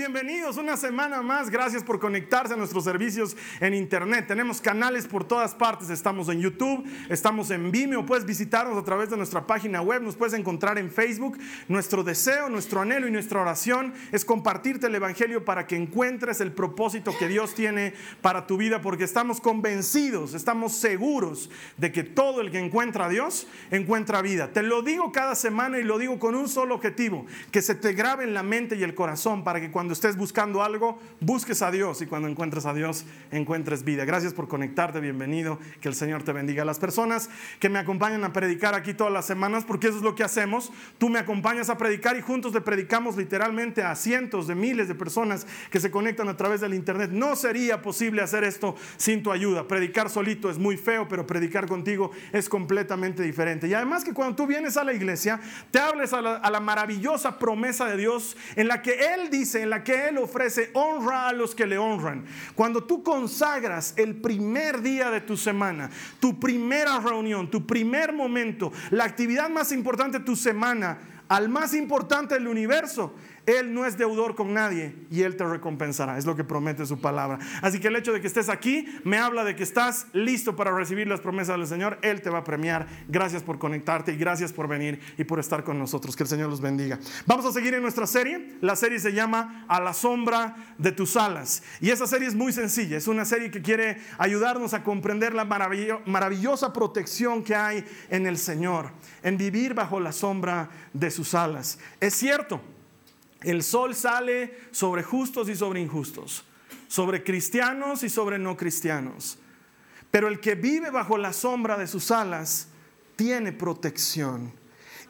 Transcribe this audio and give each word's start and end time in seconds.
Bienvenidos 0.00 0.56
una 0.56 0.78
semana 0.78 1.20
más. 1.20 1.50
Gracias 1.50 1.84
por 1.84 2.00
conectarse 2.00 2.54
a 2.54 2.56
nuestros 2.56 2.84
servicios 2.84 3.36
en 3.60 3.74
internet. 3.74 4.24
Tenemos 4.26 4.58
canales 4.58 5.06
por 5.06 5.24
todas 5.24 5.54
partes. 5.54 5.90
Estamos 5.90 6.30
en 6.30 6.40
YouTube, 6.40 6.86
estamos 7.10 7.50
en 7.50 7.70
Vimeo. 7.70 8.06
Puedes 8.06 8.24
visitarnos 8.24 8.78
a 8.78 8.82
través 8.82 9.10
de 9.10 9.18
nuestra 9.18 9.46
página 9.46 9.82
web, 9.82 10.00
nos 10.00 10.16
puedes 10.16 10.32
encontrar 10.32 10.78
en 10.78 10.90
Facebook. 10.90 11.36
Nuestro 11.68 12.02
deseo, 12.02 12.48
nuestro 12.48 12.80
anhelo 12.80 13.08
y 13.08 13.10
nuestra 13.10 13.42
oración 13.42 13.92
es 14.10 14.24
compartirte 14.24 14.86
el 14.86 14.94
Evangelio 14.94 15.44
para 15.44 15.66
que 15.66 15.76
encuentres 15.76 16.40
el 16.40 16.52
propósito 16.52 17.12
que 17.18 17.28
Dios 17.28 17.54
tiene 17.54 17.92
para 18.22 18.46
tu 18.46 18.56
vida, 18.56 18.80
porque 18.80 19.04
estamos 19.04 19.38
convencidos, 19.38 20.32
estamos 20.32 20.72
seguros 20.76 21.50
de 21.76 21.92
que 21.92 22.04
todo 22.04 22.40
el 22.40 22.50
que 22.50 22.58
encuentra 22.58 23.04
a 23.04 23.08
Dios 23.10 23.46
encuentra 23.70 24.22
vida. 24.22 24.50
Te 24.50 24.62
lo 24.62 24.80
digo 24.80 25.12
cada 25.12 25.34
semana 25.34 25.78
y 25.78 25.82
lo 25.82 25.98
digo 25.98 26.18
con 26.18 26.34
un 26.34 26.48
solo 26.48 26.74
objetivo, 26.74 27.26
que 27.50 27.60
se 27.60 27.74
te 27.74 27.92
grabe 27.92 28.24
en 28.24 28.32
la 28.32 28.42
mente 28.42 28.76
y 28.76 28.82
el 28.82 28.94
corazón 28.94 29.44
para 29.44 29.60
que 29.60 29.70
cuando 29.70 29.90
estés 30.00 30.16
buscando 30.16 30.62
algo, 30.62 30.98
busques 31.20 31.60
a 31.60 31.70
Dios 31.70 32.00
y 32.00 32.06
cuando 32.06 32.26
encuentres 32.26 32.64
a 32.64 32.72
Dios, 32.72 33.04
encuentres 33.30 33.84
vida. 33.84 34.06
Gracias 34.06 34.32
por 34.32 34.48
conectarte, 34.48 34.98
bienvenido, 34.98 35.58
que 35.82 35.88
el 35.88 35.94
Señor 35.94 36.22
te 36.22 36.32
bendiga. 36.32 36.64
Las 36.64 36.78
personas 36.78 37.28
que 37.58 37.68
me 37.68 37.78
acompañan 37.78 38.24
a 38.24 38.32
predicar 38.32 38.74
aquí 38.74 38.94
todas 38.94 39.12
las 39.12 39.26
semanas, 39.26 39.64
porque 39.66 39.88
eso 39.88 39.98
es 39.98 40.02
lo 40.02 40.14
que 40.14 40.24
hacemos, 40.24 40.72
tú 40.96 41.10
me 41.10 41.18
acompañas 41.18 41.68
a 41.68 41.76
predicar 41.76 42.16
y 42.16 42.22
juntos 42.22 42.54
le 42.54 42.62
predicamos 42.62 43.18
literalmente 43.18 43.82
a 43.82 43.94
cientos 43.94 44.46
de 44.46 44.54
miles 44.54 44.88
de 44.88 44.94
personas 44.94 45.46
que 45.70 45.80
se 45.80 45.90
conectan 45.90 46.28
a 46.28 46.36
través 46.38 46.62
del 46.62 46.72
Internet. 46.72 47.10
No 47.12 47.36
sería 47.36 47.82
posible 47.82 48.22
hacer 48.22 48.42
esto 48.42 48.76
sin 48.96 49.22
tu 49.22 49.30
ayuda. 49.30 49.68
Predicar 49.68 50.08
solito 50.08 50.48
es 50.48 50.56
muy 50.56 50.78
feo, 50.78 51.08
pero 51.08 51.26
predicar 51.26 51.66
contigo 51.66 52.10
es 52.32 52.48
completamente 52.48 53.22
diferente. 53.22 53.68
Y 53.68 53.74
además 53.74 54.02
que 54.02 54.14
cuando 54.14 54.34
tú 54.34 54.46
vienes 54.46 54.78
a 54.78 54.84
la 54.84 54.94
iglesia, 54.94 55.40
te 55.70 55.78
hables 55.78 56.14
a 56.14 56.22
la, 56.22 56.36
a 56.36 56.50
la 56.50 56.60
maravillosa 56.60 57.38
promesa 57.38 57.84
de 57.84 57.98
Dios 57.98 58.34
en 58.56 58.66
la 58.66 58.80
que 58.80 58.92
Él 59.12 59.28
dice, 59.28 59.66
la 59.66 59.79
que 59.84 60.08
Él 60.08 60.18
ofrece 60.18 60.70
honra 60.74 61.28
a 61.28 61.32
los 61.32 61.54
que 61.54 61.66
le 61.66 61.78
honran. 61.78 62.24
Cuando 62.54 62.84
tú 62.84 63.02
consagras 63.02 63.94
el 63.96 64.16
primer 64.16 64.82
día 64.82 65.10
de 65.10 65.20
tu 65.20 65.36
semana, 65.36 65.90
tu 66.18 66.38
primera 66.38 66.98
reunión, 67.00 67.50
tu 67.50 67.66
primer 67.66 68.12
momento, 68.12 68.72
la 68.90 69.04
actividad 69.04 69.48
más 69.48 69.72
importante 69.72 70.18
de 70.18 70.24
tu 70.24 70.36
semana, 70.36 70.98
al 71.28 71.48
más 71.48 71.74
importante 71.74 72.34
del 72.34 72.48
universo, 72.48 73.14
él 73.58 73.74
no 73.74 73.86
es 73.86 73.96
deudor 73.96 74.34
con 74.34 74.52
nadie 74.52 74.94
y 75.10 75.22
Él 75.22 75.36
te 75.36 75.44
recompensará. 75.44 76.18
Es 76.18 76.26
lo 76.26 76.36
que 76.36 76.44
promete 76.44 76.84
su 76.86 77.00
palabra. 77.00 77.38
Así 77.62 77.80
que 77.80 77.88
el 77.88 77.96
hecho 77.96 78.12
de 78.12 78.20
que 78.20 78.26
estés 78.26 78.48
aquí 78.48 78.86
me 79.04 79.18
habla 79.18 79.44
de 79.44 79.56
que 79.56 79.62
estás 79.62 80.06
listo 80.12 80.56
para 80.56 80.74
recibir 80.74 81.06
las 81.08 81.20
promesas 81.20 81.58
del 81.58 81.66
Señor. 81.66 81.98
Él 82.02 82.22
te 82.22 82.30
va 82.30 82.38
a 82.38 82.44
premiar. 82.44 82.86
Gracias 83.08 83.42
por 83.42 83.58
conectarte 83.58 84.12
y 84.12 84.16
gracias 84.16 84.52
por 84.52 84.68
venir 84.68 85.00
y 85.16 85.24
por 85.24 85.40
estar 85.40 85.64
con 85.64 85.78
nosotros. 85.78 86.16
Que 86.16 86.24
el 86.24 86.28
Señor 86.28 86.50
los 86.50 86.60
bendiga. 86.60 86.98
Vamos 87.26 87.46
a 87.46 87.52
seguir 87.52 87.74
en 87.74 87.82
nuestra 87.82 88.06
serie. 88.06 88.56
La 88.60 88.76
serie 88.76 88.98
se 88.98 89.12
llama 89.12 89.64
A 89.68 89.80
la 89.80 89.94
sombra 89.94 90.56
de 90.78 90.92
tus 90.92 91.16
alas. 91.16 91.62
Y 91.80 91.90
esa 91.90 92.06
serie 92.06 92.28
es 92.28 92.34
muy 92.34 92.52
sencilla. 92.52 92.96
Es 92.96 93.08
una 93.08 93.24
serie 93.24 93.50
que 93.50 93.62
quiere 93.62 93.98
ayudarnos 94.18 94.74
a 94.74 94.82
comprender 94.82 95.34
la 95.34 95.44
maravillosa 95.44 96.72
protección 96.72 97.42
que 97.42 97.54
hay 97.54 97.84
en 98.10 98.26
el 98.26 98.38
Señor, 98.38 98.90
en 99.22 99.36
vivir 99.36 99.74
bajo 99.74 100.00
la 100.00 100.12
sombra 100.12 100.68
de 100.92 101.10
sus 101.10 101.34
alas. 101.34 101.78
Es 102.00 102.14
cierto. 102.14 102.60
El 103.42 103.62
sol 103.62 103.94
sale 103.94 104.58
sobre 104.70 105.02
justos 105.02 105.48
y 105.48 105.56
sobre 105.56 105.80
injustos, 105.80 106.44
sobre 106.88 107.22
cristianos 107.22 108.02
y 108.02 108.10
sobre 108.10 108.38
no 108.38 108.56
cristianos. 108.56 109.38
Pero 110.10 110.28
el 110.28 110.40
que 110.40 110.54
vive 110.54 110.90
bajo 110.90 111.16
la 111.16 111.32
sombra 111.32 111.78
de 111.78 111.86
sus 111.86 112.10
alas 112.10 112.68
tiene 113.16 113.52
protección 113.52 114.52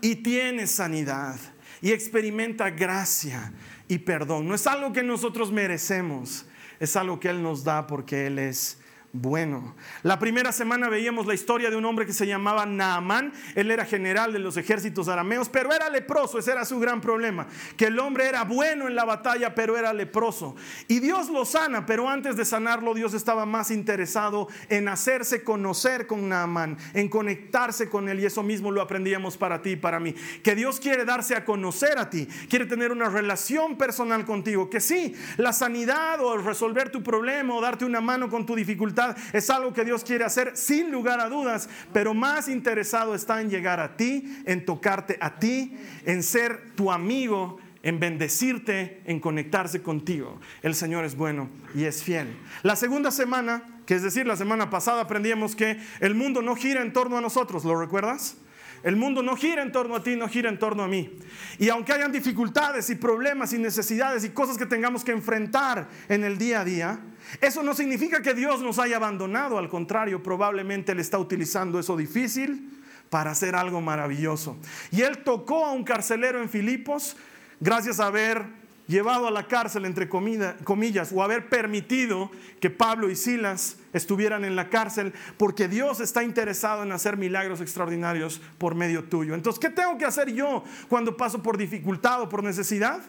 y 0.00 0.16
tiene 0.16 0.66
sanidad 0.66 1.38
y 1.80 1.92
experimenta 1.92 2.70
gracia 2.70 3.52
y 3.88 3.98
perdón. 3.98 4.46
No 4.48 4.54
es 4.54 4.66
algo 4.66 4.92
que 4.92 5.02
nosotros 5.02 5.50
merecemos, 5.50 6.46
es 6.78 6.96
algo 6.96 7.18
que 7.18 7.28
Él 7.28 7.42
nos 7.42 7.64
da 7.64 7.86
porque 7.86 8.26
Él 8.26 8.38
es 8.38 8.79
bueno. 9.12 9.74
La 10.04 10.20
primera 10.20 10.52
semana 10.52 10.88
veíamos 10.88 11.26
la 11.26 11.34
historia 11.34 11.68
de 11.68 11.74
un 11.74 11.84
hombre 11.84 12.06
que 12.06 12.12
se 12.12 12.28
llamaba 12.28 12.64
Naamán. 12.64 13.32
Él 13.56 13.72
era 13.72 13.84
general 13.84 14.32
de 14.32 14.38
los 14.38 14.56
ejércitos 14.56 15.08
arameos, 15.08 15.48
pero 15.48 15.72
era 15.72 15.90
leproso. 15.90 16.38
Ese 16.38 16.52
era 16.52 16.64
su 16.64 16.78
gran 16.78 17.00
problema. 17.00 17.48
Que 17.76 17.86
el 17.86 17.98
hombre 17.98 18.28
era 18.28 18.44
bueno 18.44 18.86
en 18.86 18.94
la 18.94 19.04
batalla, 19.04 19.52
pero 19.54 19.76
era 19.76 19.92
leproso. 19.92 20.54
Y 20.86 21.00
Dios 21.00 21.28
lo 21.28 21.44
sana, 21.44 21.86
pero 21.86 22.08
antes 22.08 22.36
de 22.36 22.44
sanarlo, 22.44 22.94
Dios 22.94 23.12
estaba 23.12 23.46
más 23.46 23.72
interesado 23.72 24.46
en 24.68 24.86
hacerse 24.86 25.42
conocer 25.42 26.06
con 26.06 26.28
Naamán, 26.28 26.78
en 26.94 27.08
conectarse 27.08 27.88
con 27.88 28.08
él. 28.08 28.20
Y 28.20 28.26
eso 28.26 28.44
mismo 28.44 28.70
lo 28.70 28.80
aprendíamos 28.80 29.36
para 29.36 29.60
ti 29.60 29.70
y 29.70 29.76
para 29.76 29.98
mí. 29.98 30.14
Que 30.44 30.54
Dios 30.54 30.78
quiere 30.78 31.04
darse 31.04 31.34
a 31.34 31.44
conocer 31.44 31.98
a 31.98 32.10
ti, 32.10 32.28
quiere 32.48 32.66
tener 32.66 32.92
una 32.92 33.08
relación 33.08 33.76
personal 33.76 34.24
contigo. 34.24 34.70
Que 34.70 34.78
sí, 34.78 35.16
la 35.36 35.52
sanidad 35.52 36.20
o 36.20 36.38
resolver 36.38 36.90
tu 36.90 37.02
problema 37.02 37.56
o 37.56 37.60
darte 37.60 37.84
una 37.84 38.00
mano 38.00 38.30
con 38.30 38.46
tu 38.46 38.54
dificultad 38.54 38.99
es 39.32 39.50
algo 39.50 39.72
que 39.72 39.84
Dios 39.84 40.04
quiere 40.04 40.24
hacer 40.24 40.56
sin 40.56 40.90
lugar 40.90 41.20
a 41.20 41.28
dudas, 41.28 41.68
pero 41.92 42.14
más 42.14 42.48
interesado 42.48 43.14
está 43.14 43.40
en 43.40 43.50
llegar 43.50 43.80
a 43.80 43.96
ti, 43.96 44.42
en 44.46 44.64
tocarte 44.64 45.18
a 45.20 45.38
ti, 45.38 45.76
en 46.04 46.22
ser 46.22 46.72
tu 46.74 46.90
amigo, 46.90 47.58
en 47.82 47.98
bendecirte, 47.98 49.00
en 49.06 49.20
conectarse 49.20 49.82
contigo. 49.82 50.38
El 50.62 50.74
Señor 50.74 51.04
es 51.04 51.16
bueno 51.16 51.48
y 51.74 51.84
es 51.84 52.02
fiel. 52.02 52.28
La 52.62 52.76
segunda 52.76 53.10
semana, 53.10 53.62
que 53.86 53.94
es 53.94 54.02
decir, 54.02 54.26
la 54.26 54.36
semana 54.36 54.70
pasada 54.70 55.02
aprendíamos 55.02 55.56
que 55.56 55.78
el 56.00 56.14
mundo 56.14 56.42
no 56.42 56.56
gira 56.56 56.82
en 56.82 56.92
torno 56.92 57.16
a 57.16 57.20
nosotros, 57.20 57.64
¿lo 57.64 57.78
recuerdas? 57.78 58.36
El 58.82 58.96
mundo 58.96 59.22
no 59.22 59.36
gira 59.36 59.62
en 59.62 59.72
torno 59.72 59.96
a 59.96 60.02
ti, 60.02 60.16
no 60.16 60.28
gira 60.28 60.48
en 60.48 60.58
torno 60.58 60.82
a 60.82 60.88
mí. 60.88 61.18
Y 61.58 61.68
aunque 61.68 61.92
hayan 61.92 62.12
dificultades 62.12 62.88
y 62.90 62.94
problemas 62.94 63.52
y 63.52 63.58
necesidades 63.58 64.24
y 64.24 64.30
cosas 64.30 64.56
que 64.56 64.66
tengamos 64.66 65.04
que 65.04 65.12
enfrentar 65.12 65.88
en 66.08 66.24
el 66.24 66.38
día 66.38 66.60
a 66.60 66.64
día, 66.64 67.00
eso 67.40 67.62
no 67.62 67.74
significa 67.74 68.22
que 68.22 68.34
Dios 68.34 68.62
nos 68.62 68.78
haya 68.78 68.96
abandonado. 68.96 69.58
Al 69.58 69.68
contrario, 69.68 70.22
probablemente 70.22 70.92
Él 70.92 71.00
está 71.00 71.18
utilizando 71.18 71.78
eso 71.78 71.96
difícil 71.96 72.80
para 73.10 73.32
hacer 73.32 73.54
algo 73.54 73.80
maravilloso. 73.80 74.56
Y 74.90 75.02
Él 75.02 75.18
tocó 75.18 75.66
a 75.66 75.72
un 75.72 75.84
carcelero 75.84 76.40
en 76.40 76.48
Filipos 76.48 77.16
gracias 77.60 78.00
a 78.00 78.06
haber 78.06 78.59
llevado 78.90 79.28
a 79.28 79.30
la 79.30 79.46
cárcel, 79.46 79.86
entre 79.86 80.08
comillas, 80.08 81.12
o 81.14 81.22
haber 81.22 81.48
permitido 81.48 82.30
que 82.60 82.68
Pablo 82.68 83.08
y 83.08 83.16
Silas 83.16 83.78
estuvieran 83.92 84.44
en 84.44 84.56
la 84.56 84.68
cárcel, 84.68 85.14
porque 85.38 85.68
Dios 85.68 86.00
está 86.00 86.24
interesado 86.24 86.82
en 86.82 86.92
hacer 86.92 87.16
milagros 87.16 87.60
extraordinarios 87.60 88.42
por 88.58 88.74
medio 88.74 89.04
tuyo. 89.04 89.34
Entonces, 89.34 89.60
¿qué 89.60 89.70
tengo 89.70 89.96
que 89.96 90.04
hacer 90.04 90.32
yo 90.32 90.64
cuando 90.88 91.16
paso 91.16 91.42
por 91.42 91.56
dificultad 91.56 92.20
o 92.20 92.28
por 92.28 92.42
necesidad? 92.42 93.00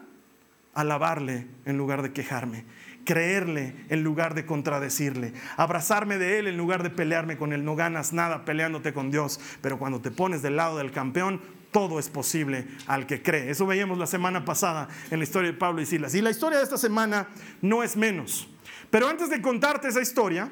Alabarle 0.73 1.47
en 1.66 1.78
lugar 1.78 2.02
de 2.03 2.14
quejarme, 2.14 2.64
creerle 3.03 3.76
en 3.90 4.03
lugar 4.03 4.35
de 4.35 4.46
contradecirle, 4.46 5.34
abrazarme 5.58 6.17
de 6.17 6.40
Él 6.40 6.47
en 6.47 6.58
lugar 6.58 6.84
de 6.84 6.91
pelearme 6.91 7.38
con 7.38 7.52
Él. 7.52 7.66
No 7.66 7.76
ganas 7.76 8.14
nada 8.14 8.46
peleándote 8.46 8.94
con 8.94 9.11
Dios, 9.11 9.40
pero 9.61 9.79
cuando 9.79 10.00
te 10.00 10.11
pones 10.11 10.41
del 10.41 10.56
lado 10.56 10.78
del 10.78 10.91
campeón, 10.91 11.41
todo 11.72 12.00
es 12.00 12.09
posible 12.09 12.68
al 12.88 13.08
que 13.08 13.22
cree. 13.22 13.50
Eso 13.50 13.66
veíamos 13.66 13.97
la 13.97 14.08
semana 14.08 14.46
pasada 14.46 14.88
en 15.09 15.20
la 15.20 15.23
historia 15.23 15.52
de 15.52 15.58
Pablo 15.58 15.82
y 15.82 15.85
Silas. 15.85 16.14
Y 16.16 16.22
la 16.22 16.29
historia 16.29 16.58
de 16.58 16.64
esta 16.64 16.78
semana 16.78 17.28
no 17.62 17.82
es 17.84 17.96
menos. 17.96 18.47
Pero 18.90 19.08
antes 19.08 19.29
de 19.29 19.41
contarte 19.41 19.88
esa 19.88 20.02
historia, 20.02 20.50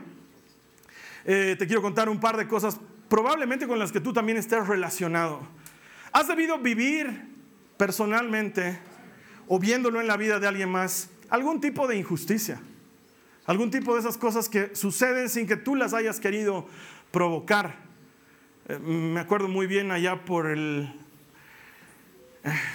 eh, 1.25 1.56
te 1.60 1.68
quiero 1.68 1.81
contar 1.81 2.10
un 2.10 2.19
par 2.19 2.38
de 2.38 2.48
cosas 2.48 2.80
probablemente 3.10 3.68
con 3.68 3.80
las 3.80 3.92
que 3.92 4.00
tú 4.00 4.13
también 4.13 4.38
estés 4.38 4.66
relacionado. 4.68 5.42
¿Has 6.12 6.27
debido 6.27 6.57
vivir 6.57 7.27
personalmente 7.77 8.80
o 9.48 9.60
viéndolo 9.60 10.00
en 10.00 10.07
la 10.07 10.16
vida 10.16 10.39
de 10.39 10.48
alguien 10.48 10.71
más 10.71 11.10
algún 11.30 11.60
tipo 11.60 11.88
de 11.88 11.98
injusticia? 11.98 12.62
Algún 13.45 13.71
tipo 13.71 13.94
de 13.94 14.00
esas 14.00 14.18
cosas 14.18 14.48
que 14.48 14.75
suceden 14.75 15.27
sin 15.27 15.48
que 15.48 15.57
tú 15.57 15.75
las 15.75 15.94
hayas 15.94 16.19
querido 16.19 16.68
provocar. 17.12 17.75
Eh, 18.68 18.80
me 18.80 19.19
acuerdo 19.19 19.48
muy 19.48 19.68
bien 19.68 19.92
allá 19.92 20.24
por 20.24 20.48
el 20.48 20.94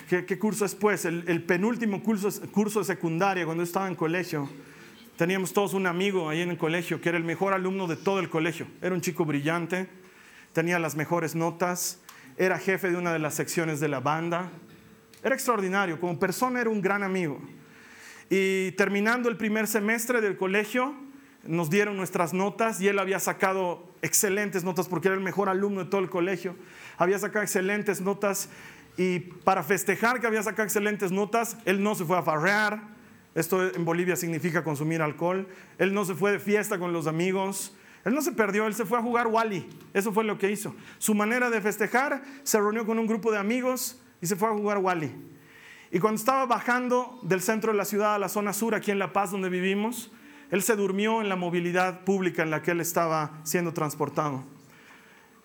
¿Qué, 0.09 0.39
curso 0.39 0.65
es 0.65 0.75
pues? 0.75 1.05
El, 1.05 1.43
penúltimo 1.43 2.03
curso, 2.03 2.29
curso 2.51 2.81
de 2.81 2.85
secundaria, 2.85 3.45
cuando 3.45 3.63
estaba 3.63 3.89
en 3.89 3.95
colegio. 3.95 4.49
Teníamos 5.17 5.53
todos 5.53 5.75
un 5.75 5.87
amigo 5.87 6.29
ahí 6.29 6.41
en 6.41 6.51
el 6.51 6.59
colegio 6.59 7.01
que 7.01 7.09
era 7.09 7.19
el 7.19 7.25
mejor 7.25 7.53
alumno 7.53 7.87
de 7.87 7.97
todo 7.97 8.19
el 8.19 8.29
colegio. 8.29 8.67
Era 8.83 8.95
un 8.95 9.01
chico 9.01 9.25
brillante, 9.25 9.89
tenía 10.53 10.79
las 10.79 10.97
mejores 10.97 11.35
notas, 11.35 12.01
era 12.37 12.59
jefe 12.59 12.91
de 12.91 12.97
una 12.97 13.13
de 13.13 13.21
las 13.21 13.35
secciones 13.35 13.79
de 13.79 13.89
la 13.89 14.01
banda. 14.01 14.51
Era 15.23 15.35
extraordinario, 15.35 16.01
como 16.01 16.19
persona 16.19 16.61
era 16.61 16.71
un 16.71 16.83
gran 16.83 17.03
amigo. 17.03 17.41
Y 18.29 18.73
terminando 18.73 19.29
el 19.29 19.37
primer 19.37 19.67
semestre 19.67 20.21
del 20.21 20.37
colegio, 20.37 20.95
nos 21.47 21.71
dieron 21.71 21.97
nuestras 21.97 22.33
notas 22.33 22.81
y 22.81 22.89
él 22.89 22.99
había 22.99 23.19
sacado 23.21 23.89
excelentes 24.03 24.65
notas 24.65 24.89
porque 24.89 25.09
era 25.09 25.17
el 25.17 25.23
mejor 25.23 25.49
alumno 25.49 25.85
de 25.85 25.91
todo 25.91 26.01
el 26.01 26.11
colegio. 26.11 26.57
Había 26.97 27.19
sacado 27.19 27.43
excelentes 27.43 28.01
notas 28.01 28.49
y 28.97 29.21
para 29.21 29.63
festejar 29.63 30.21
que 30.21 30.27
había 30.27 30.43
sacado 30.43 30.65
excelentes 30.65 31.11
notas, 31.11 31.57
él 31.65 31.83
no 31.83 31.95
se 31.95 32.05
fue 32.05 32.19
a 32.19 32.23
farrear. 32.23 32.95
Esto 33.35 33.75
en 33.75 33.85
Bolivia 33.85 34.15
significa 34.15 34.63
consumir 34.63 35.03
alcohol. 35.03 35.49
Él 35.79 35.93
no 35.93 36.05
se 36.05 36.15
fue 36.15 36.31
de 36.33 36.39
fiesta 36.39 36.79
con 36.79 36.93
los 36.93 37.07
amigos. 37.09 37.75
Él 38.05 38.15
no 38.15 38.23
se 38.23 38.33
perdió, 38.33 38.67
él 38.67 38.75
se 38.75 38.85
fue 38.85 38.99
a 38.99 39.03
jugar 39.03 39.27
Wally. 39.27 39.69
Eso 39.95 40.13
fue 40.13 40.25
lo 40.25 40.39
que 40.39 40.51
hizo. 40.51 40.75
Su 40.99 41.15
manera 41.15 41.51
de 41.51 41.61
festejar, 41.61 42.23
se 42.45 42.59
reunió 42.59 42.87
con 42.87 42.99
un 42.99 43.07
grupo 43.07 43.33
de 43.33 43.39
amigos 43.39 44.01
y 44.21 44.27
se 44.27 44.37
fue 44.37 44.49
a 44.49 44.53
jugar 44.53 44.79
Wally. 44.79 45.13
Y 45.91 45.99
cuando 45.99 46.19
estaba 46.19 46.47
bajando 46.47 47.19
del 47.23 47.41
centro 47.41 47.73
de 47.73 47.79
la 47.79 47.85
ciudad 47.85 48.15
a 48.15 48.19
la 48.19 48.29
zona 48.29 48.53
sur, 48.53 48.75
aquí 48.75 48.91
en 48.91 48.99
La 48.99 49.13
Paz, 49.13 49.31
donde 49.31 49.49
vivimos, 49.49 50.13
él 50.51 50.63
se 50.63 50.77
durmió 50.77 51.21
en 51.21 51.29
la 51.29 51.37
movilidad 51.37 52.05
pública 52.05 52.43
en 52.43 52.51
la 52.51 52.63
que 52.63 52.73
él 52.73 52.81
estaba 52.81 53.41
siendo 53.43 53.73
transportado. 53.73 54.45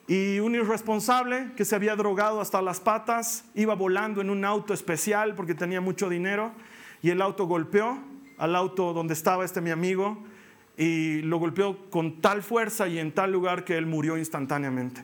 Y 0.10 0.40
un 0.40 0.56
irresponsable 0.56 1.52
que 1.56 1.66
se 1.66 1.76
había 1.76 1.96
drogado 1.96 2.42
hasta 2.42 2.64
las 2.64 2.80
patas 2.80 3.46
iba 3.54 3.76
volando 3.76 4.22
en 4.22 4.32
un 4.32 4.44
auto 4.44 4.74
especial 4.74 5.36
porque 5.36 5.54
tenía 5.54 5.82
mucho 5.82 6.10
dinero 6.10 6.52
y 7.04 7.12
el 7.12 7.22
auto 7.22 7.46
golpeó 7.46 8.00
al 8.40 8.56
auto 8.56 8.92
donde 8.94 9.14
estaba 9.14 9.46
este 9.46 9.62
mi 9.62 9.70
amigo 9.70 10.24
y 10.78 11.22
lo 11.22 11.38
golpeó 11.38 11.92
con 11.92 12.22
tal 12.22 12.42
fuerza 12.42 12.88
y 12.88 12.98
en 12.98 13.12
tal 13.12 13.32
lugar 13.32 13.64
que 13.64 13.78
él 13.78 13.86
murió 13.86 14.18
instantáneamente. 14.18 15.04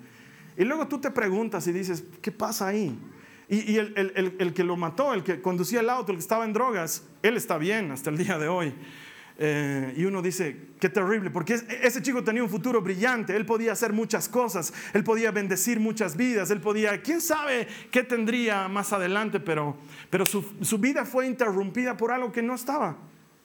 Y 0.58 0.64
luego 0.64 0.88
tú 0.88 1.00
te 1.00 1.12
preguntas 1.12 1.68
y 1.68 1.72
dices, 1.72 2.04
¿qué 2.20 2.32
pasa 2.32 2.66
ahí? 2.66 2.98
Y, 3.48 3.78
el, 3.78 4.54
que 4.56 4.64
lo 4.64 4.76
mató, 4.76 5.14
el 5.14 5.22
que 5.22 5.40
conducía 5.40 5.82
el 5.82 5.90
auto, 5.92 6.14
el 6.14 6.18
que 6.18 6.24
estaba 6.24 6.46
en 6.46 6.54
drogas, 6.54 7.04
él 7.22 7.38
está 7.38 7.60
bien 7.60 7.92
hasta 7.92 8.10
el 8.10 8.18
día 8.18 8.40
de 8.40 8.48
hoy. 8.48 8.74
Eh, 9.38 9.94
y 9.98 10.06
uno 10.06 10.22
dice, 10.22 10.70
qué 10.80 10.88
terrible, 10.88 11.30
porque 11.30 11.56
ese 11.82 12.02
chico 12.02 12.24
tenía 12.24 12.42
un 12.42 12.50
futuro 12.50 12.82
brillante, 12.82 13.36
él 13.36 13.46
podía 13.46 13.74
hacer 13.74 13.92
muchas 13.92 14.30
cosas, 14.30 14.74
él 14.94 15.04
podía 15.04 15.32
bendecir 15.32 15.80
muchas 15.80 16.16
vidas, 16.16 16.52
él 16.52 16.62
podía, 16.62 17.02
quién 17.02 17.20
sabe 17.20 17.68
qué 17.92 18.04
tendría 18.04 18.70
más 18.70 18.94
adelante, 18.94 19.42
pero, 19.42 19.76
pero 20.10 20.26
su, 20.26 20.42
su 20.62 20.78
vida 20.78 21.04
fue 21.04 21.28
interrumpida 21.28 21.98
por 21.98 22.12
algo 22.12 22.32
que 22.32 22.42
no 22.42 22.56
estaba 22.56 22.98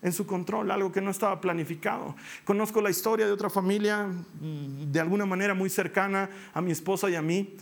en 0.02 0.12
su 0.12 0.26
control, 0.26 0.70
algo 0.70 0.92
que 0.92 1.00
no 1.00 1.10
estaba 1.10 1.40
planificado. 1.40 2.14
Conozco 2.44 2.80
la 2.80 2.90
historia 2.90 3.26
de 3.26 3.32
otra 3.32 3.50
familia, 3.50 4.06
mm, 4.06 4.92
de 4.92 5.00
alguna 5.00 5.26
manera 5.26 5.54
muy 5.54 5.70
cercana 5.70 6.30
a 6.54 6.60
mi 6.60 6.70
esposa 6.70 7.10
y 7.10 7.16
a 7.16 7.22
mí, 7.22 7.56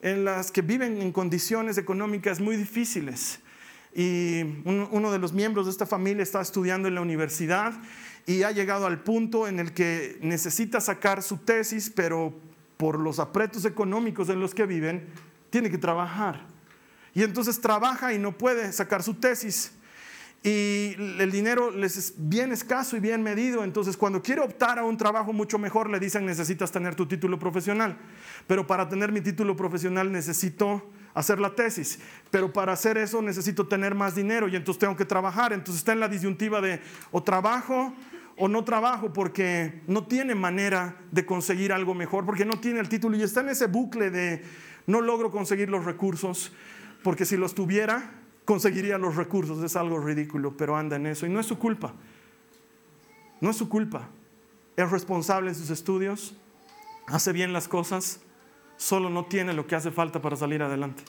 en 0.00 0.24
las 0.24 0.52
que 0.52 0.62
viven 0.62 1.02
en 1.02 1.12
condiciones 1.12 1.76
económicas 1.76 2.40
muy 2.40 2.56
difíciles 2.56 3.40
y 3.94 4.42
uno 4.64 5.12
de 5.12 5.18
los 5.18 5.32
miembros 5.32 5.66
de 5.66 5.72
esta 5.72 5.86
familia 5.86 6.22
está 6.22 6.40
estudiando 6.40 6.88
en 6.88 6.94
la 6.94 7.00
universidad 7.00 7.74
y 8.26 8.42
ha 8.42 8.50
llegado 8.50 8.86
al 8.86 9.02
punto 9.02 9.46
en 9.46 9.60
el 9.60 9.72
que 9.72 10.18
necesita 10.20 10.80
sacar 10.80 11.22
su 11.22 11.38
tesis, 11.38 11.92
pero 11.94 12.34
por 12.76 12.98
los 12.98 13.18
apretos 13.18 13.64
económicos 13.64 14.28
en 14.28 14.40
los 14.40 14.54
que 14.54 14.66
viven, 14.66 15.06
tiene 15.50 15.70
que 15.70 15.78
trabajar. 15.78 16.46
Y 17.14 17.22
entonces 17.22 17.60
trabaja 17.60 18.12
y 18.12 18.18
no 18.18 18.36
puede 18.36 18.72
sacar 18.72 19.02
su 19.02 19.14
tesis 19.14 19.72
y 20.46 20.94
el 21.20 21.30
dinero 21.32 21.70
les 21.70 21.96
es 21.96 22.14
bien 22.18 22.52
escaso 22.52 22.98
y 22.98 23.00
bien 23.00 23.22
medido. 23.22 23.64
Entonces, 23.64 23.96
cuando 23.96 24.22
quiere 24.22 24.42
optar 24.42 24.78
a 24.78 24.84
un 24.84 24.98
trabajo 24.98 25.32
mucho 25.32 25.58
mejor, 25.58 25.88
le 25.88 25.98
dicen 25.98 26.26
necesitas 26.26 26.70
tener 26.70 26.94
tu 26.94 27.06
título 27.06 27.38
profesional. 27.38 27.96
Pero 28.46 28.66
para 28.66 28.86
tener 28.86 29.10
mi 29.10 29.22
título 29.22 29.56
profesional 29.56 30.12
necesito 30.12 30.82
hacer 31.14 31.40
la 31.40 31.54
tesis. 31.54 31.98
Pero 32.30 32.52
para 32.52 32.72
hacer 32.72 32.98
eso 32.98 33.22
necesito 33.22 33.66
tener 33.66 33.94
más 33.94 34.14
dinero 34.14 34.48
y 34.48 34.56
entonces 34.56 34.80
tengo 34.80 34.96
que 34.96 35.04
trabajar. 35.04 35.52
Entonces 35.52 35.80
está 35.80 35.92
en 35.92 36.00
la 36.00 36.08
disyuntiva 36.08 36.60
de 36.60 36.80
o 37.10 37.22
trabajo 37.22 37.94
o 38.36 38.48
no 38.48 38.64
trabajo 38.64 39.12
porque 39.12 39.80
no 39.86 40.06
tiene 40.06 40.34
manera 40.34 40.96
de 41.12 41.24
conseguir 41.24 41.72
algo 41.72 41.94
mejor, 41.94 42.26
porque 42.26 42.44
no 42.44 42.58
tiene 42.60 42.80
el 42.80 42.88
título 42.88 43.16
y 43.16 43.22
está 43.22 43.40
en 43.40 43.50
ese 43.50 43.68
bucle 43.68 44.10
de 44.10 44.42
no 44.86 45.00
logro 45.00 45.30
conseguir 45.30 45.70
los 45.70 45.84
recursos, 45.84 46.52
porque 47.02 47.24
si 47.24 47.36
los 47.36 47.54
tuviera 47.54 48.10
conseguiría 48.44 48.98
los 48.98 49.16
recursos, 49.16 49.62
es 49.62 49.76
algo 49.76 49.98
ridículo, 49.98 50.56
pero 50.56 50.76
anda 50.76 50.96
en 50.96 51.06
eso. 51.06 51.26
Y 51.26 51.30
no 51.30 51.40
es 51.40 51.46
su 51.46 51.58
culpa, 51.58 51.94
no 53.40 53.50
es 53.50 53.56
su 53.56 53.68
culpa. 53.68 54.08
Es 54.76 54.90
responsable 54.90 55.50
en 55.50 55.54
sus 55.54 55.70
estudios, 55.70 56.34
hace 57.06 57.32
bien 57.32 57.52
las 57.52 57.68
cosas, 57.68 58.20
solo 58.76 59.10
no 59.10 59.24
tiene 59.26 59.52
lo 59.52 59.66
que 59.66 59.76
hace 59.76 59.90
falta 59.90 60.20
para 60.20 60.36
salir 60.36 60.62
adelante. 60.62 61.04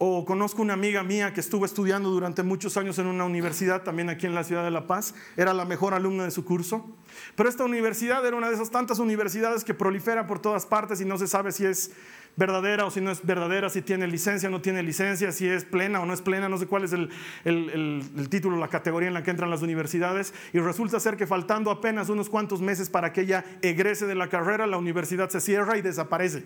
O 0.00 0.24
conozco 0.24 0.62
una 0.62 0.74
amiga 0.74 1.02
mía 1.02 1.34
que 1.34 1.40
estuvo 1.40 1.64
estudiando 1.64 2.08
durante 2.10 2.44
muchos 2.44 2.76
años 2.76 3.00
en 3.00 3.06
una 3.08 3.24
universidad, 3.24 3.82
también 3.82 4.08
aquí 4.08 4.26
en 4.26 4.34
la 4.34 4.44
ciudad 4.44 4.62
de 4.62 4.70
La 4.70 4.86
Paz, 4.86 5.12
era 5.36 5.52
la 5.52 5.64
mejor 5.64 5.92
alumna 5.92 6.22
de 6.22 6.30
su 6.30 6.44
curso, 6.44 6.86
pero 7.34 7.48
esta 7.48 7.64
universidad 7.64 8.24
era 8.24 8.36
una 8.36 8.48
de 8.48 8.54
esas 8.54 8.70
tantas 8.70 9.00
universidades 9.00 9.64
que 9.64 9.74
proliferan 9.74 10.28
por 10.28 10.38
todas 10.38 10.66
partes 10.66 11.00
y 11.00 11.04
no 11.04 11.18
se 11.18 11.26
sabe 11.26 11.50
si 11.50 11.66
es 11.66 11.90
verdadera 12.36 12.84
o 12.84 12.90
si 12.90 13.00
no 13.00 13.10
es 13.10 13.24
verdadera, 13.24 13.68
si 13.70 13.82
tiene 13.82 14.06
licencia 14.06 14.48
o 14.48 14.52
no 14.52 14.60
tiene 14.60 14.82
licencia, 14.82 15.32
si 15.32 15.48
es 15.48 15.64
plena 15.64 16.00
o 16.00 16.06
no 16.06 16.14
es 16.14 16.22
plena, 16.22 16.48
no 16.48 16.58
sé 16.58 16.66
cuál 16.66 16.84
es 16.84 16.92
el, 16.92 17.10
el, 17.44 18.28
título, 18.30 18.56
la 18.56 18.68
categoría 18.68 19.08
en 19.08 19.14
la 19.14 19.22
que 19.22 19.30
entran 19.30 19.50
las 19.50 19.62
universidades. 19.62 20.32
Y 20.52 20.58
resulta 20.58 21.00
ser 21.00 21.16
que 21.16 21.26
faltando 21.26 21.70
apenas 21.70 22.08
unos 22.08 22.28
cuantos 22.28 22.60
meses 22.60 22.90
para 22.90 23.12
que 23.12 23.22
ella 23.22 23.44
egrese 23.62 24.06
de 24.06 24.14
la 24.14 24.28
carrera, 24.28 24.66
la 24.66 24.78
universidad 24.78 25.28
se 25.30 25.40
cierra 25.40 25.76
y 25.78 25.82
desaparece. 25.82 26.44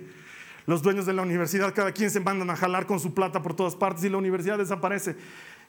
Los 0.67 0.83
dueños 0.83 1.07
de 1.07 1.13
la 1.13 1.23
universidad, 1.23 1.75
cada 1.75 1.93
quien 1.93 2.11
se 2.11 2.21
mandan 2.21 2.49
a 2.51 2.57
jalar 2.57 2.87
con 2.87 3.01
su 3.01 3.15
plata 3.15 3.43
por 3.43 3.55
todas 3.55 3.75
partes 3.75 4.05
y 4.05 4.09
la 4.09 4.19
universidad 4.19 4.59
desaparece. 4.59 5.17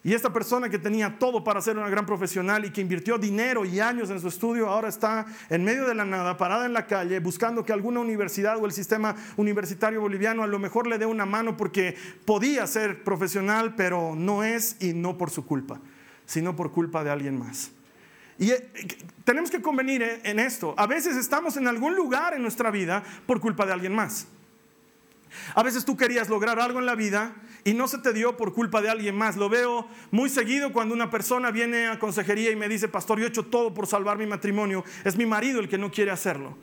Y 0.06 0.14
esta 0.14 0.34
persona 0.34 0.68
que 0.68 0.78
tenía 0.78 1.18
todo 1.18 1.46
para 1.46 1.62
ser 1.62 1.78
una 1.78 1.90
gran 1.90 2.06
profesional 2.06 2.66
y 2.66 2.72
que 2.72 2.82
invirtió 2.82 3.18
dinero 3.18 3.64
y 3.64 3.80
años 3.80 4.10
en 4.10 4.20
su 4.20 4.28
estudio, 4.28 4.68
ahora 4.68 4.90
está 4.90 5.26
en 5.50 5.64
medio 5.64 5.88
de 5.88 5.96
la 5.96 6.04
nada, 6.04 6.36
parada 6.36 6.66
en 6.66 6.74
la 6.74 6.88
calle, 6.88 7.22
buscando 7.22 7.64
que 7.64 7.72
alguna 7.72 8.02
universidad 8.02 8.58
o 8.58 8.66
el 8.66 8.74
sistema 8.74 9.16
universitario 9.38 10.02
boliviano 10.02 10.44
a 10.44 10.48
lo 10.48 10.60
mejor 10.60 10.88
le 10.88 10.98
dé 10.98 11.06
una 11.06 11.26
mano 11.26 11.56
porque 11.56 11.96
podía 12.26 12.68
ser 12.68 13.06
profesional, 13.06 13.76
pero 13.76 14.14
no 14.14 14.44
es 14.44 14.76
y 14.82 14.92
no 14.92 15.18
por 15.18 15.30
su 15.30 15.46
culpa, 15.46 15.80
sino 16.26 16.54
por 16.54 16.74
culpa 16.74 17.02
de 17.06 17.10
alguien 17.10 17.40
más. 17.40 17.72
Y 18.38 18.52
eh, 18.52 18.69
tenemos 19.24 19.50
que 19.50 19.62
convenir 19.62 20.02
eh, 20.02 20.19
en 20.26 20.40
esto. 20.40 20.74
A 20.76 20.86
veces 20.86 21.16
estamos 21.16 21.56
en 21.56 21.66
algún 21.66 21.95
lugar 21.95 22.33
en 22.33 22.42
nuestra 22.42 22.72
vida 22.72 23.04
por 23.26 23.40
culpa 23.40 23.66
de 23.66 23.72
alguien 23.72 23.95
más. 23.95 24.28
A 25.56 25.64
veces 25.64 25.86
tú 25.86 25.95
querías 25.95 26.30
lograr 26.30 26.60
algo 26.60 26.80
en 26.80 26.86
la 26.86 26.95
vida 26.95 27.33
y 27.64 27.74
no 27.74 27.88
se 27.88 27.98
te 28.00 28.14
dio 28.14 28.36
por 28.36 28.54
culpa 28.54 28.82
de 28.82 28.90
alguien 28.90 29.16
más. 29.16 29.38
Lo 29.38 29.50
veo 29.50 29.88
muy 30.12 30.30
seguido 30.30 30.74
cuando 30.74 30.94
una 30.94 31.10
persona 31.10 31.52
viene 31.52 31.88
a 31.88 32.00
consejería 32.00 32.52
y 32.52 32.56
me 32.56 32.68
dice, 32.68 32.88
pastor, 32.88 33.20
yo 33.20 33.26
he 33.26 33.30
hecho 33.30 33.46
todo 33.46 33.74
por 33.74 33.88
salvar 33.88 34.18
mi 34.18 34.26
matrimonio. 34.26 34.84
Es 35.04 35.16
mi 35.16 35.26
marido 35.26 35.60
el 35.60 35.70
que 35.70 35.78
no 35.78 35.92
quiere 35.92 36.12
hacerlo. 36.12 36.58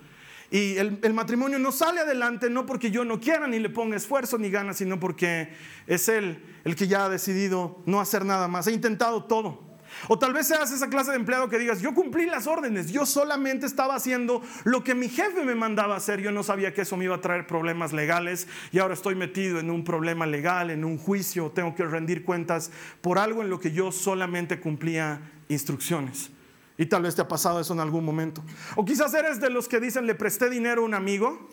Y 0.51 0.77
el, 0.79 1.15
matrimonio 1.15 1.61
no 1.61 1.71
sale 1.71 2.01
adelante 2.01 2.51
no 2.51 2.67
porque 2.67 2.91
yo 2.91 3.05
no 3.05 3.21
quiera 3.21 3.47
ni 3.47 3.61
le 3.61 3.71
ponga 3.71 3.97
esfuerzo 3.97 4.37
ni 4.37 4.51
ganas, 4.51 4.79
sino 4.79 4.99
porque 4.99 5.53
es 5.87 6.09
él 6.09 6.43
el 6.65 6.75
que 6.75 6.89
ya 6.89 7.05
ha 7.05 7.09
decidido 7.09 7.81
no 7.87 8.01
hacer 8.01 8.25
nada 8.25 8.49
más. 8.49 8.67
He 8.67 8.73
intentado 8.73 9.25
todo. 9.25 9.70
O 10.09 10.19
tal 10.19 10.33
vez 10.33 10.49
seas 10.49 10.73
esa 10.73 10.89
clase 10.89 11.11
de 11.11 11.17
empleado 11.17 11.49
que 11.49 11.59
digas, 11.59 11.81
yo 11.81 11.95
cumplí 11.95 12.27
las 12.27 12.47
órdenes, 12.47 12.91
yo 12.91 13.07
solamente 13.07 13.67
estaba 13.67 13.95
haciendo 13.95 14.43
lo 14.65 14.83
que 14.85 14.95
mi 14.95 15.09
jefe 15.09 15.45
me 15.45 15.55
mandaba 15.55 15.97
hacer, 15.97 16.21
yo 16.21 16.33
no 16.33 16.43
sabía 16.43 16.73
que 16.73 16.83
eso 16.83 16.97
me 16.97 17.05
iba 17.05 17.17
a 17.17 17.21
traer 17.21 17.47
problemas 17.47 17.93
legales 17.93 18.49
y 18.73 18.79
ahora 18.79 18.95
estoy 18.95 19.15
metido 19.15 19.61
en 19.61 19.71
un 19.71 19.85
problema 19.85 20.27
legal, 20.27 20.71
en 20.71 20.85
un 20.85 20.99
juicio, 20.99 21.51
tengo 21.51 21.75
que 21.75 21.85
rendir 21.85 22.25
cuentas 22.25 22.71
por 23.01 23.19
algo 23.19 23.43
en 23.43 23.51
lo 23.51 23.61
que 23.61 23.73
yo 23.73 23.93
solamente 23.93 24.61
cumplía 24.61 25.21
instrucciones. 25.49 26.31
Y 26.79 26.87
tal 26.87 27.03
vez 27.03 27.15
te 27.15 27.21
ha 27.21 27.29
pasado 27.29 27.61
eso 27.61 27.75
en 27.75 27.81
algún 27.81 28.05
momento. 28.05 28.43
O 28.75 28.87
quizás 28.87 29.13
eres 29.13 29.39
de 29.39 29.51
los 29.51 29.69
que 29.69 29.81
dicen, 29.81 30.07
le 30.07 30.15
presté 30.15 30.49
dinero 30.49 30.81
a 30.81 30.85
un 30.87 30.95
amigo 30.95 31.51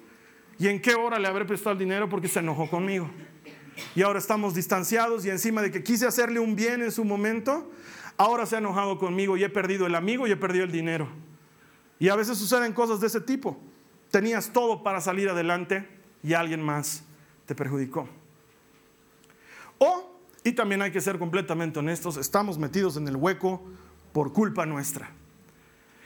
y 0.58 0.70
en 0.70 0.82
qué 0.82 0.96
hora 0.96 1.20
le 1.20 1.28
habré 1.28 1.44
prestado 1.44 1.74
el 1.74 1.80
dinero 1.80 2.08
porque 2.08 2.30
se 2.30 2.40
enojó 2.40 2.70
conmigo. 2.70 3.10
Y 3.96 4.02
ahora 4.02 4.20
estamos 4.20 4.56
distanciados 4.56 5.26
y 5.26 5.30
encima 5.30 5.62
de 5.62 5.72
que 5.72 5.84
quise 5.84 6.08
hacerle 6.08 6.40
un 6.40 6.56
bien 6.56 6.82
en 6.82 6.92
su 6.92 7.04
momento, 7.04 7.70
ahora 8.18 8.46
se 8.46 8.56
ha 8.56 8.60
enojado 8.60 8.98
conmigo 8.98 9.38
y 9.38 9.44
he 9.44 9.50
perdido 9.50 9.86
el 9.86 9.96
amigo 9.96 10.28
y 10.28 10.32
he 10.32 10.38
perdido 10.38 10.66
el 10.66 10.72
dinero. 10.72 11.08
Y 12.00 12.10
a 12.10 12.16
veces 12.16 12.38
suceden 12.38 12.74
cosas 12.74 13.00
de 13.00 13.08
ese 13.08 13.22
tipo. 13.22 13.58
Tenías 14.12 14.52
todo 14.52 14.84
para 14.84 15.02
salir 15.02 15.30
adelante 15.30 15.88
y 16.24 16.34
alguien 16.34 16.62
más 16.62 17.04
te 17.46 17.56
perjudicó. 17.56 18.08
O, 19.80 20.20
y 20.44 20.52
también 20.54 20.82
hay 20.82 20.92
que 20.92 21.02
ser 21.02 21.20
completamente 21.20 21.80
honestos, 21.80 22.18
estamos 22.18 22.58
metidos 22.58 22.98
en 22.98 23.08
el 23.08 23.16
hueco 23.16 23.62
por 24.12 24.34
culpa 24.34 24.66
nuestra. 24.66 25.10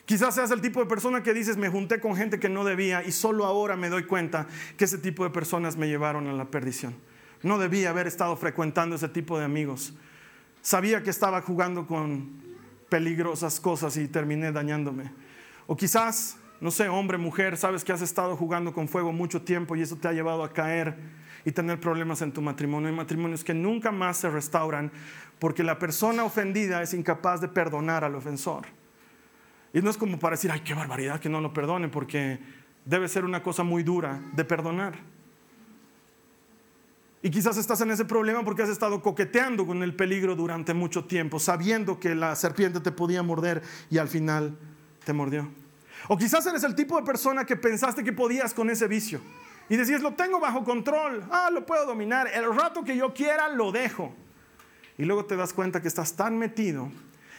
Quizás 0.05 0.35
seas 0.35 0.51
el 0.51 0.61
tipo 0.61 0.81
de 0.81 0.87
persona 0.87 1.23
que 1.23 1.33
dices, 1.33 1.55
me 1.57 1.69
junté 1.69 2.01
con 2.01 2.15
gente 2.15 2.39
que 2.39 2.49
no 2.49 2.65
debía 2.65 3.03
y 3.03 3.11
solo 3.11 3.45
ahora 3.45 3.77
me 3.77 3.87
doy 3.87 4.03
cuenta 4.03 4.47
que 4.75 4.85
ese 4.85 4.97
tipo 4.97 5.23
de 5.23 5.29
personas 5.29 5.77
me 5.77 5.87
llevaron 5.87 6.27
a 6.27 6.33
la 6.33 6.45
perdición. 6.45 6.95
No 7.43 7.57
debía 7.57 7.91
haber 7.91 8.07
estado 8.07 8.35
frecuentando 8.35 8.95
ese 8.95 9.07
tipo 9.07 9.37
de 9.39 9.45
amigos 9.45 9.93
sabía 10.61 11.03
que 11.03 11.09
estaba 11.09 11.41
jugando 11.41 11.85
con 11.85 12.41
peligrosas 12.89 13.59
cosas 13.59 13.97
y 13.97 14.07
terminé 14.07 14.51
dañándome. 14.51 15.11
O 15.67 15.75
quizás, 15.75 16.37
no 16.59 16.71
sé, 16.71 16.89
hombre, 16.89 17.17
mujer, 17.17 17.57
sabes 17.57 17.83
que 17.83 17.93
has 17.93 18.01
estado 18.01 18.35
jugando 18.35 18.73
con 18.73 18.87
fuego 18.87 19.11
mucho 19.11 19.41
tiempo 19.41 19.75
y 19.75 19.81
eso 19.81 19.95
te 19.95 20.07
ha 20.07 20.13
llevado 20.13 20.43
a 20.43 20.51
caer 20.51 20.97
y 21.45 21.51
tener 21.51 21.79
problemas 21.79 22.21
en 22.21 22.31
tu 22.31 22.41
matrimonio. 22.41 22.89
Hay 22.89 22.95
matrimonios 22.95 23.43
que 23.43 23.53
nunca 23.53 23.91
más 23.91 24.17
se 24.17 24.29
restauran 24.29 24.91
porque 25.39 25.63
la 25.63 25.79
persona 25.79 26.23
ofendida 26.23 26.81
es 26.81 26.93
incapaz 26.93 27.41
de 27.41 27.47
perdonar 27.47 28.03
al 28.03 28.15
ofensor. 28.15 28.67
Y 29.73 29.81
no 29.81 29.89
es 29.89 29.97
como 29.97 30.19
para 30.19 30.35
decir, 30.35 30.51
ay, 30.51 30.59
qué 30.59 30.73
barbaridad 30.73 31.19
que 31.19 31.29
no 31.29 31.39
lo 31.39 31.53
perdone, 31.53 31.87
porque 31.87 32.39
debe 32.85 33.07
ser 33.07 33.23
una 33.23 33.41
cosa 33.41 33.63
muy 33.63 33.83
dura 33.83 34.21
de 34.33 34.43
perdonar. 34.43 34.95
Y 37.23 37.29
quizás 37.29 37.57
estás 37.57 37.81
en 37.81 37.91
ese 37.91 38.05
problema 38.05 38.43
porque 38.43 38.63
has 38.63 38.69
estado 38.69 39.01
coqueteando 39.01 39.65
con 39.65 39.83
el 39.83 39.95
peligro 39.95 40.35
durante 40.35 40.73
mucho 40.73 41.05
tiempo, 41.05 41.39
sabiendo 41.39 41.99
que 41.99 42.15
la 42.15 42.35
serpiente 42.35 42.79
te 42.79 42.91
podía 42.91 43.21
morder 43.21 43.61
y 43.89 43.99
al 43.99 44.07
final 44.07 44.57
te 45.05 45.13
mordió. 45.13 45.51
O 46.07 46.17
quizás 46.17 46.45
eres 46.47 46.63
el 46.63 46.73
tipo 46.73 46.97
de 46.97 47.05
persona 47.05 47.45
que 47.45 47.55
pensaste 47.55 48.03
que 48.03 48.11
podías 48.11 48.53
con 48.53 48.69
ese 48.69 48.87
vicio 48.87 49.21
y 49.69 49.77
decías, 49.77 50.01
lo 50.01 50.15
tengo 50.15 50.39
bajo 50.39 50.63
control, 50.63 51.23
ah, 51.31 51.49
lo 51.51 51.65
puedo 51.65 51.85
dominar, 51.85 52.27
el 52.27 52.53
rato 52.55 52.83
que 52.83 52.97
yo 52.97 53.13
quiera 53.13 53.49
lo 53.49 53.71
dejo. 53.71 54.13
Y 54.97 55.05
luego 55.05 55.25
te 55.25 55.35
das 55.35 55.53
cuenta 55.53 55.81
que 55.81 55.87
estás 55.87 56.15
tan 56.15 56.37
metido 56.37 56.91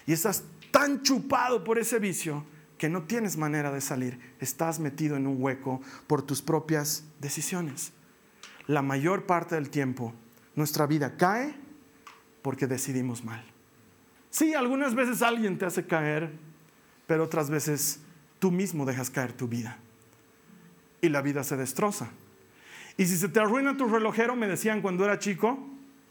y 0.07 0.13
estás 0.13 0.45
tan 0.71 1.03
chupado 1.03 1.63
por 1.65 1.79
ese 1.79 1.99
vicio 1.99 2.45
que 2.79 2.89
no 2.89 3.03
tienes 3.03 3.37
manera 3.37 3.71
de 3.71 3.81
salir. 3.81 4.19
Estás 4.41 4.81
metido 4.81 5.17
en 5.17 5.27
un 5.27 5.43
hueco 5.43 5.81
por 6.07 6.23
tus 6.23 6.41
propias 6.41 7.05
decisiones. 7.21 7.93
La 8.67 8.83
mayor 8.83 9.27
parte 9.27 9.55
del 9.55 9.71
tiempo 9.71 10.15
nuestra 10.55 10.87
vida 10.87 11.17
cae 11.17 11.55
porque 12.43 12.67
decidimos 12.67 13.25
mal. 13.25 13.45
Sí, 14.31 14.55
algunas 14.55 14.95
veces 14.95 15.23
alguien 15.23 15.59
te 15.59 15.67
hace 15.67 15.87
caer, 15.87 16.33
pero 17.07 17.25
otras 17.25 17.51
veces 17.51 18.01
tú 18.39 18.51
mismo 18.51 18.87
dejas 18.87 19.11
caer 19.11 19.33
tu 19.33 19.49
vida. 19.49 19.79
Y 21.01 21.09
la 21.09 21.23
vida 21.23 21.45
se 21.45 21.57
destroza. 21.57 22.11
Y 22.97 23.07
si 23.07 23.17
se 23.17 23.29
te 23.29 23.41
arruina 23.41 23.77
tu 23.77 23.89
relojero, 23.89 24.37
me 24.37 24.47
decían 24.47 24.83
cuando 24.83 25.05
era 25.05 25.19
chico, 25.19 25.59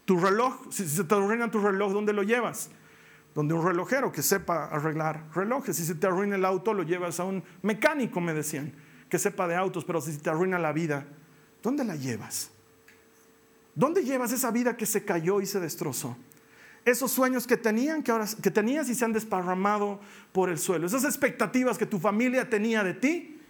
tu 0.04 0.18
reloj, 0.18 0.66
si 0.70 0.88
se 0.88 1.04
te 1.04 1.14
arruina 1.14 1.50
tu 1.50 1.60
reloj, 1.60 1.92
¿dónde 1.92 2.12
lo 2.12 2.22
llevas? 2.22 2.70
donde 3.34 3.54
un 3.54 3.64
relojero 3.64 4.12
que 4.12 4.22
sepa 4.22 4.66
arreglar 4.66 5.24
relojes. 5.34 5.76
Si 5.76 5.84
se 5.84 5.94
te 5.94 6.06
arruina 6.06 6.36
el 6.36 6.44
auto, 6.44 6.74
lo 6.74 6.82
llevas 6.82 7.20
a 7.20 7.24
un 7.24 7.42
mecánico, 7.62 8.20
me 8.20 8.34
decían, 8.34 8.72
que 9.08 9.18
sepa 9.18 9.48
de 9.48 9.56
autos, 9.56 9.84
pero 9.84 10.00
si 10.00 10.16
te 10.18 10.30
arruina 10.30 10.58
la 10.58 10.72
vida, 10.72 11.06
¿dónde 11.62 11.84
la 11.84 11.96
llevas? 11.96 12.50
¿Dónde 13.74 14.04
llevas 14.04 14.32
esa 14.32 14.50
vida 14.50 14.76
que 14.76 14.86
se 14.86 15.04
cayó 15.04 15.40
y 15.40 15.46
se 15.46 15.60
destrozó? 15.60 16.16
Esos 16.84 17.12
sueños 17.12 17.46
que, 17.46 17.56
tenían, 17.56 18.02
que, 18.02 18.10
ahora, 18.10 18.26
que 18.42 18.50
tenías 18.50 18.88
y 18.88 18.94
se 18.94 19.04
han 19.04 19.12
desparramado 19.12 20.00
por 20.32 20.50
el 20.50 20.58
suelo. 20.58 20.86
Esas 20.86 21.04
expectativas 21.04 21.78
que 21.78 21.86
tu 21.86 21.98
familia 21.98 22.50
tenía 22.50 22.82
de 22.82 22.94
ti 22.94 23.40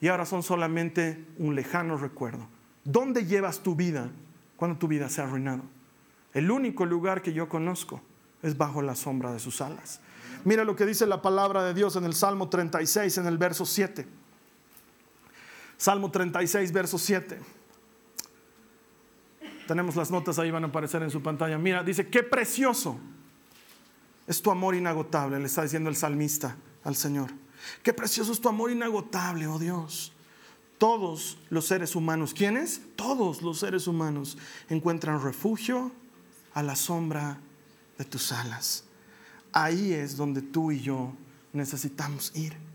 y 0.00 0.08
ahora 0.08 0.26
son 0.26 0.42
solamente 0.42 1.26
un 1.38 1.54
lejano 1.54 1.96
recuerdo. 1.96 2.46
¿Dónde 2.84 3.24
llevas 3.26 3.60
tu 3.60 3.74
vida 3.74 4.10
cuando 4.56 4.78
tu 4.78 4.86
vida 4.86 5.08
se 5.08 5.20
ha 5.20 5.24
arruinado? 5.24 5.62
El 6.34 6.50
único 6.50 6.86
lugar 6.86 7.22
que 7.22 7.32
yo 7.32 7.48
conozco 7.48 8.00
es 8.42 8.56
bajo 8.56 8.82
la 8.82 8.94
sombra 8.94 9.32
de 9.32 9.38
sus 9.38 9.60
alas. 9.60 10.00
Mira 10.44 10.64
lo 10.64 10.76
que 10.76 10.86
dice 10.86 11.06
la 11.06 11.20
palabra 11.20 11.64
de 11.64 11.74
Dios 11.74 11.96
en 11.96 12.04
el 12.04 12.14
Salmo 12.14 12.48
36, 12.48 13.18
en 13.18 13.26
el 13.26 13.38
verso 13.38 13.66
7. 13.66 14.06
Salmo 15.78 16.10
36, 16.10 16.72
verso 16.72 16.98
7. 16.98 17.38
Tenemos 19.68 19.94
las 19.96 20.10
notas 20.10 20.38
ahí, 20.38 20.50
van 20.50 20.64
a 20.64 20.66
aparecer 20.66 21.02
en 21.02 21.10
su 21.10 21.22
pantalla. 21.22 21.56
Mira, 21.56 21.84
dice, 21.84 22.08
qué 22.08 22.22
precioso 22.22 22.98
es 24.26 24.42
tu 24.42 24.50
amor 24.50 24.74
inagotable, 24.74 25.38
le 25.38 25.46
está 25.46 25.62
diciendo 25.62 25.88
el 25.88 25.96
salmista 25.96 26.56
al 26.82 26.96
Señor. 26.96 27.30
Qué 27.82 27.92
precioso 27.92 28.32
es 28.32 28.40
tu 28.40 28.48
amor 28.48 28.70
inagotable, 28.72 29.46
oh 29.46 29.58
Dios. 29.58 30.12
Todos 30.78 31.38
los 31.48 31.66
seres 31.66 31.94
humanos, 31.94 32.34
¿quiénes? 32.34 32.82
Todos 32.96 33.42
los 33.42 33.60
seres 33.60 33.86
humanos 33.86 34.36
encuentran 34.68 35.22
refugio 35.22 35.92
a 36.54 36.62
la 36.62 36.76
sombra 36.76 37.38
de 37.98 38.04
tus 38.04 38.32
alas. 38.32 38.84
Ahí 39.52 39.92
es 39.92 40.16
donde 40.16 40.42
tú 40.42 40.72
y 40.72 40.80
yo 40.80 41.12
necesitamos 41.52 42.34
ir. 42.36 42.67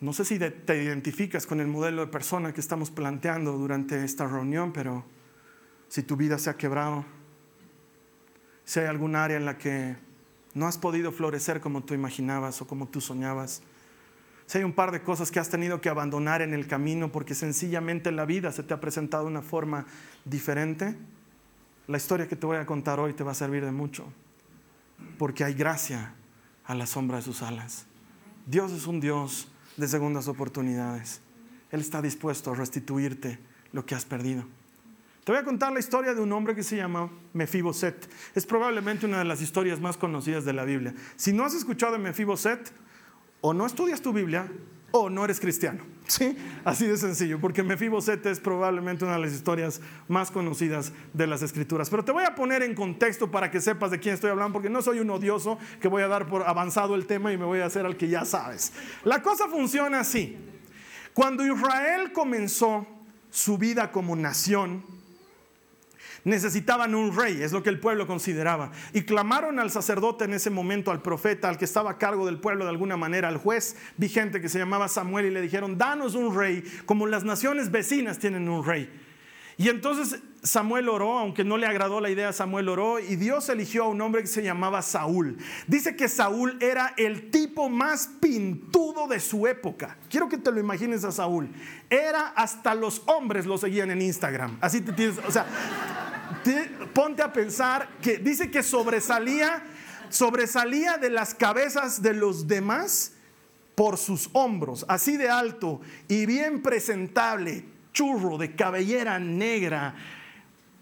No 0.00 0.12
sé 0.12 0.26
si 0.26 0.38
te 0.38 0.82
identificas 0.82 1.46
con 1.46 1.60
el 1.60 1.68
modelo 1.68 2.04
de 2.04 2.12
persona 2.12 2.52
que 2.52 2.60
estamos 2.60 2.90
planteando 2.90 3.52
durante 3.52 4.04
esta 4.04 4.26
reunión, 4.26 4.72
pero 4.72 5.04
si 5.88 6.02
tu 6.02 6.16
vida 6.16 6.38
se 6.38 6.50
ha 6.50 6.56
quebrado, 6.56 7.04
si 8.64 8.80
hay 8.80 8.86
algún 8.86 9.16
área 9.16 9.38
en 9.38 9.46
la 9.46 9.56
que 9.56 9.96
no 10.52 10.66
has 10.66 10.76
podido 10.76 11.12
florecer 11.12 11.60
como 11.60 11.82
tú 11.82 11.94
imaginabas 11.94 12.60
o 12.60 12.66
como 12.66 12.88
tú 12.88 13.00
soñabas, 13.00 13.62
si 14.46 14.58
hay 14.58 14.64
un 14.64 14.74
par 14.74 14.92
de 14.92 15.02
cosas 15.02 15.30
que 15.30 15.40
has 15.40 15.48
tenido 15.48 15.80
que 15.80 15.88
abandonar 15.88 16.42
en 16.42 16.52
el 16.52 16.66
camino 16.66 17.10
porque 17.10 17.34
sencillamente 17.34 18.12
la 18.12 18.26
vida 18.26 18.52
se 18.52 18.62
te 18.62 18.74
ha 18.74 18.80
presentado 18.80 19.24
de 19.24 19.30
una 19.30 19.42
forma 19.42 19.86
diferente, 20.26 20.96
la 21.86 21.96
historia 21.96 22.28
que 22.28 22.36
te 22.36 22.46
voy 22.46 22.58
a 22.58 22.66
contar 22.66 23.00
hoy 23.00 23.14
te 23.14 23.24
va 23.24 23.32
a 23.32 23.34
servir 23.34 23.64
de 23.64 23.72
mucho, 23.72 24.04
porque 25.18 25.42
hay 25.42 25.54
gracia 25.54 26.14
a 26.64 26.74
la 26.74 26.86
sombra 26.86 27.16
de 27.16 27.22
sus 27.22 27.42
alas. 27.42 27.86
Dios 28.46 28.72
es 28.72 28.86
un 28.86 29.00
Dios 29.00 29.48
de 29.76 29.88
segundas 29.88 30.28
oportunidades. 30.28 31.20
Él 31.70 31.80
está 31.80 32.00
dispuesto 32.00 32.52
a 32.52 32.54
restituirte 32.54 33.38
lo 33.72 33.84
que 33.84 33.94
has 33.94 34.04
perdido. 34.04 34.44
Te 35.24 35.32
voy 35.32 35.40
a 35.40 35.44
contar 35.44 35.72
la 35.72 35.80
historia 35.80 36.14
de 36.14 36.20
un 36.20 36.32
hombre 36.32 36.54
que 36.54 36.62
se 36.62 36.76
llama 36.76 37.10
Mefiboset. 37.32 38.08
Es 38.34 38.46
probablemente 38.46 39.06
una 39.06 39.18
de 39.18 39.24
las 39.24 39.42
historias 39.42 39.80
más 39.80 39.96
conocidas 39.96 40.44
de 40.44 40.52
la 40.52 40.64
Biblia. 40.64 40.94
Si 41.16 41.32
no 41.32 41.44
has 41.44 41.54
escuchado 41.54 41.94
de 41.94 41.98
Mefiboset, 41.98 42.72
o 43.40 43.52
no 43.52 43.66
estudias 43.66 44.00
tu 44.00 44.12
Biblia, 44.12 44.48
o 44.92 45.10
no 45.10 45.24
eres 45.24 45.40
cristiano. 45.40 45.95
¿Sí? 46.08 46.36
Así 46.64 46.86
de 46.86 46.96
sencillo, 46.96 47.40
porque 47.40 47.62
Mefiboset 47.62 48.24
es 48.26 48.38
probablemente 48.38 49.04
una 49.04 49.14
de 49.14 49.20
las 49.20 49.32
historias 49.32 49.80
más 50.08 50.30
conocidas 50.30 50.92
de 51.12 51.26
las 51.26 51.42
escrituras. 51.42 51.90
Pero 51.90 52.04
te 52.04 52.12
voy 52.12 52.24
a 52.24 52.34
poner 52.34 52.62
en 52.62 52.74
contexto 52.74 53.30
para 53.30 53.50
que 53.50 53.60
sepas 53.60 53.90
de 53.90 53.98
quién 53.98 54.14
estoy 54.14 54.30
hablando, 54.30 54.52
porque 54.52 54.70
no 54.70 54.82
soy 54.82 55.00
un 55.00 55.10
odioso 55.10 55.58
que 55.80 55.88
voy 55.88 56.02
a 56.02 56.08
dar 56.08 56.28
por 56.28 56.42
avanzado 56.42 56.94
el 56.94 57.06
tema 57.06 57.32
y 57.32 57.38
me 57.38 57.44
voy 57.44 57.60
a 57.60 57.66
hacer 57.66 57.86
al 57.86 57.96
que 57.96 58.08
ya 58.08 58.24
sabes. 58.24 58.72
La 59.04 59.20
cosa 59.22 59.48
funciona 59.48 60.00
así. 60.00 60.36
Cuando 61.12 61.44
Israel 61.44 62.12
comenzó 62.12 62.86
su 63.30 63.58
vida 63.58 63.90
como 63.90 64.14
nación, 64.14 64.84
necesitaban 66.26 66.96
un 66.96 67.16
rey, 67.16 67.40
es 67.40 67.52
lo 67.52 67.62
que 67.62 67.70
el 67.70 67.78
pueblo 67.78 68.06
consideraba. 68.08 68.72
Y 68.92 69.02
clamaron 69.02 69.60
al 69.60 69.70
sacerdote 69.70 70.24
en 70.24 70.34
ese 70.34 70.50
momento, 70.50 70.90
al 70.90 71.00
profeta, 71.00 71.48
al 71.48 71.56
que 71.56 71.64
estaba 71.64 71.92
a 71.92 71.98
cargo 71.98 72.26
del 72.26 72.40
pueblo 72.40 72.64
de 72.64 72.70
alguna 72.70 72.96
manera, 72.96 73.28
al 73.28 73.36
juez 73.36 73.76
vigente 73.96 74.40
que 74.40 74.48
se 74.48 74.58
llamaba 74.58 74.88
Samuel, 74.88 75.26
y 75.26 75.30
le 75.30 75.40
dijeron, 75.40 75.78
danos 75.78 76.16
un 76.16 76.36
rey, 76.36 76.64
como 76.84 77.06
las 77.06 77.22
naciones 77.22 77.70
vecinas 77.70 78.18
tienen 78.18 78.48
un 78.48 78.64
rey. 78.64 78.90
Y 79.56 79.68
entonces 79.68 80.20
Samuel 80.42 80.88
oró, 80.88 81.16
aunque 81.18 81.44
no 81.44 81.56
le 81.56 81.66
agradó 81.66 82.00
la 82.00 82.10
idea, 82.10 82.32
Samuel 82.32 82.68
oró 82.68 82.98
y 82.98 83.16
Dios 83.16 83.48
eligió 83.48 83.84
a 83.84 83.88
un 83.88 84.00
hombre 84.00 84.20
que 84.20 84.26
se 84.26 84.42
llamaba 84.42 84.82
Saúl. 84.82 85.38
Dice 85.66 85.96
que 85.96 86.08
Saúl 86.08 86.58
era 86.60 86.92
el 86.98 87.30
tipo 87.30 87.68
más 87.68 88.08
pintudo 88.20 89.08
de 89.08 89.18
su 89.18 89.46
época. 89.46 89.96
Quiero 90.10 90.28
que 90.28 90.36
te 90.36 90.52
lo 90.52 90.60
imagines 90.60 91.04
a 91.04 91.12
Saúl. 91.12 91.48
Era 91.88 92.28
hasta 92.36 92.74
los 92.74 93.02
hombres 93.06 93.46
lo 93.46 93.56
seguían 93.56 93.90
en 93.90 94.02
Instagram. 94.02 94.58
Así 94.60 94.82
te 94.82 94.92
tienes, 94.92 95.18
o 95.26 95.30
sea, 95.30 95.46
ponte 96.92 97.22
a 97.22 97.32
pensar 97.32 97.88
que 98.02 98.18
dice 98.18 98.50
que 98.50 98.62
sobresalía, 98.62 99.62
sobresalía 100.08 100.98
de 100.98 101.10
las 101.10 101.34
cabezas 101.34 102.02
de 102.02 102.14
los 102.14 102.46
demás 102.46 103.12
por 103.74 103.98
sus 103.98 104.30
hombros, 104.32 104.84
así 104.88 105.16
de 105.16 105.28
alto 105.28 105.80
y 106.08 106.26
bien 106.26 106.62
presentable, 106.62 107.64
churro 107.92 108.38
de 108.38 108.54
cabellera 108.54 109.18
negra, 109.18 109.94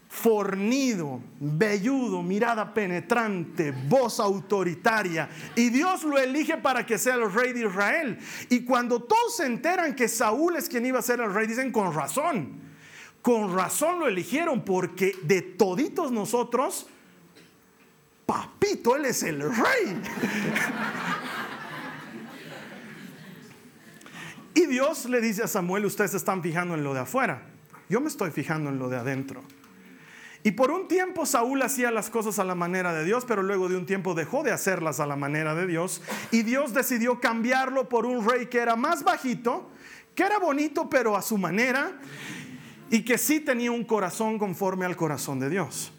fornido, 0.09 1.21
velludo, 1.40 2.23
mirada 2.23 2.73
penetrante, 2.73 3.73
voz 3.73 4.21
autoritaria. 4.21 5.28
Y 5.56 5.71
Dios 5.71 6.04
lo 6.04 6.18
elige 6.18 6.56
para 6.56 6.87
que 6.87 6.99
sea 6.99 7.16
el 7.16 7.33
rey 7.33 7.52
de 7.52 7.66
Israel. 7.66 8.18
Y 8.49 8.64
cuando 8.64 9.02
todos 9.02 9.37
se 9.37 9.47
enteran 9.47 9.97
que 9.97 10.06
Saúl 10.06 10.54
es 10.54 10.68
quien 10.68 10.87
iba 10.87 11.00
a 11.00 11.02
ser 11.02 11.21
el 11.21 11.35
rey, 11.35 11.49
dicen 11.49 11.73
con 11.73 11.92
razón 11.92 12.74
con 13.25 13.57
razón 13.57 14.00
lo 14.00 14.07
eligieron 14.07 14.66
porque 14.66 15.16
de 15.23 15.40
toditos 15.40 16.12
nosotros, 16.12 16.87
papito, 18.26 18.97
él 18.97 19.07
es 19.07 19.23
el 19.23 19.40
rey. 19.40 20.02
y 24.54 24.66
Dios 24.66 25.07
le 25.07 25.23
dice 25.23 25.43
a 25.43 25.49
Samuel, 25.49 25.87
ustedes 25.87 26.11
se 26.11 26.19
están 26.19 26.43
fijando 26.43 26.75
en 26.75 26.85
lo 26.85 26.93
de 26.93 27.00
afuera, 27.00 27.47
yo 27.88 28.02
me 28.02 28.09
estoy 28.09 28.31
fijando 28.31 28.69
en 28.69 28.78
lo 28.78 28.90
de 28.90 28.99
adentro. 28.99 29.43
Y 30.43 30.50
por 30.50 30.71
un 30.71 30.87
tiempo 30.87 31.25
Saúl 31.25 31.62
hacía 31.62 31.90
las 31.90 32.11
cosas 32.11 32.38
a 32.38 32.45
la 32.45 32.54
manera 32.54 32.93
de 32.93 33.07
Dios, 33.07 33.25
pero 33.26 33.43
luego 33.43 33.71
de 33.71 33.78
un 33.78 33.87
tiempo 33.87 34.12
dejó 34.12 34.43
de 34.43 34.52
hacerlas 34.52 35.00
a 35.00 35.07
la 35.07 35.16
manera 35.16 35.54
de 35.54 35.66
Dios. 35.66 36.02
Y 36.31 36.43
Dios 36.43 36.75
decidió 36.75 37.21
cambiarlo 37.21 37.88
por 37.88 38.04
un 38.04 38.28
rey 38.28 38.49
que 38.49 38.59
era 38.59 38.76
más 38.76 39.02
bajito, 39.02 39.71
que 40.14 40.25
era 40.25 40.38
bonito 40.38 40.90
pero 40.90 41.16
a 41.16 41.23
su 41.23 41.38
manera, 41.38 41.99
y 42.95 43.05
que 43.05 43.19
sí 43.19 43.41
tenía 43.41 43.73
un 43.73 43.83
corazón 43.83 44.39
conforme 44.39 44.87
al 44.87 44.95
corazón 44.95 45.41
de 45.41 45.51
Dios. 45.51 45.91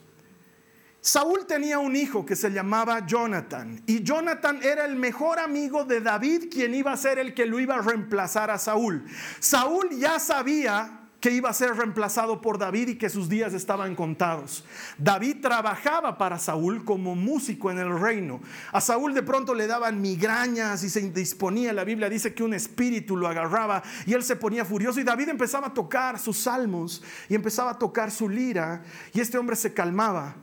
Saúl 1.01 1.45
tenía 1.45 1.77
un 1.77 1.93
hijo 1.93 2.25
que 2.25 2.37
se 2.37 2.49
llamaba 2.49 3.05
Jonathan 3.05 3.83
y 3.85 4.01
Jonathan 4.01 4.61
era 4.63 4.85
el 4.85 4.95
mejor 4.95 5.39
amigo 5.39 5.83
de 5.83 5.99
David, 5.99 6.45
quien 6.49 6.73
iba 6.73 6.93
a 6.93 6.97
ser 6.97 7.19
el 7.19 7.33
que 7.33 7.45
lo 7.47 7.59
iba 7.59 7.75
a 7.75 7.81
reemplazar 7.81 8.49
a 8.49 8.57
Saúl. 8.57 9.03
Saúl 9.41 9.89
ya 9.99 10.19
sabía 10.19 11.04
que 11.25 11.31
iba 11.31 11.49
a 11.49 11.53
ser 11.53 11.75
reemplazado 11.75 12.39
por 12.39 12.59
David 12.59 12.89
y 12.89 12.95
que 12.99 13.09
sus 13.09 13.27
días 13.27 13.55
estaban 13.55 13.95
contados. 13.95 14.63
David 14.99 15.37
trabajaba 15.41 16.19
para 16.19 16.37
Saúl 16.37 16.85
como 16.85 17.15
músico 17.15 17.71
en 17.71 17.79
el 17.79 17.99
reino. 17.99 18.41
A 18.71 18.79
Saúl 18.79 19.15
de 19.15 19.23
pronto 19.23 19.55
le 19.55 19.65
daban 19.65 19.99
migrañas 19.99 20.83
y 20.83 20.89
se 20.91 20.99
indisponía. 20.99 21.73
La 21.73 21.83
Biblia 21.83 22.09
dice 22.09 22.35
que 22.35 22.43
un 22.43 22.53
espíritu 22.53 23.17
lo 23.17 23.27
agarraba 23.27 23.81
y 24.05 24.13
él 24.13 24.21
se 24.21 24.35
ponía 24.35 24.65
furioso 24.65 24.99
y 24.99 25.03
David 25.03 25.29
empezaba 25.29 25.65
a 25.65 25.73
tocar 25.73 26.19
sus 26.19 26.37
salmos 26.37 27.01
y 27.27 27.33
empezaba 27.33 27.71
a 27.71 27.79
tocar 27.79 28.11
su 28.11 28.29
lira 28.29 28.83
y 29.11 29.19
este 29.19 29.39
hombre 29.39 29.55
se 29.55 29.73
calmaba. 29.73 30.35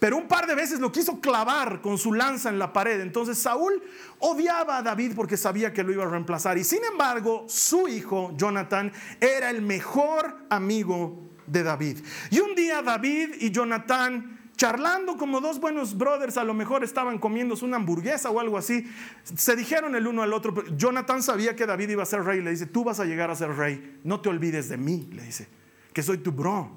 Pero 0.00 0.16
un 0.16 0.26
par 0.26 0.46
de 0.46 0.54
veces 0.54 0.80
lo 0.80 0.90
quiso 0.90 1.20
clavar 1.20 1.82
con 1.82 1.98
su 1.98 2.14
lanza 2.14 2.48
en 2.48 2.58
la 2.58 2.72
pared. 2.72 3.00
Entonces 3.00 3.38
Saúl 3.38 3.82
odiaba 4.18 4.78
a 4.78 4.82
David 4.82 5.12
porque 5.14 5.36
sabía 5.36 5.74
que 5.74 5.84
lo 5.84 5.92
iba 5.92 6.04
a 6.04 6.08
reemplazar. 6.08 6.56
Y 6.56 6.64
sin 6.64 6.82
embargo, 6.90 7.44
su 7.48 7.86
hijo, 7.86 8.32
Jonathan, 8.34 8.90
era 9.20 9.50
el 9.50 9.60
mejor 9.60 10.38
amigo 10.48 11.30
de 11.46 11.62
David. 11.62 11.98
Y 12.30 12.40
un 12.40 12.54
día 12.54 12.80
David 12.80 13.34
y 13.40 13.50
Jonathan 13.50 14.38
charlando 14.56 15.18
como 15.18 15.40
dos 15.40 15.60
buenos 15.60 15.96
brothers, 15.96 16.38
a 16.38 16.44
lo 16.44 16.54
mejor 16.54 16.82
estaban 16.82 17.18
comiéndose 17.18 17.64
una 17.64 17.76
hamburguesa 17.76 18.30
o 18.30 18.40
algo 18.40 18.58
así, 18.58 18.86
se 19.24 19.56
dijeron 19.56 19.96
el 19.96 20.06
uno 20.06 20.22
al 20.22 20.34
otro, 20.34 20.54
Jonathan 20.76 21.22
sabía 21.22 21.56
que 21.56 21.64
David 21.64 21.90
iba 21.90 22.02
a 22.02 22.06
ser 22.06 22.24
rey, 22.24 22.42
le 22.42 22.50
dice, 22.50 22.66
tú 22.66 22.84
vas 22.84 23.00
a 23.00 23.06
llegar 23.06 23.30
a 23.30 23.36
ser 23.36 23.56
rey, 23.56 23.98
no 24.04 24.20
te 24.20 24.28
olvides 24.28 24.68
de 24.68 24.76
mí, 24.76 25.08
le 25.12 25.22
dice, 25.22 25.48
que 25.94 26.02
soy 26.02 26.18
tu 26.18 26.32
bro. 26.32 26.70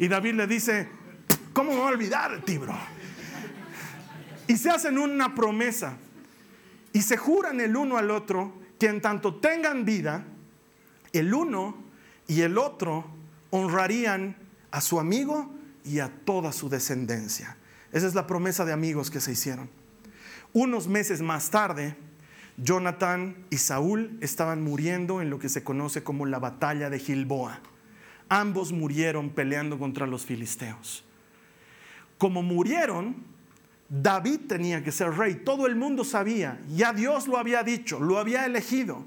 Y 0.00 0.08
David 0.08 0.34
le 0.34 0.48
dice, 0.48 0.88
¿Cómo 1.52 1.72
me 1.72 1.78
voy 1.78 1.86
a 1.86 1.90
olvidar 1.90 2.32
de 2.32 2.38
ti? 2.40 2.60
Y 4.46 4.56
se 4.56 4.70
hacen 4.70 4.98
una 4.98 5.34
promesa 5.34 5.96
y 6.92 7.02
se 7.02 7.16
juran 7.16 7.60
el 7.60 7.76
uno 7.76 7.96
al 7.96 8.10
otro 8.10 8.54
que 8.78 8.86
en 8.86 9.00
tanto 9.00 9.36
tengan 9.36 9.84
vida, 9.84 10.24
el 11.12 11.32
uno 11.32 11.76
y 12.26 12.40
el 12.40 12.58
otro 12.58 13.06
honrarían 13.50 14.36
a 14.70 14.80
su 14.80 14.98
amigo 14.98 15.54
y 15.84 16.00
a 16.00 16.08
toda 16.08 16.52
su 16.52 16.68
descendencia. 16.68 17.56
Esa 17.92 18.06
es 18.06 18.14
la 18.14 18.26
promesa 18.26 18.64
de 18.64 18.72
amigos 18.72 19.10
que 19.10 19.20
se 19.20 19.32
hicieron. 19.32 19.68
Unos 20.54 20.88
meses 20.88 21.20
más 21.20 21.50
tarde, 21.50 21.96
Jonathan 22.56 23.36
y 23.50 23.58
Saúl 23.58 24.18
estaban 24.20 24.62
muriendo 24.62 25.20
en 25.20 25.30
lo 25.30 25.38
que 25.38 25.48
se 25.48 25.62
conoce 25.62 26.02
como 26.02 26.26
la 26.26 26.38
batalla 26.38 26.90
de 26.90 26.98
Gilboa. 26.98 27.60
Ambos 28.28 28.72
murieron 28.72 29.30
peleando 29.30 29.78
contra 29.78 30.06
los 30.06 30.24
filisteos 30.24 31.04
como 32.22 32.40
murieron, 32.40 33.16
David 33.88 34.42
tenía 34.46 34.84
que 34.84 34.92
ser 34.92 35.10
rey. 35.10 35.42
Todo 35.44 35.66
el 35.66 35.74
mundo 35.74 36.04
sabía, 36.04 36.60
ya 36.68 36.92
Dios 36.92 37.26
lo 37.26 37.36
había 37.36 37.64
dicho, 37.64 37.98
lo 37.98 38.16
había 38.16 38.46
elegido. 38.46 39.04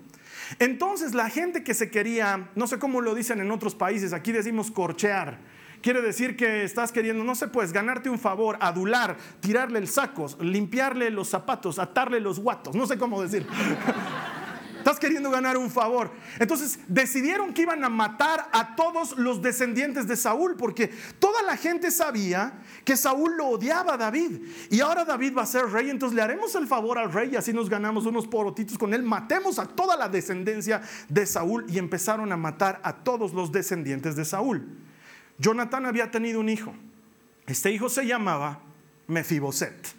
Entonces 0.59 1.13
la 1.13 1.29
gente 1.29 1.63
que 1.63 1.73
se 1.73 1.89
quería, 1.89 2.49
no 2.55 2.67
sé 2.67 2.77
cómo 2.77 2.99
lo 2.99 3.15
dicen 3.15 3.39
en 3.39 3.51
otros 3.51 3.73
países, 3.73 4.11
aquí 4.11 4.33
decimos 4.33 4.69
corchear. 4.69 5.39
Quiere 5.81 6.01
decir 6.01 6.35
que 6.35 6.65
estás 6.65 6.91
queriendo, 6.91 7.23
no 7.23 7.35
sé, 7.35 7.47
pues 7.47 7.71
ganarte 7.71 8.09
un 8.09 8.19
favor, 8.19 8.57
adular, 8.59 9.15
tirarle 9.39 9.79
el 9.79 9.87
saco, 9.87 10.27
limpiarle 10.41 11.09
los 11.09 11.29
zapatos, 11.29 11.79
atarle 11.79 12.19
los 12.19 12.41
guatos, 12.41 12.75
no 12.75 12.85
sé 12.85 12.97
cómo 12.97 13.21
decir. 13.21 13.47
Estás 14.85 14.99
queriendo 14.99 15.31
ganar 15.31 15.57
un 15.57 15.71
favor. 15.71 16.11
Entonces 16.37 16.77
decidieron 16.87 17.55
que 17.55 17.63
iban 17.63 17.83
a 17.83 17.89
matar 17.89 18.47
a 18.51 18.75
todos 18.75 19.17
los 19.17 19.41
descendientes 19.41 20.07
de 20.07 20.15
Saúl, 20.15 20.55
porque 20.55 20.91
toda 21.17 21.41
la 21.41 21.57
gente 21.57 21.89
sabía 21.89 22.61
que 22.83 22.95
Saúl 22.95 23.35
lo 23.35 23.47
odiaba 23.47 23.95
a 23.95 23.97
David. 23.97 24.41
Y 24.69 24.81
ahora 24.81 25.03
David 25.03 25.35
va 25.35 25.41
a 25.41 25.47
ser 25.47 25.65
rey, 25.71 25.89
entonces 25.89 26.15
le 26.15 26.21
haremos 26.21 26.53
el 26.53 26.67
favor 26.67 26.99
al 26.99 27.11
rey 27.11 27.31
y 27.33 27.35
así 27.35 27.51
nos 27.51 27.67
ganamos 27.67 28.05
unos 28.05 28.27
porotitos 28.27 28.77
con 28.77 28.93
él. 28.93 29.01
Matemos 29.01 29.57
a 29.57 29.65
toda 29.65 29.97
la 29.97 30.07
descendencia 30.07 30.83
de 31.09 31.25
Saúl 31.25 31.65
y 31.67 31.79
empezaron 31.79 32.31
a 32.31 32.37
matar 32.37 32.79
a 32.83 32.93
todos 32.97 33.33
los 33.33 33.51
descendientes 33.51 34.15
de 34.15 34.23
Saúl. 34.23 34.67
Jonathan 35.39 35.87
había 35.87 36.11
tenido 36.11 36.39
un 36.39 36.47
hijo. 36.47 36.75
Este 37.47 37.71
hijo 37.71 37.89
se 37.89 38.05
llamaba 38.05 38.59
Mefiboset. 39.07 39.95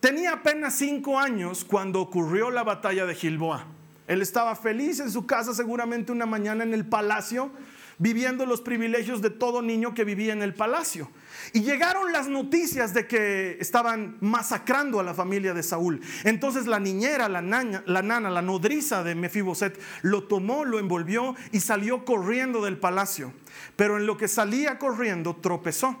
Tenía 0.00 0.32
apenas 0.32 0.74
cinco 0.74 1.16
años 1.16 1.64
cuando 1.64 2.00
ocurrió 2.00 2.50
la 2.50 2.64
batalla 2.64 3.06
de 3.06 3.14
Gilboa. 3.14 3.68
Él 4.06 4.22
estaba 4.22 4.54
feliz 4.54 5.00
en 5.00 5.10
su 5.10 5.26
casa, 5.26 5.54
seguramente 5.54 6.12
una 6.12 6.26
mañana 6.26 6.64
en 6.64 6.74
el 6.74 6.86
palacio, 6.86 7.50
viviendo 7.98 8.44
los 8.44 8.60
privilegios 8.60 9.22
de 9.22 9.30
todo 9.30 9.62
niño 9.62 9.94
que 9.94 10.04
vivía 10.04 10.32
en 10.32 10.42
el 10.42 10.54
palacio. 10.54 11.10
Y 11.52 11.60
llegaron 11.60 12.12
las 12.12 12.28
noticias 12.28 12.92
de 12.92 13.06
que 13.06 13.56
estaban 13.60 14.16
masacrando 14.20 15.00
a 15.00 15.04
la 15.04 15.14
familia 15.14 15.54
de 15.54 15.62
Saúl. 15.62 16.00
Entonces 16.24 16.66
la 16.66 16.80
niñera, 16.80 17.28
la, 17.28 17.40
la 17.40 18.02
nana, 18.02 18.30
la 18.30 18.42
nodriza 18.42 19.04
de 19.04 19.14
Mefiboset, 19.14 19.78
lo 20.02 20.24
tomó, 20.24 20.64
lo 20.64 20.78
envolvió 20.78 21.34
y 21.52 21.60
salió 21.60 22.04
corriendo 22.04 22.64
del 22.64 22.78
palacio. 22.78 23.32
Pero 23.76 23.96
en 23.96 24.06
lo 24.06 24.16
que 24.16 24.28
salía 24.28 24.78
corriendo 24.78 25.36
tropezó 25.36 25.96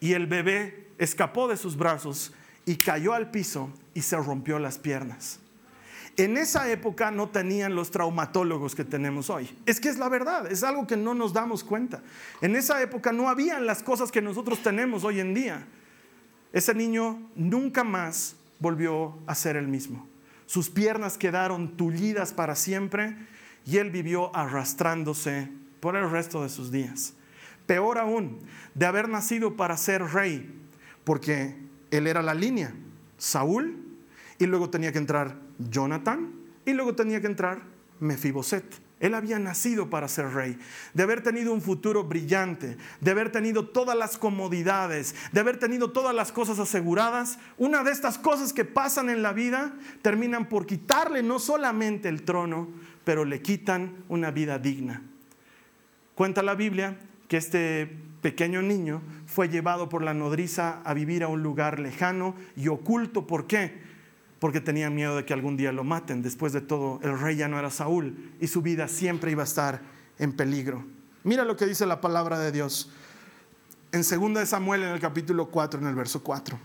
y 0.00 0.14
el 0.14 0.26
bebé 0.26 0.88
escapó 0.98 1.48
de 1.48 1.56
sus 1.56 1.76
brazos 1.76 2.32
y 2.64 2.76
cayó 2.76 3.12
al 3.12 3.30
piso 3.30 3.70
y 3.94 4.02
se 4.02 4.16
rompió 4.16 4.58
las 4.58 4.78
piernas. 4.78 5.41
En 6.16 6.36
esa 6.36 6.70
época 6.70 7.10
no 7.10 7.30
tenían 7.30 7.74
los 7.74 7.90
traumatólogos 7.90 8.74
que 8.74 8.84
tenemos 8.84 9.30
hoy. 9.30 9.48
Es 9.64 9.80
que 9.80 9.88
es 9.88 9.98
la 9.98 10.10
verdad, 10.10 10.50
es 10.50 10.62
algo 10.62 10.86
que 10.86 10.96
no 10.96 11.14
nos 11.14 11.32
damos 11.32 11.64
cuenta. 11.64 12.02
En 12.42 12.54
esa 12.54 12.82
época 12.82 13.12
no 13.12 13.28
habían 13.30 13.64
las 13.64 13.82
cosas 13.82 14.12
que 14.12 14.20
nosotros 14.20 14.62
tenemos 14.62 15.04
hoy 15.04 15.20
en 15.20 15.32
día. 15.32 15.66
Ese 16.52 16.74
niño 16.74 17.30
nunca 17.34 17.82
más 17.82 18.36
volvió 18.58 19.18
a 19.26 19.34
ser 19.34 19.56
el 19.56 19.68
mismo. 19.68 20.06
Sus 20.44 20.68
piernas 20.68 21.16
quedaron 21.16 21.78
tullidas 21.78 22.34
para 22.34 22.56
siempre 22.56 23.16
y 23.64 23.78
él 23.78 23.90
vivió 23.90 24.34
arrastrándose 24.36 25.48
por 25.80 25.96
el 25.96 26.10
resto 26.10 26.42
de 26.42 26.50
sus 26.50 26.70
días. 26.70 27.14
Peor 27.66 27.96
aún, 27.96 28.38
de 28.74 28.84
haber 28.84 29.08
nacido 29.08 29.56
para 29.56 29.78
ser 29.78 30.02
rey, 30.02 30.60
porque 31.04 31.56
él 31.90 32.06
era 32.06 32.22
la 32.22 32.34
línea, 32.34 32.74
Saúl, 33.16 33.78
y 34.38 34.46
luego 34.46 34.68
tenía 34.68 34.92
que 34.92 34.98
entrar 34.98 35.36
Jonathan 35.70 36.32
y 36.64 36.72
luego 36.72 36.94
tenía 36.94 37.20
que 37.20 37.26
entrar 37.26 37.62
Mefiboset. 38.00 38.64
Él 39.02 39.14
había 39.14 39.40
nacido 39.40 39.90
para 39.90 40.06
ser 40.06 40.32
rey, 40.32 40.56
de 40.94 41.02
haber 41.02 41.24
tenido 41.24 41.52
un 41.52 41.60
futuro 41.60 42.04
brillante, 42.04 42.76
de 43.00 43.10
haber 43.10 43.32
tenido 43.32 43.66
todas 43.66 43.98
las 43.98 44.16
comodidades, 44.16 45.16
de 45.32 45.40
haber 45.40 45.58
tenido 45.58 45.90
todas 45.90 46.14
las 46.14 46.30
cosas 46.30 46.60
aseguradas. 46.60 47.40
Una 47.58 47.82
de 47.82 47.90
estas 47.90 48.16
cosas 48.16 48.52
que 48.52 48.64
pasan 48.64 49.10
en 49.10 49.22
la 49.22 49.32
vida 49.32 49.74
terminan 50.02 50.48
por 50.48 50.66
quitarle 50.66 51.24
no 51.24 51.40
solamente 51.40 52.08
el 52.08 52.22
trono, 52.22 52.68
pero 53.02 53.24
le 53.24 53.42
quitan 53.42 54.04
una 54.08 54.30
vida 54.30 54.60
digna. 54.60 55.02
Cuenta 56.14 56.44
la 56.44 56.54
Biblia 56.54 56.96
que 57.26 57.38
este 57.38 57.90
pequeño 58.20 58.62
niño 58.62 59.02
fue 59.26 59.48
llevado 59.48 59.88
por 59.88 60.02
la 60.02 60.14
nodriza 60.14 60.80
a 60.84 60.94
vivir 60.94 61.24
a 61.24 61.28
un 61.28 61.42
lugar 61.42 61.80
lejano 61.80 62.36
y 62.54 62.68
oculto. 62.68 63.26
¿Por 63.26 63.48
qué? 63.48 63.91
Porque 64.42 64.60
tenían 64.60 64.92
miedo 64.92 65.14
de 65.14 65.24
que 65.24 65.32
algún 65.32 65.56
día 65.56 65.70
lo 65.70 65.84
maten. 65.84 66.20
Después 66.20 66.52
de 66.52 66.60
todo, 66.60 66.98
el 67.04 67.16
rey 67.16 67.36
ya 67.36 67.46
no 67.46 67.60
era 67.60 67.70
Saúl 67.70 68.34
y 68.40 68.48
su 68.48 68.60
vida 68.60 68.88
siempre 68.88 69.30
iba 69.30 69.44
a 69.44 69.46
estar 69.46 69.82
en 70.18 70.32
peligro. 70.32 70.84
Mira 71.22 71.44
lo 71.44 71.56
que 71.56 71.64
dice 71.64 71.86
la 71.86 72.00
palabra 72.00 72.40
de 72.40 72.50
Dios 72.50 72.90
en 73.92 74.00
2 74.02 74.40
de 74.40 74.44
Samuel 74.44 74.82
en 74.82 74.88
el 74.88 74.98
capítulo 74.98 75.48
4, 75.48 75.78
en 75.78 75.86
el 75.86 75.94
verso 75.94 76.24
4. 76.24 76.58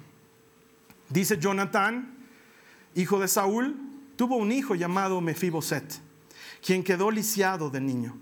Dice 1.10 1.38
Jonathan, 1.38 2.18
hijo 2.96 3.20
de 3.20 3.28
Saúl, 3.28 3.76
tuvo 4.16 4.38
un 4.38 4.52
hijo 4.52 4.74
llamado 4.74 5.22
Mefiboset, 5.22 6.02
quien 6.66 6.84
quedó 6.84 7.12
lisiado 7.12 7.70
de 7.70 7.80
niño. 7.80 8.18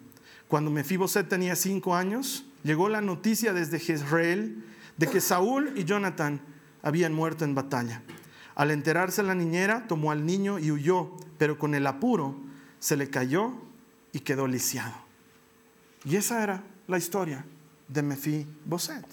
Cuando 0.50 0.70
Mefiboset 0.70 1.30
tenía 1.30 1.56
cinco 1.56 1.96
años, 1.96 2.46
llegó 2.62 2.90
la 2.90 3.00
noticia 3.00 3.54
desde 3.54 3.80
Jezreel 3.80 4.66
de 4.98 5.08
que 5.08 5.22
Saúl 5.22 5.72
y 5.78 5.86
Jonathan 5.86 6.42
habían 6.84 7.14
muerto 7.14 7.46
en 7.46 7.56
batalla. 7.56 8.04
Al 8.56 8.72
enterarse 8.72 9.22
la 9.22 9.36
niñera, 9.36 9.86
tomó 9.88 10.12
al 10.12 10.26
niño 10.26 10.60
y 10.60 10.72
huyó, 10.72 11.12
pero 11.38 11.60
con 11.60 11.76
el 11.76 11.86
apuro 11.86 12.36
se 12.80 12.96
le 12.96 13.10
cayó 13.10 13.54
y 14.14 14.22
quedó 14.22 14.48
lisiado. 14.48 14.96
Y 16.06 16.16
esa 16.16 16.42
era 16.42 16.64
la 16.88 16.98
historia 16.98 17.46
de 17.88 18.02
Mefi 18.02 18.48
Boset. 18.66 19.06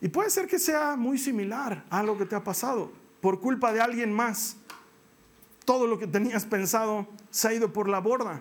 Y 0.00 0.08
puede 0.08 0.30
ser 0.30 0.46
que 0.46 0.58
sea 0.58 0.96
muy 0.96 1.18
similar 1.18 1.84
a 1.90 2.02
lo 2.02 2.16
que 2.16 2.24
te 2.24 2.34
ha 2.34 2.42
pasado 2.42 2.90
por 3.20 3.40
culpa 3.40 3.72
de 3.72 3.82
alguien 3.82 4.12
más. 4.12 4.56
Todo 5.66 5.86
lo 5.86 5.98
que 5.98 6.06
tenías 6.06 6.46
pensado 6.46 7.06
se 7.30 7.48
ha 7.48 7.52
ido 7.52 7.72
por 7.72 7.88
la 7.88 8.00
borda. 8.00 8.40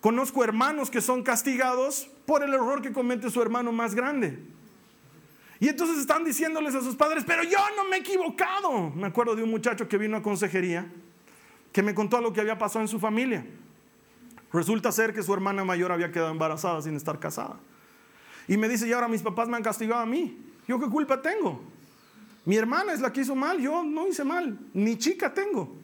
Conozco 0.00 0.42
hermanos 0.42 0.90
que 0.90 1.02
son 1.02 1.22
castigados 1.22 2.08
por 2.24 2.42
el 2.42 2.54
error 2.54 2.80
que 2.80 2.92
comete 2.92 3.30
su 3.30 3.42
hermano 3.42 3.72
más 3.72 3.94
grande. 3.94 4.42
Y 5.58 5.68
entonces 5.68 5.98
están 5.98 6.24
diciéndoles 6.24 6.74
a 6.74 6.82
sus 6.82 6.96
padres, 6.96 7.24
pero 7.26 7.42
yo 7.42 7.58
no 7.76 7.88
me 7.88 7.96
he 7.96 8.00
equivocado. 8.00 8.90
Me 8.90 9.06
acuerdo 9.06 9.34
de 9.34 9.42
un 9.42 9.50
muchacho 9.50 9.88
que 9.88 9.96
vino 9.96 10.16
a 10.16 10.22
consejería 10.22 10.86
que 11.72 11.82
me 11.82 11.94
contó 11.94 12.20
lo 12.20 12.32
que 12.32 12.40
había 12.40 12.58
pasado 12.58 12.80
en 12.82 12.88
su 12.88 12.98
familia. 12.98 13.44
Resulta 14.52 14.92
ser 14.92 15.12
que 15.12 15.22
su 15.22 15.34
hermana 15.34 15.64
mayor 15.64 15.92
había 15.92 16.10
quedado 16.10 16.30
embarazada 16.30 16.80
sin 16.80 16.96
estar 16.96 17.18
casada. 17.18 17.56
Y 18.48 18.56
me 18.56 18.68
dice, 18.68 18.86
y 18.86 18.92
ahora 18.92 19.08
mis 19.08 19.22
papás 19.22 19.48
me 19.48 19.56
han 19.56 19.62
castigado 19.62 20.00
a 20.00 20.06
mí. 20.06 20.38
¿Yo 20.66 20.78
qué 20.78 20.86
culpa 20.86 21.20
tengo? 21.20 21.60
Mi 22.44 22.56
hermana 22.56 22.92
es 22.92 23.00
la 23.00 23.12
que 23.12 23.22
hizo 23.22 23.34
mal, 23.34 23.60
yo 23.60 23.82
no 23.82 24.06
hice 24.06 24.24
mal, 24.24 24.58
ni 24.72 24.96
chica 24.96 25.34
tengo. 25.34 25.76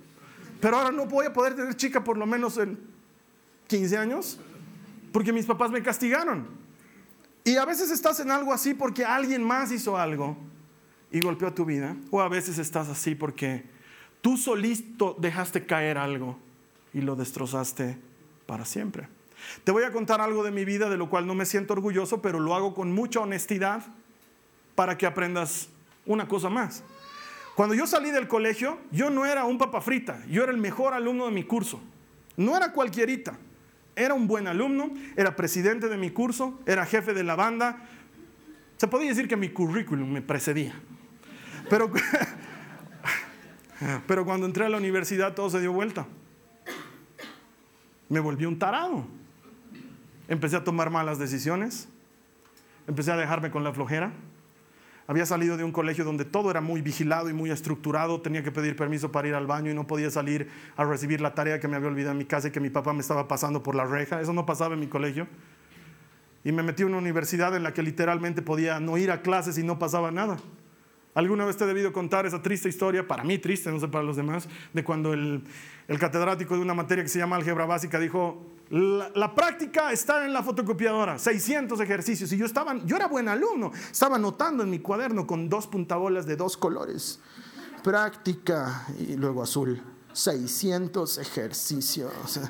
Pero 0.60 0.76
ahora 0.76 0.92
no 0.92 1.06
voy 1.06 1.26
a 1.26 1.32
poder 1.32 1.56
tener 1.56 1.74
chica 1.74 2.04
por 2.04 2.16
lo 2.16 2.24
menos 2.24 2.56
en 2.56 2.78
15 3.66 3.96
años, 3.96 4.38
porque 5.12 5.32
mis 5.32 5.44
papás 5.44 5.70
me 5.70 5.82
castigaron. 5.82 6.46
Y 7.44 7.56
a 7.56 7.64
veces 7.64 7.90
estás 7.90 8.20
en 8.20 8.30
algo 8.30 8.52
así 8.52 8.74
porque 8.74 9.04
alguien 9.04 9.42
más 9.42 9.72
hizo 9.72 9.96
algo 9.96 10.36
y 11.10 11.20
golpeó 11.20 11.52
tu 11.52 11.64
vida. 11.64 11.96
O 12.10 12.20
a 12.20 12.28
veces 12.28 12.58
estás 12.58 12.88
así 12.88 13.14
porque 13.14 13.64
tú 14.20 14.36
solito 14.36 15.16
dejaste 15.18 15.66
caer 15.66 15.98
algo 15.98 16.38
y 16.92 17.00
lo 17.00 17.16
destrozaste 17.16 17.98
para 18.46 18.64
siempre. 18.64 19.08
Te 19.64 19.72
voy 19.72 19.82
a 19.82 19.92
contar 19.92 20.20
algo 20.20 20.44
de 20.44 20.50
mi 20.52 20.64
vida 20.64 20.88
de 20.88 20.96
lo 20.96 21.10
cual 21.10 21.26
no 21.26 21.34
me 21.34 21.46
siento 21.46 21.72
orgulloso, 21.72 22.22
pero 22.22 22.38
lo 22.38 22.54
hago 22.54 22.74
con 22.74 22.92
mucha 22.92 23.20
honestidad 23.20 23.82
para 24.74 24.96
que 24.96 25.06
aprendas 25.06 25.68
una 26.06 26.28
cosa 26.28 26.48
más. 26.48 26.84
Cuando 27.54 27.74
yo 27.74 27.86
salí 27.86 28.10
del 28.10 28.28
colegio, 28.28 28.78
yo 28.90 29.10
no 29.10 29.26
era 29.26 29.44
un 29.44 29.58
papa 29.58 29.80
frita, 29.80 30.24
yo 30.26 30.42
era 30.42 30.52
el 30.52 30.58
mejor 30.58 30.94
alumno 30.94 31.26
de 31.26 31.32
mi 31.32 31.44
curso. 31.44 31.80
No 32.36 32.56
era 32.56 32.72
cualquierita, 32.72 33.38
era 33.94 34.14
un 34.14 34.26
buen 34.26 34.46
alumno, 34.46 34.90
era 35.16 35.36
presidente 35.36 35.88
de 35.88 35.96
mi 35.96 36.10
curso, 36.10 36.60
era 36.66 36.86
jefe 36.86 37.12
de 37.12 37.24
la 37.24 37.36
banda. 37.36 37.84
Se 38.76 38.88
podía 38.88 39.08
decir 39.08 39.28
que 39.28 39.36
mi 39.36 39.50
currículum 39.50 40.10
me 40.10 40.22
precedía. 40.22 40.74
Pero, 41.68 41.90
pero 44.06 44.24
cuando 44.24 44.46
entré 44.46 44.64
a 44.64 44.68
la 44.68 44.78
universidad 44.78 45.34
todo 45.34 45.50
se 45.50 45.60
dio 45.60 45.72
vuelta. 45.72 46.06
Me 48.08 48.20
volví 48.20 48.44
un 48.44 48.58
tarado. 48.58 49.06
Empecé 50.28 50.56
a 50.56 50.64
tomar 50.64 50.90
malas 50.90 51.18
decisiones. 51.18 51.88
Empecé 52.86 53.12
a 53.12 53.16
dejarme 53.16 53.50
con 53.50 53.64
la 53.64 53.72
flojera. 53.72 54.12
Había 55.06 55.26
salido 55.26 55.56
de 55.56 55.64
un 55.64 55.72
colegio 55.72 56.04
donde 56.04 56.24
todo 56.24 56.50
era 56.50 56.60
muy 56.60 56.80
vigilado 56.80 57.28
y 57.28 57.32
muy 57.32 57.50
estructurado, 57.50 58.20
tenía 58.20 58.42
que 58.42 58.52
pedir 58.52 58.76
permiso 58.76 59.10
para 59.10 59.28
ir 59.28 59.34
al 59.34 59.46
baño 59.46 59.70
y 59.70 59.74
no 59.74 59.86
podía 59.86 60.10
salir 60.10 60.48
a 60.76 60.84
recibir 60.84 61.20
la 61.20 61.34
tarea 61.34 61.58
que 61.58 61.66
me 61.68 61.76
había 61.76 61.88
olvidado 61.88 62.12
en 62.12 62.18
mi 62.18 62.24
casa 62.24 62.48
y 62.48 62.50
que 62.52 62.60
mi 62.60 62.70
papá 62.70 62.92
me 62.92 63.00
estaba 63.00 63.26
pasando 63.26 63.62
por 63.62 63.74
la 63.74 63.84
reja. 63.84 64.20
Eso 64.20 64.32
no 64.32 64.46
pasaba 64.46 64.74
en 64.74 64.80
mi 64.80 64.86
colegio. 64.86 65.26
Y 66.44 66.52
me 66.52 66.62
metí 66.62 66.82
en 66.82 66.88
una 66.88 66.98
universidad 66.98 67.54
en 67.56 67.62
la 67.62 67.72
que 67.72 67.82
literalmente 67.82 68.42
podía 68.42 68.80
no 68.80 68.96
ir 68.98 69.10
a 69.10 69.22
clases 69.22 69.58
y 69.58 69.64
no 69.64 69.78
pasaba 69.78 70.10
nada. 70.10 70.38
Alguna 71.14 71.44
vez 71.44 71.58
te 71.58 71.64
he 71.64 71.66
debido 71.66 71.92
contar 71.92 72.24
esa 72.24 72.40
triste 72.40 72.70
historia, 72.70 73.06
para 73.06 73.22
mí 73.22 73.38
triste, 73.38 73.70
no 73.70 73.78
sé 73.78 73.88
para 73.88 74.02
los 74.02 74.16
demás, 74.16 74.48
de 74.72 74.82
cuando 74.82 75.12
el, 75.12 75.44
catedrático 76.00 76.54
de 76.56 76.62
una 76.62 76.72
materia 76.72 77.04
que 77.04 77.10
se 77.10 77.18
llama 77.18 77.36
álgebra 77.36 77.66
básica 77.66 77.98
dijo, 77.98 78.46
la, 78.70 79.34
práctica 79.34 79.92
está 79.92 80.24
en 80.24 80.32
la 80.32 80.42
fotocopiadora, 80.42 81.18
600 81.18 81.78
ejercicios. 81.80 82.32
Y 82.32 82.38
yo, 82.38 82.46
estaba, 82.46 82.78
yo 82.86 82.96
era 82.96 83.08
buen 83.08 83.28
alumno, 83.28 83.72
estaba 83.90 84.16
anotando 84.16 84.62
en 84.62 84.70
mi 84.70 84.78
cuaderno 84.78 85.26
con 85.26 85.50
dos 85.50 85.66
puntabolas 85.66 86.24
de 86.24 86.36
dos 86.36 86.56
colores. 86.56 87.20
Práctica 87.84 88.86
y 88.98 89.16
luego 89.16 89.42
azul, 89.42 89.82
600 90.14 91.18
ejercicios. 91.18 92.40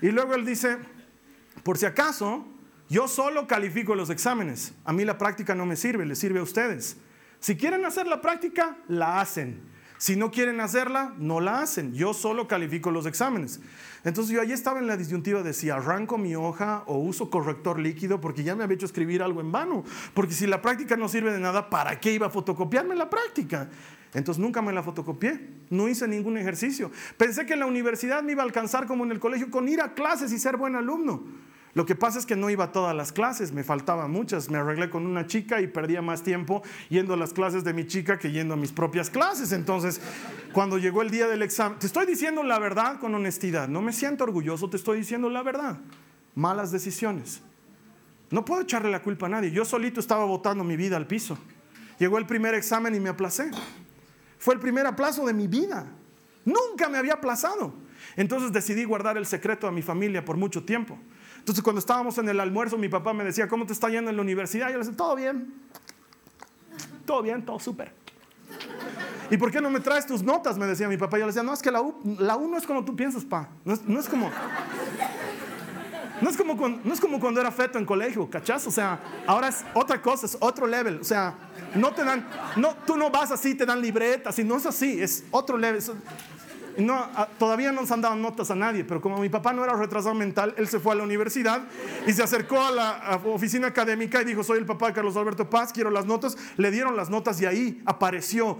Y 0.00 0.10
luego 0.10 0.34
él 0.34 0.46
dice, 0.46 0.78
por 1.62 1.76
si 1.76 1.84
acaso, 1.84 2.46
yo 2.88 3.06
solo 3.08 3.46
califico 3.46 3.94
los 3.94 4.08
exámenes. 4.08 4.72
A 4.86 4.94
mí 4.94 5.04
la 5.04 5.18
práctica 5.18 5.54
no 5.54 5.66
me 5.66 5.76
sirve, 5.76 6.06
le 6.06 6.14
sirve 6.14 6.40
a 6.40 6.42
ustedes. 6.42 6.96
Si 7.40 7.56
quieren 7.56 7.84
hacer 7.84 8.06
la 8.06 8.20
práctica, 8.20 8.76
la 8.86 9.20
hacen. 9.20 9.62
Si 9.96 10.16
no 10.16 10.30
quieren 10.30 10.60
hacerla, 10.60 11.14
no 11.18 11.40
la 11.40 11.60
hacen. 11.60 11.92
Yo 11.92 12.14
solo 12.14 12.48
califico 12.48 12.90
los 12.90 13.04
exámenes. 13.04 13.60
Entonces 14.02 14.32
yo 14.32 14.40
ahí 14.40 14.52
estaba 14.52 14.78
en 14.78 14.86
la 14.86 14.96
disyuntiva 14.96 15.42
de 15.42 15.52
si 15.52 15.68
arranco 15.68 16.16
mi 16.16 16.34
hoja 16.34 16.84
o 16.86 16.96
uso 16.98 17.28
corrector 17.28 17.78
líquido 17.78 18.18
porque 18.18 18.42
ya 18.42 18.56
me 18.56 18.64
había 18.64 18.76
hecho 18.76 18.86
escribir 18.86 19.22
algo 19.22 19.40
en 19.40 19.52
vano. 19.52 19.84
Porque 20.14 20.32
si 20.32 20.46
la 20.46 20.62
práctica 20.62 20.96
no 20.96 21.08
sirve 21.08 21.32
de 21.32 21.38
nada, 21.38 21.68
¿para 21.68 22.00
qué 22.00 22.12
iba 22.12 22.28
a 22.28 22.30
fotocopiarme 22.30 22.94
la 22.94 23.10
práctica? 23.10 23.68
Entonces 24.14 24.40
nunca 24.40 24.62
me 24.62 24.72
la 24.72 24.82
fotocopié, 24.82 25.48
no 25.70 25.88
hice 25.88 26.08
ningún 26.08 26.36
ejercicio. 26.36 26.90
Pensé 27.16 27.46
que 27.46 27.52
en 27.52 27.60
la 27.60 27.66
universidad 27.66 28.22
me 28.22 28.32
iba 28.32 28.42
a 28.42 28.46
alcanzar 28.46 28.86
como 28.86 29.04
en 29.04 29.12
el 29.12 29.20
colegio 29.20 29.50
con 29.50 29.68
ir 29.68 29.80
a 29.80 29.94
clases 29.94 30.32
y 30.32 30.38
ser 30.38 30.56
buen 30.56 30.76
alumno. 30.76 31.24
Lo 31.72 31.86
que 31.86 31.94
pasa 31.94 32.18
es 32.18 32.26
que 32.26 32.34
no 32.34 32.50
iba 32.50 32.64
a 32.64 32.72
todas 32.72 32.96
las 32.96 33.12
clases, 33.12 33.52
me 33.52 33.62
faltaban 33.62 34.10
muchas. 34.10 34.50
Me 34.50 34.58
arreglé 34.58 34.90
con 34.90 35.06
una 35.06 35.26
chica 35.26 35.60
y 35.60 35.68
perdía 35.68 36.02
más 36.02 36.22
tiempo 36.22 36.62
yendo 36.88 37.14
a 37.14 37.16
las 37.16 37.32
clases 37.32 37.62
de 37.62 37.72
mi 37.72 37.86
chica 37.86 38.18
que 38.18 38.32
yendo 38.32 38.54
a 38.54 38.56
mis 38.56 38.72
propias 38.72 39.08
clases. 39.08 39.52
Entonces, 39.52 40.00
cuando 40.52 40.78
llegó 40.78 41.02
el 41.02 41.10
día 41.10 41.28
del 41.28 41.42
examen, 41.42 41.78
te 41.78 41.86
estoy 41.86 42.06
diciendo 42.06 42.42
la 42.42 42.58
verdad 42.58 42.98
con 42.98 43.14
honestidad. 43.14 43.68
No 43.68 43.82
me 43.82 43.92
siento 43.92 44.24
orgulloso, 44.24 44.68
te 44.68 44.76
estoy 44.76 44.98
diciendo 44.98 45.30
la 45.30 45.42
verdad. 45.44 45.78
Malas 46.34 46.72
decisiones. 46.72 47.40
No 48.30 48.44
puedo 48.44 48.62
echarle 48.62 48.90
la 48.90 49.02
culpa 49.02 49.26
a 49.26 49.28
nadie. 49.28 49.52
Yo 49.52 49.64
solito 49.64 50.00
estaba 50.00 50.24
botando 50.24 50.64
mi 50.64 50.76
vida 50.76 50.96
al 50.96 51.06
piso. 51.06 51.38
Llegó 51.98 52.18
el 52.18 52.26
primer 52.26 52.54
examen 52.54 52.94
y 52.94 53.00
me 53.00 53.10
aplacé. 53.10 53.50
Fue 54.38 54.54
el 54.54 54.60
primer 54.60 54.86
aplazo 54.86 55.24
de 55.26 55.34
mi 55.34 55.46
vida. 55.46 55.86
Nunca 56.44 56.88
me 56.88 56.98
había 56.98 57.14
aplazado. 57.14 57.74
Entonces 58.16 58.52
decidí 58.52 58.84
guardar 58.84 59.16
el 59.16 59.26
secreto 59.26 59.68
a 59.68 59.70
mi 59.70 59.82
familia 59.82 60.24
por 60.24 60.36
mucho 60.36 60.64
tiempo. 60.64 60.98
Entonces 61.40 61.64
cuando 61.64 61.80
estábamos 61.80 62.16
en 62.18 62.28
el 62.28 62.38
almuerzo, 62.38 62.78
mi 62.78 62.88
papá 62.88 63.12
me 63.12 63.24
decía, 63.24 63.48
¿cómo 63.48 63.66
te 63.66 63.72
está 63.72 63.88
yendo 63.88 64.10
en 64.10 64.16
la 64.16 64.22
universidad? 64.22 64.68
Y 64.68 64.72
yo 64.72 64.78
le 64.78 64.84
decía, 64.84 64.96
todo 64.96 65.16
bien, 65.16 65.52
todo 67.04 67.22
bien, 67.22 67.44
todo 67.44 67.58
súper. 67.58 67.92
¿Y 69.30 69.36
por 69.36 69.50
qué 69.50 69.60
no 69.60 69.70
me 69.70 69.80
traes 69.80 70.06
tus 70.06 70.22
notas? 70.22 70.58
Me 70.58 70.66
decía 70.66 70.88
mi 70.88 70.96
papá. 70.96 71.18
Yo 71.18 71.24
le 71.24 71.28
decía, 71.28 71.42
no, 71.42 71.52
es 71.52 71.62
que 71.62 71.70
la 71.70 71.80
U, 71.80 71.94
la 72.18 72.36
U 72.36 72.48
no 72.48 72.56
es 72.56 72.66
como 72.66 72.84
tú 72.84 72.96
piensas, 72.96 73.24
pa. 73.24 73.48
No 73.64 73.74
es, 73.74 73.82
no 73.82 73.98
es 74.00 74.08
como... 74.08 74.30
No 76.20 76.28
es, 76.28 76.36
como 77.00 77.18
cuando, 77.18 77.40
era 77.40 77.50
feto 77.50 77.78
en 77.78 77.86
colegio, 77.86 78.28
¿cachás? 78.28 78.66
O 78.66 78.70
sea, 78.70 79.00
ahora 79.26 79.48
es 79.48 79.64
otra 79.72 80.02
cosa, 80.02 80.26
es 80.26 80.36
otro 80.38 80.66
level. 80.66 81.00
O 81.00 81.04
sea, 81.04 81.34
no 81.74 81.92
te 81.92 82.04
dan, 82.04 82.28
no, 82.56 82.74
tú 82.86 82.98
no 82.98 83.10
vas 83.10 83.30
así, 83.30 83.54
te 83.54 83.64
dan 83.64 83.80
libretas, 83.80 84.38
y 84.38 84.44
no 84.44 84.56
es 84.56 84.66
así, 84.66 85.00
es 85.00 85.24
otro 85.30 85.56
level 85.56 85.80
no, 86.78 87.06
todavía 87.38 87.72
no 87.72 87.82
nos 87.82 87.90
han 87.90 88.00
dado 88.00 88.16
notas 88.16 88.50
a 88.50 88.54
nadie, 88.54 88.84
pero 88.84 89.00
como 89.00 89.18
mi 89.18 89.28
papá 89.28 89.52
no 89.52 89.64
era 89.64 89.74
retrasado 89.74 90.14
mental, 90.14 90.54
él 90.56 90.68
se 90.68 90.80
fue 90.80 90.92
a 90.92 90.96
la 90.96 91.02
universidad 91.02 91.64
y 92.06 92.12
se 92.12 92.22
acercó 92.22 92.60
a 92.60 92.70
la 92.70 93.20
oficina 93.24 93.68
académica 93.68 94.22
y 94.22 94.24
dijo, 94.24 94.42
soy 94.42 94.58
el 94.58 94.66
papá 94.66 94.88
de 94.88 94.92
Carlos 94.94 95.16
Alberto 95.16 95.48
Paz, 95.48 95.72
quiero 95.72 95.90
las 95.90 96.06
notas. 96.06 96.36
Le 96.56 96.70
dieron 96.70 96.96
las 96.96 97.10
notas 97.10 97.40
y 97.40 97.46
ahí 97.46 97.82
apareció 97.86 98.58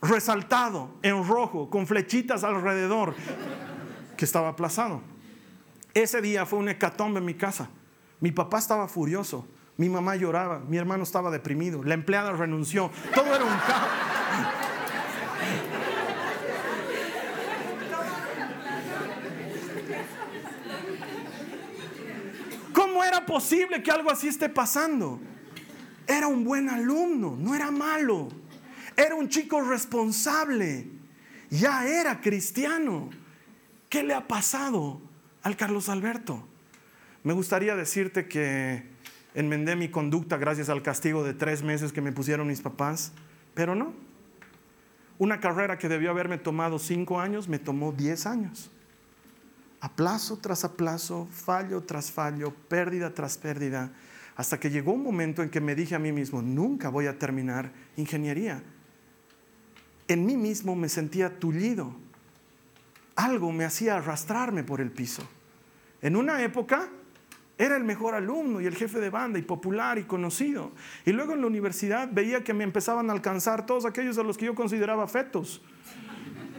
resaltado 0.00 0.90
en 1.02 1.26
rojo, 1.26 1.70
con 1.70 1.86
flechitas 1.86 2.44
alrededor, 2.44 3.14
que 4.16 4.24
estaba 4.24 4.48
aplazado. 4.48 5.00
Ese 5.94 6.20
día 6.20 6.46
fue 6.46 6.58
un 6.58 6.68
hecatombe 6.68 7.20
en 7.20 7.24
mi 7.24 7.34
casa. 7.34 7.68
Mi 8.20 8.32
papá 8.32 8.58
estaba 8.58 8.88
furioso, 8.88 9.46
mi 9.76 9.88
mamá 9.88 10.16
lloraba, 10.16 10.60
mi 10.60 10.76
hermano 10.76 11.02
estaba 11.02 11.30
deprimido, 11.30 11.82
la 11.82 11.94
empleada 11.94 12.32
renunció, 12.32 12.90
todo 13.14 13.34
era 13.34 13.44
un 13.44 13.50
caos. 13.50 13.88
¿Cómo 22.72 23.04
era 23.04 23.21
posible 23.32 23.82
que 23.82 23.90
algo 23.90 24.10
así 24.10 24.28
esté 24.28 24.50
pasando? 24.50 25.18
Era 26.06 26.26
un 26.26 26.44
buen 26.44 26.68
alumno, 26.68 27.34
no 27.38 27.54
era 27.54 27.70
malo. 27.70 28.28
Era 28.94 29.14
un 29.14 29.30
chico 29.30 29.62
responsable. 29.62 30.86
Ya 31.48 31.86
era 31.86 32.20
cristiano. 32.20 33.08
¿Qué 33.88 34.02
le 34.02 34.12
ha 34.12 34.28
pasado 34.28 35.00
al 35.42 35.56
Carlos 35.56 35.88
Alberto? 35.88 36.46
Me 37.24 37.32
gustaría 37.32 37.74
decirte 37.74 38.28
que 38.28 38.82
enmendé 39.34 39.76
mi 39.76 39.88
conducta 39.88 40.36
gracias 40.36 40.68
al 40.68 40.82
castigo 40.82 41.24
de 41.24 41.32
tres 41.32 41.62
meses 41.62 41.90
que 41.90 42.02
me 42.02 42.12
pusieron 42.12 42.48
mis 42.48 42.60
papás, 42.60 43.12
pero 43.54 43.74
no. 43.74 43.94
Una 45.18 45.40
carrera 45.40 45.78
que 45.78 45.88
debió 45.88 46.10
haberme 46.10 46.36
tomado 46.36 46.78
cinco 46.78 47.18
años 47.18 47.48
me 47.48 47.58
tomó 47.58 47.92
diez 47.92 48.26
años 48.26 48.70
aplazo 49.82 50.38
tras 50.38 50.64
aplazo, 50.64 51.26
fallo 51.30 51.82
tras 51.82 52.12
fallo, 52.12 52.54
pérdida 52.68 53.12
tras 53.12 53.36
pérdida, 53.36 53.90
hasta 54.36 54.58
que 54.58 54.70
llegó 54.70 54.92
un 54.92 55.02
momento 55.02 55.42
en 55.42 55.50
que 55.50 55.60
me 55.60 55.74
dije 55.74 55.96
a 55.96 55.98
mí 55.98 56.12
mismo, 56.12 56.40
nunca 56.40 56.88
voy 56.88 57.08
a 57.08 57.18
terminar 57.18 57.72
ingeniería. 57.96 58.62
En 60.06 60.24
mí 60.24 60.36
mismo 60.36 60.76
me 60.76 60.88
sentía 60.88 61.38
tullido. 61.38 61.94
Algo 63.16 63.50
me 63.50 63.64
hacía 63.64 63.96
arrastrarme 63.96 64.62
por 64.62 64.80
el 64.80 64.92
piso. 64.92 65.22
En 66.00 66.14
una 66.14 66.42
época 66.42 66.88
era 67.58 67.76
el 67.76 67.84
mejor 67.84 68.14
alumno 68.14 68.60
y 68.60 68.66
el 68.66 68.76
jefe 68.76 69.00
de 69.00 69.10
banda 69.10 69.38
y 69.40 69.42
popular 69.42 69.98
y 69.98 70.04
conocido. 70.04 70.70
Y 71.04 71.10
luego 71.10 71.32
en 71.32 71.40
la 71.40 71.48
universidad 71.48 72.08
veía 72.10 72.44
que 72.44 72.54
me 72.54 72.64
empezaban 72.64 73.10
a 73.10 73.12
alcanzar 73.12 73.66
todos 73.66 73.84
aquellos 73.84 74.16
a 74.16 74.22
los 74.22 74.38
que 74.38 74.46
yo 74.46 74.54
consideraba 74.54 75.08
fetos 75.08 75.60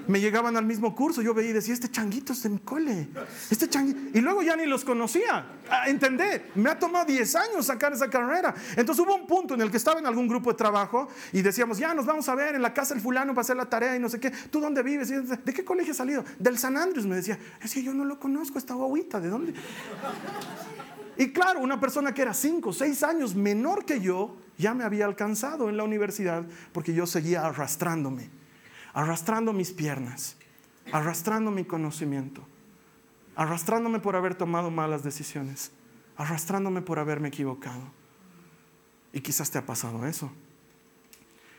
me 0.08 0.20
llegaban 0.20 0.58
al 0.58 0.66
mismo 0.66 0.96
curso. 0.96 1.22
Yo 1.22 1.34
veía 1.34 1.52
y 1.52 1.54
decía, 1.54 1.74
este 1.74 1.90
changuito 1.90 2.34
es 2.34 2.44
de 2.44 2.50
mi 2.50 2.60
cole. 2.60 3.10
Este 3.50 3.70
changuito. 3.70 4.18
Y 4.18 4.22
luego 4.22 4.42
ya 4.42 4.56
ni 4.56 4.66
los 4.66 4.84
conocía. 4.84 5.46
Entender, 5.88 6.52
me 6.56 6.70
ha 6.70 6.78
tomado 6.78 7.06
10 7.06 7.36
años 7.36 7.66
sacar 7.66 7.94
esa 7.94 8.10
carrera. 8.10 8.54
Entonces 8.76 9.06
hubo 9.06 9.16
un 9.16 9.28
punto 9.28 9.54
en 9.54 9.62
el 9.62 9.72
que 9.72 9.78
estaba 9.78 10.00
en 10.00 10.06
algún 10.06 10.28
grupo 10.28 10.52
de 10.52 10.58
trabajo 10.58 11.08
y 11.32 11.42
decíamos, 11.42 11.78
ya 11.78 11.94
nos 11.94 12.06
vamos 12.06 12.28
a 12.30 12.36
ver 12.36 12.56
en 12.56 12.62
la 12.62 12.74
casa 12.74 12.94
del 12.94 13.02
fulano 13.02 13.34
para 13.34 13.42
hacer 13.42 13.58
la 13.58 13.66
tarea 13.66 13.96
y 13.96 14.00
no 14.00 14.10
sé 14.10 14.20
qué. 14.20 14.32
¿Tú 14.32 14.60
dónde 14.60 14.84
vives? 14.84 15.10
¿De 15.10 15.54
qué 15.54 15.64
colegio 15.64 15.92
has 15.92 15.98
salido? 15.98 16.24
Del 16.40 16.58
San 16.58 16.78
Andrés, 16.78 17.06
me 17.06 17.16
decía. 17.16 17.38
Es 17.62 17.74
que 17.74 17.84
yo 17.84 17.94
no 17.94 18.06
lo 18.06 18.20
conozco, 18.20 18.58
esta 18.58 18.74
guaguita, 18.74 19.20
¿de 19.20 19.30
dónde? 19.30 19.54
Y 21.18 21.32
claro, 21.32 21.60
una 21.60 21.80
persona 21.80 22.14
que 22.14 22.22
era 22.22 22.34
cinco, 22.34 22.74
seis 22.74 23.04
años 23.04 23.36
menor 23.36 23.86
que 23.86 24.02
yo, 24.02 24.36
ya 24.58 24.74
me 24.74 24.84
había 24.84 25.06
alcanzado 25.06 25.70
en 25.70 25.78
la 25.78 25.84
universidad 25.84 26.46
porque 26.72 26.94
yo 26.94 27.06
seguía 27.06 27.46
arrastrándome, 27.46 28.30
arrastrando 28.94 29.54
mis 29.54 29.72
piernas, 29.72 30.38
arrastrando 30.92 31.52
mi 31.52 31.66
conocimiento, 31.66 32.46
arrastrándome 33.36 34.00
por 34.00 34.16
haber 34.16 34.36
tomado 34.36 34.70
malas 34.70 35.04
decisiones, 35.04 35.72
arrastrándome 36.18 36.82
por 36.82 37.00
haberme 37.00 37.30
equivocado. 37.30 37.84
Y 39.12 39.22
quizás 39.22 39.52
te 39.52 39.58
ha 39.58 39.66
pasado 39.66 40.06
eso. 40.06 40.32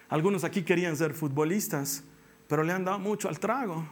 Algunos 0.09 0.45
aquí 0.45 0.63
querían 0.63 0.97
ser 0.97 1.15
futbolistas, 1.15 2.05
pero 2.49 2.63
le 2.63 2.73
han 2.73 2.85
dado 2.85 2.99
mucho 2.99 3.29
al 3.29 3.39
trago. 3.39 3.85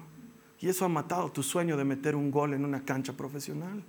Y 0.61 0.69
eso 0.69 0.85
ha 0.85 0.89
matado 0.89 1.33
tu 1.33 1.43
sueño 1.43 1.77
de 1.77 1.85
meter 1.85 2.15
un 2.15 2.31
gol 2.31 2.55
en 2.55 2.65
una 2.65 2.85
cancha 2.85 3.13
profesional. 3.13 3.83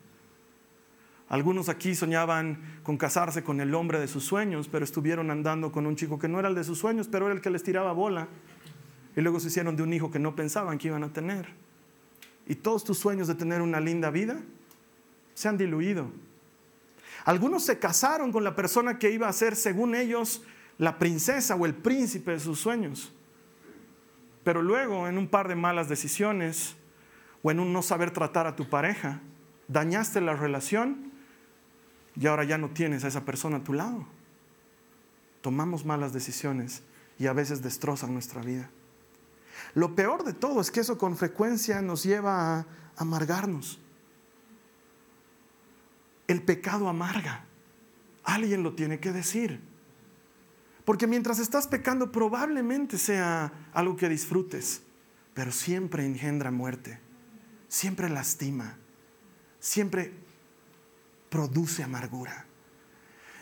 Algunos 1.30 1.70
aquí 1.70 1.96
soñaban 1.96 2.80
con 2.84 2.98
casarse 2.98 3.44
con 3.44 3.62
el 3.62 3.74
hombre 3.74 4.00
de 4.00 4.08
sus 4.08 4.24
sueños, 4.24 4.68
pero 4.68 4.84
estuvieron 4.84 5.32
andando 5.32 5.72
con 5.72 5.86
un 5.86 5.96
chico 5.96 6.20
que 6.20 6.28
no 6.28 6.39
era 6.39 6.50
el 6.50 6.56
de 6.56 6.63
sus 6.63 6.80
sueños, 6.80 7.08
pero 7.08 7.26
era 7.26 7.36
el 7.36 7.42
que 7.42 7.50
les 7.50 7.63
tiraba 7.63 7.92
bola. 7.94 8.28
Y 9.15 9.21
luego 9.21 9.39
se 9.39 9.47
hicieron 9.47 9.76
de 9.76 9.84
un 9.84 9.93
hijo 9.93 10.12
que 10.12 10.19
no 10.19 10.36
pensaban 10.36 10.78
que 10.78 10.88
iban 10.88 11.04
a 11.04 11.13
tener. 11.13 11.47
Y 12.47 12.56
todos 12.56 12.84
tus 12.84 12.97
sueños 12.97 13.28
de 13.28 13.36
tener 13.36 13.62
una 13.62 13.80
linda 13.80 14.10
vida 14.10 14.39
se 15.34 15.47
han 15.47 15.58
diluido. 15.58 16.12
Algunos 17.26 17.63
se 17.63 17.80
casaron 17.80 18.32
con 18.32 18.43
la 18.43 18.56
persona 18.56 18.99
que 18.99 19.12
iba 19.12 19.28
a 19.28 19.34
ser, 19.34 19.56
según 19.56 19.95
ellos, 19.95 20.43
la 20.78 20.99
princesa 20.99 21.56
o 21.56 21.65
el 21.65 21.73
príncipe 21.73 22.32
de 22.32 22.39
sus 22.39 22.60
sueños. 22.60 23.13
Pero 24.43 24.62
luego, 24.62 25.08
en 25.08 25.17
un 25.17 25.28
par 25.28 25.47
de 25.47 25.56
malas 25.56 25.88
decisiones 25.88 26.76
o 27.41 27.52
en 27.52 27.60
un 27.60 27.71
no 27.71 27.82
saber 27.82 28.12
tratar 28.12 28.45
a 28.47 28.56
tu 28.56 28.69
pareja, 28.69 29.21
dañaste 29.67 30.19
la 30.19 30.36
relación 30.36 31.12
y 32.15 32.28
ahora 32.28 32.43
ya 32.43 32.58
no 32.58 32.69
tienes 32.69 33.04
a 33.04 33.08
esa 33.08 33.23
persona 33.23 33.58
a 33.58 33.63
tu 33.63 33.73
lado. 33.73 34.06
Tomamos 35.41 35.86
malas 35.86 36.13
decisiones 36.13 36.84
y 37.17 37.28
a 37.28 37.34
veces 37.34 37.62
destrozan 37.62 38.13
nuestra 38.13 38.41
vida. 38.41 38.69
Lo 39.73 39.95
peor 39.95 40.23
de 40.23 40.34
todo 40.34 40.62
es 40.62 40.71
que 40.71 40.82
eso 40.82 40.97
con 40.97 41.17
frecuencia 41.17 41.82
nos 41.82 42.04
lleva 42.04 42.60
a 42.60 42.65
amargarnos. 42.97 43.80
El 46.28 46.41
pecado 46.41 46.88
amarga. 46.88 47.45
Alguien 48.23 48.63
lo 48.63 48.73
tiene 48.73 48.99
que 48.99 49.12
decir. 49.12 49.60
Porque 50.86 51.08
mientras 51.08 51.39
estás 51.39 51.67
pecando 51.67 52.12
probablemente 52.12 52.97
sea 52.97 53.52
algo 53.73 53.95
que 53.95 54.10
disfrutes, 54.10 54.82
pero 55.34 55.52
siempre 55.52 56.06
engendra 56.06 56.52
muerte, 56.52 56.99
siempre 57.67 58.10
lastima, 58.10 58.78
siempre 59.60 60.13
produce 61.30 61.84
amargura. 61.84 62.45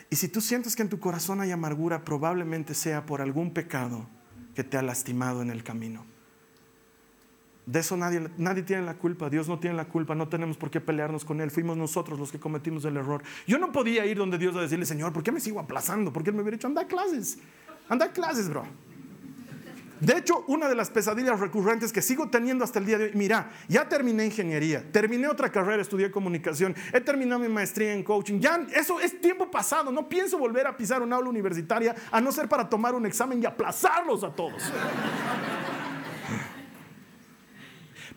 Y 0.10 0.18
si 0.18 0.28
tú 0.28 0.40
sientes 0.42 0.76
que 0.76 0.84
en 0.84 0.90
tu 0.90 1.00
corazón 1.00 1.42
hay 1.42 1.52
amargura, 1.52 2.04
probablemente 2.04 2.74
sea 2.76 3.06
por 3.06 3.22
algún 3.22 3.54
pecado 3.54 4.08
que 4.54 4.64
te 4.64 4.78
ha 4.78 4.82
lastimado 4.82 5.42
en 5.42 5.50
el 5.50 5.64
camino. 5.64 6.06
De 7.66 7.80
eso 7.80 7.96
nadie, 7.96 8.28
nadie 8.38 8.64
tiene 8.64 8.84
la 8.84 8.96
culpa, 8.96 9.30
Dios 9.30 9.48
no 9.48 9.60
tiene 9.60 9.76
la 9.76 9.86
culpa, 9.86 10.16
no 10.16 10.28
tenemos 10.28 10.58
por 10.58 10.72
qué 10.72 10.82
pelearnos 10.82 11.24
con 11.24 11.42
Él, 11.42 11.52
fuimos 11.52 11.78
nosotros 11.78 12.20
los 12.20 12.32
que 12.32 12.40
cometimos 12.40 12.86
el 12.86 12.98
error. 12.98 13.22
Yo 13.46 13.60
no 13.60 13.72
podía 13.72 14.06
ir 14.06 14.18
donde 14.18 14.38
Dios 14.38 14.56
a 14.56 14.62
decirle, 14.62 14.86
Señor, 14.86 15.14
¿por 15.14 15.22
qué 15.22 15.32
me 15.32 15.40
sigo 15.40 15.60
aplazando? 15.60 16.12
¿Por 16.12 16.24
qué 16.24 16.32
Él 16.32 16.36
me 16.36 16.42
hubiera 16.42 16.58
dicho, 16.58 16.68
anda 16.68 16.82
a 16.82 16.88
clases? 16.88 17.38
Anda 17.88 18.08
a 18.08 18.12
clases, 18.12 18.50
bro. 18.50 18.66
De 20.02 20.18
hecho, 20.18 20.44
una 20.48 20.68
de 20.68 20.74
las 20.74 20.90
pesadillas 20.90 21.40
recurrentes 21.40 21.94
que 21.94 22.02
sigo 22.02 22.28
teniendo 22.28 22.64
hasta 22.64 22.80
el 22.80 22.88
día 22.88 22.98
de 22.98 23.04
hoy, 23.06 23.12
mira, 23.14 23.52
ya 23.68 23.88
terminé 23.88 24.26
ingeniería, 24.26 24.84
terminé 24.92 25.28
otra 25.28 25.52
carrera, 25.52 25.80
estudié 25.80 26.10
comunicación, 26.10 26.76
he 26.92 27.00
terminado 27.02 27.40
mi 27.40 27.48
maestría 27.48 27.94
en 27.94 28.04
coaching, 28.04 28.40
ya 28.40 28.66
eso 28.74 29.00
es 29.00 29.22
tiempo 29.22 29.52
pasado, 29.52 29.92
no 29.92 30.10
pienso 30.10 30.40
volver 30.40 30.66
a 30.66 30.76
pisar 30.76 31.04
una 31.04 31.18
aula 31.18 31.30
universitaria 31.30 31.96
a 32.12 32.20
no 32.20 32.32
ser 32.32 32.50
para 32.50 32.68
tomar 32.68 32.96
un 32.96 33.06
examen 33.06 33.44
y 33.44 33.46
aplazarlos 33.46 34.24
a 34.24 34.34
todos. 34.34 34.64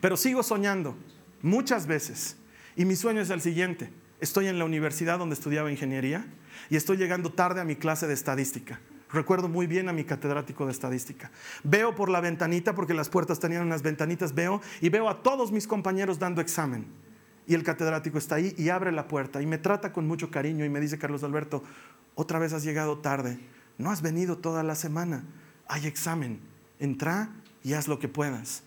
Pero 0.01 0.17
sigo 0.17 0.43
soñando 0.43 0.95
muchas 1.41 1.87
veces 1.87 2.37
y 2.75 2.85
mi 2.85 2.95
sueño 2.95 3.21
es 3.21 3.29
el 3.29 3.41
siguiente, 3.41 3.91
estoy 4.19 4.47
en 4.47 4.59
la 4.59 4.65
universidad 4.65 5.19
donde 5.19 5.35
estudiaba 5.35 5.71
ingeniería 5.71 6.25
y 6.69 6.75
estoy 6.75 6.97
llegando 6.97 7.31
tarde 7.31 7.61
a 7.61 7.65
mi 7.65 7.75
clase 7.75 8.07
de 8.07 8.13
estadística. 8.13 8.79
Recuerdo 9.11 9.47
muy 9.47 9.65
bien 9.65 9.87
a 9.87 9.93
mi 9.93 10.03
catedrático 10.03 10.65
de 10.65 10.73
estadística. 10.73 11.31
Veo 11.63 11.95
por 11.95 12.09
la 12.09 12.19
ventanita, 12.19 12.75
porque 12.75 12.93
las 12.93 13.07
puertas 13.07 13.39
tenían 13.39 13.61
unas 13.61 13.81
ventanitas, 13.81 14.35
veo 14.35 14.61
y 14.81 14.89
veo 14.89 15.07
a 15.07 15.23
todos 15.23 15.53
mis 15.53 15.67
compañeros 15.67 16.19
dando 16.19 16.41
examen. 16.41 16.85
Y 17.47 17.53
el 17.53 17.63
catedrático 17.63 18.17
está 18.17 18.35
ahí 18.35 18.53
y 18.57 18.69
abre 18.69 18.91
la 18.91 19.07
puerta 19.07 19.41
y 19.41 19.45
me 19.45 19.57
trata 19.57 19.93
con 19.93 20.05
mucho 20.05 20.31
cariño 20.31 20.65
y 20.65 20.69
me 20.69 20.81
dice, 20.81 20.97
Carlos 20.97 21.23
Alberto, 21.23 21.63
otra 22.15 22.39
vez 22.39 22.51
has 22.51 22.63
llegado 22.63 22.97
tarde, 22.97 23.39
no 23.77 23.89
has 23.89 24.01
venido 24.01 24.37
toda 24.39 24.63
la 24.63 24.75
semana, 24.75 25.23
hay 25.67 25.85
examen, 25.85 26.41
entra 26.79 27.29
y 27.63 27.73
haz 27.73 27.87
lo 27.87 27.99
que 27.99 28.09
puedas. 28.09 28.64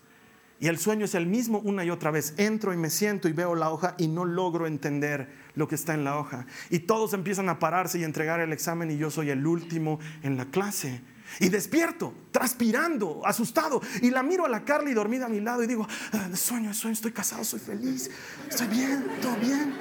Y 0.60 0.66
el 0.66 0.78
sueño 0.78 1.04
es 1.04 1.14
el 1.14 1.26
mismo 1.26 1.60
una 1.60 1.84
y 1.84 1.90
otra 1.90 2.10
vez. 2.10 2.34
Entro 2.36 2.74
y 2.74 2.76
me 2.76 2.90
siento 2.90 3.28
y 3.28 3.32
veo 3.32 3.54
la 3.54 3.70
hoja 3.70 3.94
y 3.96 4.08
no 4.08 4.24
logro 4.24 4.66
entender 4.66 5.28
lo 5.54 5.68
que 5.68 5.76
está 5.76 5.94
en 5.94 6.02
la 6.02 6.18
hoja. 6.18 6.46
Y 6.68 6.80
todos 6.80 7.12
empiezan 7.12 7.48
a 7.48 7.60
pararse 7.60 8.00
y 8.00 8.04
entregar 8.04 8.40
el 8.40 8.52
examen 8.52 8.90
y 8.90 8.96
yo 8.96 9.10
soy 9.10 9.30
el 9.30 9.46
último 9.46 10.00
en 10.22 10.36
la 10.36 10.46
clase. 10.46 11.00
Y 11.38 11.48
despierto, 11.48 12.12
transpirando, 12.32 13.24
asustado. 13.24 13.80
Y 14.02 14.10
la 14.10 14.24
miro 14.24 14.46
a 14.46 14.48
la 14.48 14.64
Carly 14.64 14.94
dormida 14.94 15.26
a 15.26 15.28
mi 15.28 15.40
lado 15.40 15.62
y 15.62 15.68
digo, 15.68 15.86
ah, 16.12 16.30
sueño, 16.34 16.74
sueño, 16.74 16.94
estoy 16.94 17.12
casado, 17.12 17.44
soy 17.44 17.60
feliz, 17.60 18.10
estoy 18.48 18.66
bien, 18.66 19.06
todo 19.22 19.36
bien. 19.36 19.74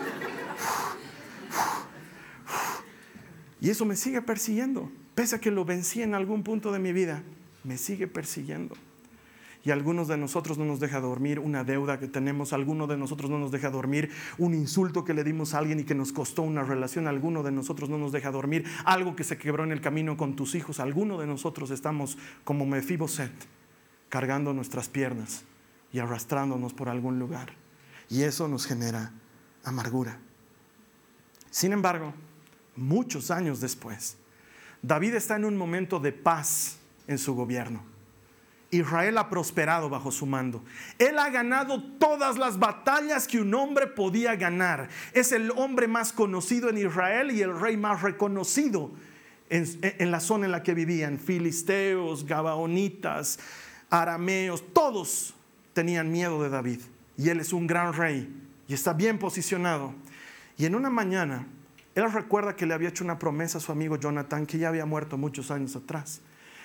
Y 3.60 3.72
eso 3.72 3.84
me 3.86 3.96
sigue 3.96 4.22
persiguiendo. 4.22 4.92
Pese 5.16 5.38
a 5.38 5.40
que 5.40 5.50
lo 5.50 5.66
vencí 5.66 6.04
en 6.04 6.14
algún 6.14 6.44
punto 6.44 6.72
de 6.72 6.78
mi 6.78 6.94
vida, 6.94 7.24
me 7.64 7.80
sigue 7.80 8.06
persiguiendo 8.08 8.76
y 9.64 9.72
algunos 9.72 10.08
de 10.08 10.18
nosotros 10.18 10.58
no 10.58 10.66
nos 10.66 10.80
deja 10.80 11.00
dormir 11.00 11.40
una 11.40 11.64
deuda 11.64 12.00
que 12.00 12.08
tenemos, 12.08 12.54
alguno 12.54 12.88
de 12.88 12.98
nosotros 12.98 13.30
no 13.30 13.40
nos 13.40 13.52
deja 13.52 13.70
dormir 13.70 14.12
un 14.38 14.54
insulto 14.54 15.04
que 15.04 15.14
le 15.14 15.24
dimos 15.24 15.54
a 15.54 15.60
alguien 15.60 15.80
y 15.80 15.84
que 15.84 15.96
nos 15.96 16.14
costó 16.14 16.42
una 16.42 16.64
relación, 16.64 17.08
alguno 17.08 17.44
de 17.44 17.52
nosotros 17.52 17.90
no 17.90 17.98
nos 17.98 18.12
deja 18.12 18.32
dormir 18.32 18.66
algo 18.86 19.16
que 19.16 19.24
se 19.24 19.38
quebró 19.38 19.64
en 19.64 19.72
el 19.72 19.82
camino 19.82 20.18
con 20.18 20.36
tus 20.36 20.56
hijos, 20.56 20.80
alguno 20.80 21.18
de 21.18 21.28
nosotros 21.28 21.72
estamos 21.72 22.18
como 22.44 22.66
Mefiboset 22.66 23.32
cargando 24.10 24.54
nuestras 24.54 24.88
piernas 24.88 25.44
y 25.92 26.00
arrastrándonos 26.00 26.74
por 26.74 26.90
algún 26.90 27.20
lugar 27.20 27.54
y 28.10 28.24
eso 28.24 28.48
nos 28.48 28.66
genera 28.66 29.12
amargura. 29.64 30.20
Sin 31.50 31.74
embargo, 31.74 32.14
muchos 32.76 33.32
años 33.32 33.60
después, 33.60 34.18
David 34.82 35.16
está 35.16 35.36
en 35.36 35.46
un 35.46 35.58
momento 35.58 36.00
de 36.00 36.14
paz 36.14 36.78
en 37.08 37.18
su 37.18 37.36
gobierno 37.36 37.97
Israel 38.72 39.18
ha 39.18 39.30
prosperado 39.30 39.90
bajo 39.90 40.12
su 40.12 40.26
mando. 40.26 40.64
Él 41.00 41.18
ha 41.20 41.30
ganado 41.30 41.82
todas 41.82 42.38
las 42.38 42.60
batallas 42.60 43.28
que 43.28 43.40
un 43.40 43.54
hombre 43.54 43.88
podía 43.88 44.36
ganar. 44.36 44.90
Es 45.14 45.32
el 45.32 45.52
hombre 45.52 45.88
más 45.88 46.12
conocido 46.12 46.70
en 46.70 46.78
Israel 46.78 47.32
y 47.32 47.42
el 47.42 47.58
rey 47.58 47.78
más 47.78 48.02
reconocido 48.02 48.92
en, 49.50 50.12
la 50.12 50.20
zona 50.20 50.46
en 50.46 50.52
la 50.52 50.64
que 50.64 50.74
vivían. 50.74 51.18
Filisteos, 51.18 52.26
gabaonitas, 52.26 53.40
arameos, 53.90 54.64
todos 54.74 55.34
tenían 55.74 56.12
miedo 56.12 56.44
de 56.44 56.50
David. 56.50 56.82
Y 57.18 57.30
él 57.30 57.40
es 57.40 57.54
un 57.54 57.68
gran 57.68 57.94
rey 57.94 58.30
y 58.68 58.74
está 58.74 58.94
bien 58.94 59.18
posicionado. 59.18 59.94
Y 60.58 60.66
en 60.66 60.76
una 60.76 60.90
mañana, 60.90 61.48
él 61.96 62.12
recuerda 62.12 62.56
que 62.56 62.66
le 62.66 62.74
había 62.74 62.90
hecho 62.90 63.06
una 63.06 63.18
promesa 63.18 63.60
a 63.60 63.62
su 63.62 63.72
amigo 63.72 63.96
Jonathan 63.96 64.46
que 64.46 64.58
ya 64.58 64.68
había 64.68 64.86
muerto 64.86 65.18
muchos 65.18 65.52
años 65.52 65.76
atrás. 65.76 66.22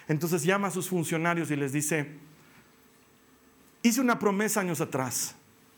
Entonces 0.09 0.43
llama 0.43 0.69
a 0.69 0.71
sus 0.71 0.89
funcionarios 0.89 1.51
y 1.51 1.57
les 1.57 1.73
dice, 1.73 2.09
hice 3.83 4.01
una 4.01 4.19
promesa 4.19 4.61
años 4.61 4.81
atrás 4.81 5.35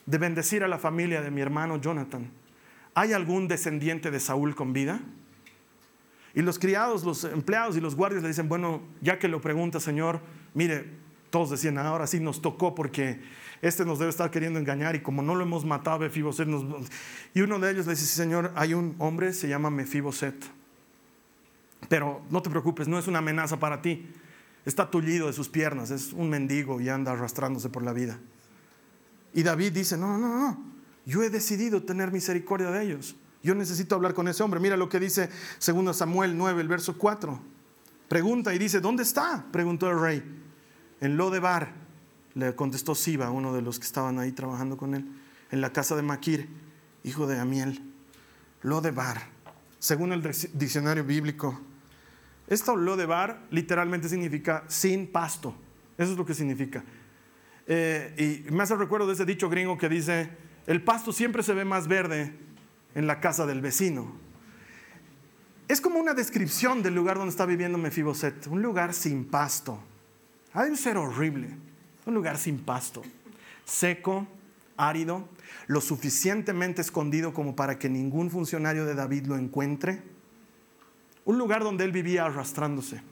de 0.06 0.18
bendecir 0.18 0.62
a 0.64 0.68
la 0.68 0.78
familia 0.78 1.22
de 1.22 1.30
mi 1.30 1.40
hermano 1.40 1.80
Jonathan. 1.80 2.30
¿Hay 2.94 3.12
algún 3.12 3.48
descendiente 3.48 4.10
de 4.10 4.20
Saúl 4.20 4.54
con 4.54 4.72
vida? 4.72 5.00
Y 6.34 6.42
los 6.42 6.58
criados, 6.58 7.04
los 7.04 7.24
empleados 7.24 7.76
y 7.76 7.80
los 7.80 7.94
guardias 7.94 8.22
le 8.22 8.28
dicen, 8.28 8.48
bueno, 8.48 8.82
ya 9.00 9.18
que 9.18 9.28
lo 9.28 9.40
pregunta, 9.40 9.78
Señor, 9.80 10.20
mire, 10.52 10.84
todos 11.30 11.50
decían, 11.50 11.78
ahora 11.78 12.06
sí 12.06 12.20
nos 12.20 12.42
tocó 12.42 12.74
porque 12.74 13.20
este 13.62 13.84
nos 13.84 13.98
debe 13.98 14.10
estar 14.10 14.30
queriendo 14.30 14.58
engañar 14.58 14.94
y 14.94 15.00
como 15.00 15.22
no 15.22 15.34
lo 15.34 15.42
hemos 15.42 15.64
matado, 15.64 16.00
Mefiboset. 16.00 16.48
Y 17.34 17.40
uno 17.40 17.58
de 17.58 17.70
ellos 17.70 17.86
le 17.86 17.92
dice, 17.92 18.06
Señor, 18.06 18.52
hay 18.56 18.74
un 18.74 18.94
hombre, 18.98 19.32
se 19.32 19.48
llama 19.48 19.70
Mefiboset 19.70 20.34
pero 21.88 22.22
no 22.30 22.42
te 22.42 22.50
preocupes, 22.50 22.88
no 22.88 22.98
es 22.98 23.06
una 23.06 23.18
amenaza 23.18 23.58
para 23.58 23.82
ti. 23.82 24.08
Está 24.64 24.90
tullido 24.90 25.26
de 25.26 25.32
sus 25.32 25.48
piernas, 25.48 25.90
es 25.90 26.12
un 26.12 26.30
mendigo 26.30 26.80
y 26.80 26.88
anda 26.88 27.12
arrastrándose 27.12 27.68
por 27.68 27.82
la 27.82 27.92
vida. 27.92 28.18
Y 29.34 29.42
David 29.42 29.72
dice, 29.72 29.96
no, 29.98 30.16
no, 30.16 30.28
no, 30.38 30.64
yo 31.04 31.22
he 31.22 31.30
decidido 31.30 31.82
tener 31.82 32.12
misericordia 32.12 32.70
de 32.70 32.82
ellos. 32.84 33.16
Yo 33.42 33.54
necesito 33.54 33.94
hablar 33.94 34.14
con 34.14 34.26
ese 34.26 34.42
hombre. 34.42 34.58
Mira 34.58 34.76
lo 34.76 34.88
que 34.88 34.98
dice 34.98 35.28
2 35.64 35.94
Samuel 35.94 36.36
9, 36.38 36.62
el 36.62 36.68
verso 36.68 36.96
4. 36.96 37.38
Pregunta 38.08 38.54
y 38.54 38.58
dice, 38.58 38.80
¿dónde 38.80 39.02
está? 39.02 39.44
Preguntó 39.52 39.90
el 39.90 40.00
rey. 40.00 40.22
En 41.00 41.16
Lodebar, 41.18 41.74
le 42.34 42.54
contestó 42.54 42.94
Siba, 42.94 43.30
uno 43.30 43.52
de 43.52 43.60
los 43.60 43.78
que 43.78 43.84
estaban 43.84 44.18
ahí 44.18 44.32
trabajando 44.32 44.76
con 44.76 44.94
él, 44.94 45.06
en 45.50 45.60
la 45.60 45.72
casa 45.72 45.94
de 45.94 46.02
Maquir, 46.02 46.48
hijo 47.02 47.26
de 47.26 47.38
Amiel. 47.38 47.82
Lodebar, 48.62 49.22
según 49.78 50.12
el 50.12 50.22
diccionario 50.54 51.04
bíblico. 51.04 51.60
Esto 52.46 52.76
Lodebar 52.76 53.40
literalmente 53.50 54.08
significa 54.08 54.64
sin 54.68 55.06
pasto. 55.06 55.54
Eso 55.96 56.12
es 56.12 56.18
lo 56.18 56.26
que 56.26 56.34
significa. 56.34 56.84
Eh, 57.66 58.44
y 58.46 58.52
me 58.52 58.62
hace 58.62 58.76
recuerdo 58.76 59.06
de 59.06 59.14
ese 59.14 59.24
dicho 59.24 59.48
gringo 59.48 59.78
que 59.78 59.88
dice, 59.88 60.30
el 60.66 60.82
pasto 60.82 61.12
siempre 61.12 61.42
se 61.42 61.54
ve 61.54 61.64
más 61.64 61.88
verde 61.88 62.34
en 62.94 63.06
la 63.06 63.20
casa 63.20 63.46
del 63.46 63.60
vecino. 63.60 64.12
Es 65.66 65.80
como 65.80 65.98
una 65.98 66.12
descripción 66.12 66.82
del 66.82 66.94
lugar 66.94 67.16
donde 67.16 67.30
está 67.30 67.46
viviendo 67.46 67.78
Mefiboset, 67.78 68.46
un 68.48 68.60
lugar 68.60 68.92
sin 68.92 69.24
pasto. 69.24 69.78
Ha 70.52 70.64
de 70.64 70.76
ser 70.76 70.98
horrible, 70.98 71.48
un 72.04 72.14
lugar 72.14 72.36
sin 72.36 72.58
pasto, 72.58 73.02
seco, 73.64 74.26
árido, 74.76 75.28
lo 75.66 75.80
suficientemente 75.80 76.82
escondido 76.82 77.32
como 77.32 77.56
para 77.56 77.78
que 77.78 77.88
ningún 77.88 78.30
funcionario 78.30 78.84
de 78.84 78.94
David 78.94 79.26
lo 79.26 79.36
encuentre. 79.36 80.02
Un 81.24 81.38
lugar 81.38 81.62
donde 81.62 81.84
él 81.84 81.92
vivía 81.92 82.26
arrastrándose. 82.26 83.02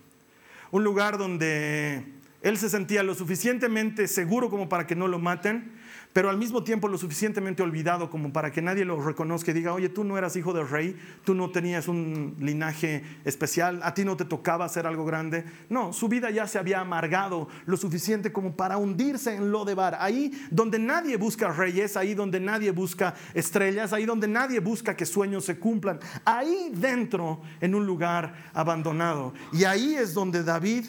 Un 0.70 0.85
lugar 0.85 1.18
donde 1.18 2.05
él 2.42 2.59
se 2.59 2.68
sentía 2.68 3.03
lo 3.03 3.14
suficientemente 3.14 4.09
seguro 4.09 4.51
como 4.51 4.68
para 4.68 4.87
que 4.87 4.96
no 4.96 5.09
lo 5.09 5.18
maten, 5.18 5.72
pero 6.12 6.29
al 6.29 6.37
mismo 6.37 6.62
tiempo 6.62 6.88
lo 6.88 6.98
suficientemente 6.98 7.62
olvidado 7.62 8.11
como 8.11 8.33
para 8.33 8.53
que 8.53 8.61
nadie 8.61 8.85
lo 8.85 9.01
reconozca 9.03 9.51
y 9.51 9.55
diga, 9.55 9.72
oye, 9.72 9.88
tú 9.88 10.05
no 10.05 10.18
eras 10.18 10.37
hijo 10.37 10.53
del 10.53 10.68
rey, 10.68 10.96
tú 11.25 11.35
no 11.35 11.51
tenías 11.51 11.88
un 11.88 12.37
linaje 12.38 13.03
especial, 13.25 13.81
a 13.83 13.94
ti 13.94 14.05
no 14.05 14.16
te 14.16 14.25
tocaba 14.25 14.66
hacer 14.66 14.87
algo 14.87 15.07
grande. 15.07 15.44
No, 15.70 15.92
su 15.92 16.09
vida 16.09 16.31
ya 16.31 16.46
se 16.46 16.59
había 16.59 16.81
amargado 16.81 17.48
lo 17.64 17.77
suficiente 17.77 18.33
como 18.33 18.57
para 18.57 18.77
hundirse 18.77 19.35
en 19.35 19.51
lo 19.51 19.64
de 19.64 19.75
bar. 19.75 19.96
Ahí 20.01 20.33
donde 20.51 20.79
nadie 20.79 21.16
busca 21.16 21.48
reyes, 21.48 21.96
ahí 21.96 22.14
donde 22.14 22.40
nadie 22.40 22.72
busca 22.72 23.14
estrellas, 23.33 23.92
ahí 23.92 24.05
donde 24.05 24.29
nadie 24.29 24.61
busca 24.61 24.94
que 24.94 25.07
sueños 25.07 25.46
se 25.46 25.59
cumplan. 25.59 25.98
Ahí 26.25 26.72
dentro, 26.75 27.40
en 27.61 27.75
un 27.75 27.87
lugar 27.87 28.51
abandonado. 28.53 29.33
Y 29.53 29.64
ahí 29.64 29.94
es 29.94 30.12
donde 30.12 30.44
David 30.44 30.85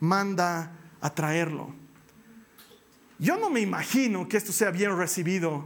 manda 0.00 0.72
a 1.00 1.14
traerlo. 1.14 1.77
Yo 3.18 3.36
no 3.36 3.50
me 3.50 3.60
imagino 3.60 4.28
que 4.28 4.36
esto 4.36 4.52
sea 4.52 4.70
bien 4.70 4.96
recibido 4.96 5.64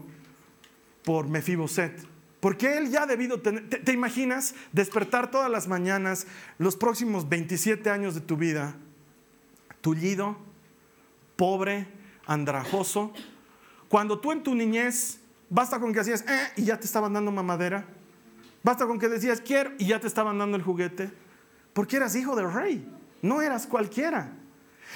por 1.04 1.28
Mefiboset, 1.28 2.06
porque 2.40 2.78
él 2.78 2.90
ya 2.90 3.02
ha 3.02 3.06
debido 3.06 3.40
tener, 3.40 3.68
te, 3.68 3.92
imaginas 3.92 4.54
despertar 4.72 5.30
todas 5.30 5.50
las 5.50 5.68
mañanas 5.68 6.26
los 6.58 6.76
próximos 6.76 7.28
27 7.28 7.90
años 7.90 8.14
de 8.14 8.20
tu 8.20 8.36
vida, 8.36 8.74
tullido, 9.80 10.38
pobre, 11.36 11.86
andrajoso, 12.26 13.12
cuando 13.88 14.18
tú 14.18 14.32
en 14.32 14.42
tu 14.42 14.54
niñez 14.54 15.20
basta 15.50 15.78
con 15.78 15.92
que 15.92 16.00
hacías 16.00 16.22
eh, 16.22 16.48
y 16.56 16.64
ya 16.64 16.80
te 16.80 16.86
estaban 16.86 17.12
dando 17.12 17.30
mamadera, 17.30 17.84
basta 18.62 18.86
con 18.86 18.98
que 18.98 19.08
decías 19.08 19.42
quiero 19.42 19.72
y 19.78 19.86
ya 19.86 20.00
te 20.00 20.06
estaban 20.06 20.38
dando 20.38 20.56
el 20.56 20.62
juguete, 20.62 21.10
porque 21.74 21.96
eras 21.96 22.16
hijo 22.16 22.34
del 22.34 22.50
rey, 22.50 22.88
no 23.20 23.42
eras 23.42 23.66
cualquiera. 23.66 24.32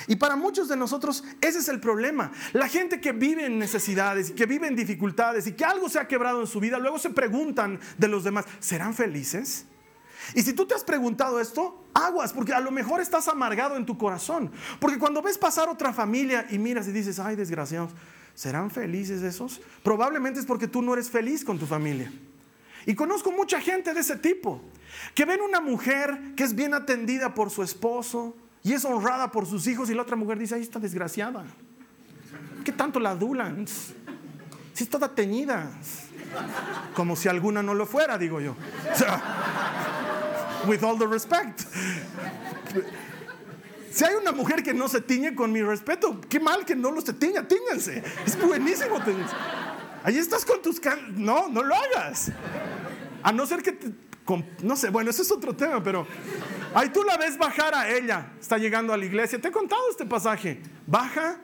Y 0.07 0.17
para 0.17 0.37
muchos 0.37 0.69
de 0.69 0.77
nosotros 0.77 1.25
ese 1.41 1.59
es 1.59 1.69
el 1.69 1.81
problema. 1.81 2.33
La 2.53 2.69
gente 2.69 3.01
que 3.01 3.13
vive 3.13 3.47
en 3.47 3.59
necesidades 3.59 4.31
y 4.31 4.33
que 4.35 4.47
vive 4.47 4.67
en 4.67 4.77
dificultades 4.77 5.47
y 5.47 5.53
que 5.53 5.65
algo 5.65 5.89
se 5.89 5.99
ha 5.99 6.09
quebrado 6.09 6.41
en 6.41 6.47
su 6.47 6.61
vida, 6.61 6.79
luego 6.79 6.99
se 6.99 7.11
preguntan 7.11 7.81
de 7.99 8.09
los 8.09 8.25
demás, 8.25 8.45
¿serán 8.61 8.95
felices? 8.95 9.67
Y 10.35 10.43
si 10.43 10.53
tú 10.53 10.67
te 10.67 10.75
has 10.75 10.85
preguntado 10.85 11.41
esto, 11.41 11.85
aguas, 11.95 12.33
porque 12.33 12.53
a 12.53 12.61
lo 12.61 12.71
mejor 12.71 13.01
estás 13.01 13.29
amargado 13.29 13.77
en 13.77 13.87
tu 13.87 13.97
corazón. 13.97 14.51
Porque 14.81 14.99
cuando 14.99 15.23
ves 15.23 15.39
pasar 15.39 15.69
otra 15.69 15.93
familia 15.93 16.47
y 16.51 16.59
miras 16.59 16.89
y 16.89 16.93
dices, 16.93 17.19
ay, 17.19 17.37
desgraciados, 17.37 17.93
¿serán 18.35 18.71
felices 18.71 19.23
esos? 19.23 19.61
Probablemente 19.83 20.41
es 20.41 20.47
porque 20.47 20.69
tú 20.69 20.83
no 20.83 20.95
eres 20.95 21.11
feliz 21.11 21.45
con 21.45 21.59
tu 21.59 21.67
familia. 21.67 22.13
Y 22.87 22.95
conozco 22.95 23.33
mucha 23.33 23.61
gente 23.61 23.93
de 23.95 24.01
ese 24.01 24.17
tipo, 24.17 24.63
que 25.15 25.25
ven 25.25 25.41
una 25.41 25.61
mujer 25.61 26.35
que 26.37 26.45
es 26.45 26.55
bien 26.55 26.73
atendida 26.73 27.35
por 27.35 27.51
su 27.51 27.63
esposo, 27.63 28.37
y 28.67 28.73
es 28.73 28.85
honrada 28.85 29.31
por 29.31 29.47
sus 29.47 29.65
hijos 29.69 29.89
y 29.91 29.95
la 29.95 30.03
otra 30.03 30.17
mujer 30.17 30.41
dice, 30.41 30.57
ahí 30.57 30.63
está 30.63 30.81
desgraciada. 30.81 31.45
¿Qué 32.65 32.73
tanto 32.73 32.99
la 32.99 33.11
adulan? 33.11 33.65
Si 34.73 34.83
es 34.83 34.91
toda 34.91 35.15
teñida. 35.15 35.71
Como 36.93 37.15
si 37.15 37.29
alguna 37.29 37.63
no 37.63 37.75
lo 37.75 37.87
fuera, 37.87 38.19
digo 38.19 38.41
yo. 38.41 38.57
with 40.67 40.83
all 40.83 40.99
the 40.99 41.07
respect. 41.07 41.61
Si 43.93 44.05
hay 44.05 44.17
una 44.21 44.33
mujer 44.33 44.65
que 44.65 44.75
no 44.75 44.89
se 44.89 45.01
tiñe 45.01 45.37
con 45.37 45.53
mi 45.53 45.63
respeto, 45.63 46.21
qué 46.29 46.41
mal 46.41 46.65
que 46.65 46.75
no 46.75 46.91
los 46.91 47.05
se 47.05 47.13
tiña, 47.13 47.47
tíñanse. 47.47 48.03
Es 48.27 48.37
buenísimo. 48.37 48.97
Ahí 50.03 50.19
estás 50.19 50.45
con 50.45 50.61
tus... 50.61 50.81
No, 51.15 51.49
no 51.49 51.63
lo 51.63 51.73
hagas. 51.73 52.33
A 53.23 53.31
no 53.31 53.47
ser 53.47 53.63
que... 53.63 53.71
Te... 53.71 54.06
no 54.63 54.77
sé, 54.77 54.91
bueno, 54.91 55.11
eso 55.11 55.23
es 55.23 55.31
otro 55.31 55.55
tema, 55.55 55.83
pero 55.83 56.07
Ahí 56.77 56.91
tú 56.91 57.03
la 57.05 57.17
ves 57.17 57.39
bajar 57.39 57.75
a 57.75 57.89
ella. 57.89 58.33
Está 58.39 58.59
llegando 58.59 58.93
a 58.93 58.99
la 58.99 59.07
iglesia. 59.07 59.41
Te 59.41 59.49
he 59.49 59.51
contado 59.51 59.81
este 59.91 60.05
pasaje. 60.05 60.61
Baja, 60.87 61.39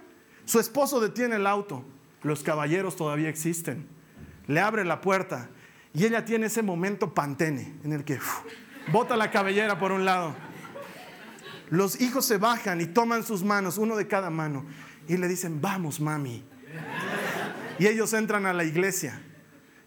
su 0.45 0.61
esposo 0.61 1.01
detiene 1.01 1.37
el 1.37 1.47
auto. 1.47 1.87
Los 2.23 2.43
caballeros 2.43 2.97
todavía 2.97 3.31
existen. 3.31 3.89
Le 4.47 4.61
abre 4.61 4.85
la 4.85 5.01
puerta 5.01 5.49
y 5.95 6.05
ella 6.05 6.27
tiene 6.27 6.49
ese 6.49 6.61
momento 6.61 7.15
pantene 7.15 7.73
en 7.83 7.95
el 7.95 8.05
que 8.05 8.19
bota 8.93 9.17
la 9.17 9.31
cabellera 9.31 9.79
por 9.79 9.91
un 9.91 10.05
lado. 10.05 10.35
Los 11.71 12.03
hijos 12.03 12.27
se 12.27 12.37
bajan 12.37 12.83
y 12.83 12.87
toman 12.87 13.25
sus 13.25 13.43
manos, 13.43 13.79
uno 13.79 13.97
de 13.97 14.07
cada 14.07 14.29
mano, 14.29 14.67
y 15.09 15.17
le 15.17 15.29
dicen, 15.29 15.63
vamos, 15.63 15.99
mami. 15.99 16.45
Y 17.79 17.87
ellos 17.87 18.13
entran 18.13 18.45
a 18.45 18.53
la 18.53 18.65
iglesia. 18.65 19.23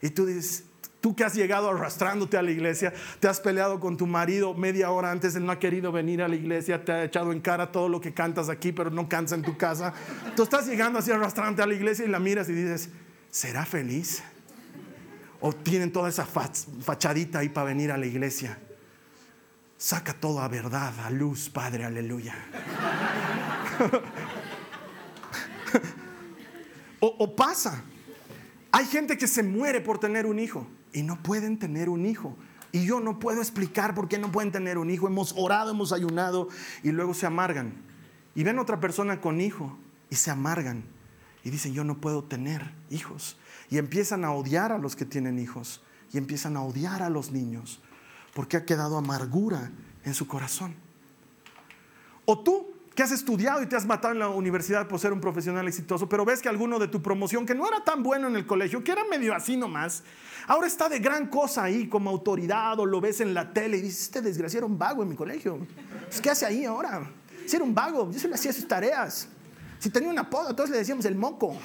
Y 0.01 0.09
tú 0.09 0.25
dices, 0.25 0.63
Tú 1.05 1.15
que 1.15 1.23
has 1.23 1.35
llegado 1.35 1.69
arrastrándote 1.69 2.35
a 2.35 2.41
la 2.41 2.49
iglesia, 2.49 2.91
te 3.19 3.27
has 3.27 3.39
peleado 3.39 3.79
con 3.79 3.95
tu 3.95 4.07
marido 4.07 4.55
media 4.55 4.89
hora 4.89 5.11
antes, 5.11 5.35
él 5.35 5.45
no 5.45 5.51
ha 5.51 5.59
querido 5.59 5.91
venir 5.91 6.23
a 6.23 6.27
la 6.27 6.35
iglesia, 6.35 6.83
te 6.83 6.91
ha 6.91 7.03
echado 7.03 7.31
en 7.31 7.41
cara 7.41 7.71
todo 7.71 7.89
lo 7.89 8.01
que 8.01 8.11
cantas 8.11 8.49
aquí, 8.49 8.71
pero 8.71 8.89
no 8.89 9.07
cansa 9.07 9.35
en 9.35 9.43
tu 9.43 9.55
casa. 9.55 9.93
Tú 10.35 10.41
estás 10.41 10.65
llegando 10.65 10.97
así 10.97 11.11
arrastrándote 11.11 11.61
a 11.61 11.67
la 11.67 11.75
iglesia 11.75 12.05
y 12.05 12.07
la 12.07 12.17
miras 12.17 12.49
y 12.49 12.53
dices, 12.53 12.89
¿será 13.29 13.67
feliz? 13.67 14.23
¿O 15.41 15.53
tienen 15.53 15.91
toda 15.91 16.09
esa 16.09 16.25
fachadita 16.25 17.37
ahí 17.37 17.49
para 17.49 17.67
venir 17.67 17.91
a 17.91 17.97
la 17.97 18.07
iglesia? 18.07 18.57
Saca 19.77 20.15
todo 20.15 20.39
a 20.39 20.47
verdad, 20.47 20.99
a 21.01 21.11
luz, 21.11 21.51
Padre, 21.51 21.85
aleluya. 21.85 22.33
o 26.99 27.35
pasa. 27.35 27.83
Hay 28.75 28.87
gente 28.87 29.17
que 29.17 29.29
se 29.29 29.41
muere 29.41 29.79
por 29.79 29.99
tener 29.99 30.25
un 30.25 30.37
hijo 30.37 30.67
y 30.91 31.01
no 31.01 31.23
pueden 31.23 31.57
tener 31.57 31.87
un 31.87 32.05
hijo. 32.05 32.35
Y 32.73 32.85
yo 32.85 32.99
no 32.99 33.19
puedo 33.19 33.39
explicar 33.39 33.95
por 33.95 34.09
qué 34.09 34.17
no 34.17 34.33
pueden 34.33 34.51
tener 34.51 34.77
un 34.77 34.89
hijo. 34.89 35.07
Hemos 35.07 35.33
orado, 35.37 35.71
hemos 35.71 35.93
ayunado 35.93 36.49
y 36.83 36.91
luego 36.91 37.13
se 37.13 37.25
amargan. 37.25 37.73
Y 38.35 38.43
ven 38.43 38.59
otra 38.59 38.81
persona 38.81 39.21
con 39.21 39.39
hijo 39.39 39.77
y 40.09 40.17
se 40.17 40.29
amargan. 40.29 40.83
Y 41.41 41.51
dicen, 41.51 41.73
yo 41.73 41.85
no 41.85 42.01
puedo 42.01 42.25
tener 42.25 42.73
hijos. 42.89 43.37
Y 43.69 43.77
empiezan 43.77 44.25
a 44.25 44.33
odiar 44.33 44.73
a 44.73 44.77
los 44.77 44.97
que 44.97 45.05
tienen 45.05 45.39
hijos. 45.39 45.81
Y 46.11 46.17
empiezan 46.17 46.57
a 46.57 46.61
odiar 46.61 47.01
a 47.01 47.09
los 47.09 47.31
niños. 47.31 47.81
Porque 48.33 48.57
ha 48.57 48.65
quedado 48.65 48.97
amargura 48.97 49.71
en 50.03 50.13
su 50.13 50.27
corazón. 50.27 50.75
O 52.25 52.39
tú 52.39 52.74
que 52.95 53.03
has 53.03 53.11
estudiado 53.11 53.61
y 53.61 53.65
te 53.65 53.75
has 53.75 53.85
matado 53.85 54.13
en 54.13 54.19
la 54.19 54.29
universidad 54.29 54.87
por 54.87 54.99
ser 54.99 55.11
un 55.11 55.19
profesional 55.19 55.67
exitoso, 55.67 56.07
pero 56.07 56.23
ves 56.23 56.41
que 56.41 56.47
alguno 56.47 56.79
de 56.79 56.87
tu 56.87 57.01
promoción, 57.01 57.45
que 57.45 57.53
no 57.53 57.67
era 57.67 57.83
tan 57.83 58.01
bueno 58.01 58.27
en 58.27 58.37
el 58.37 58.45
colegio, 58.47 58.83
que 58.83 58.93
era 58.93 59.03
medio 59.09 59.35
así 59.35 59.57
nomás, 59.57 60.03
ahora 60.47 60.65
está 60.65 60.87
de 60.87 60.99
gran 60.99 61.27
cosa 61.27 61.63
ahí 61.63 61.89
como 61.89 62.09
autoridad 62.09 62.79
o 62.79 62.85
lo 62.85 63.01
ves 63.01 63.19
en 63.19 63.33
la 63.33 63.51
tele 63.51 63.77
y 63.77 63.81
dices, 63.81 64.03
este 64.03 64.21
desgraciado 64.21 64.65
era 64.65 64.73
un 64.73 64.79
vago 64.79 65.03
en 65.03 65.09
mi 65.09 65.15
colegio. 65.15 65.59
¿Qué 66.21 66.29
hace 66.29 66.45
ahí 66.45 66.63
ahora? 66.63 67.11
Si 67.45 67.57
era 67.57 67.65
un 67.65 67.75
vago, 67.75 68.09
yo 68.11 68.17
se 68.17 68.29
le 68.29 68.35
hacía 68.35 68.53
sus 68.53 68.67
tareas. 68.67 69.27
Si 69.77 69.89
tenía 69.89 70.09
una 70.09 70.29
poda, 70.29 70.55
todos 70.55 70.69
le 70.69 70.77
decíamos 70.77 71.03
el 71.03 71.15
moco. 71.15 71.57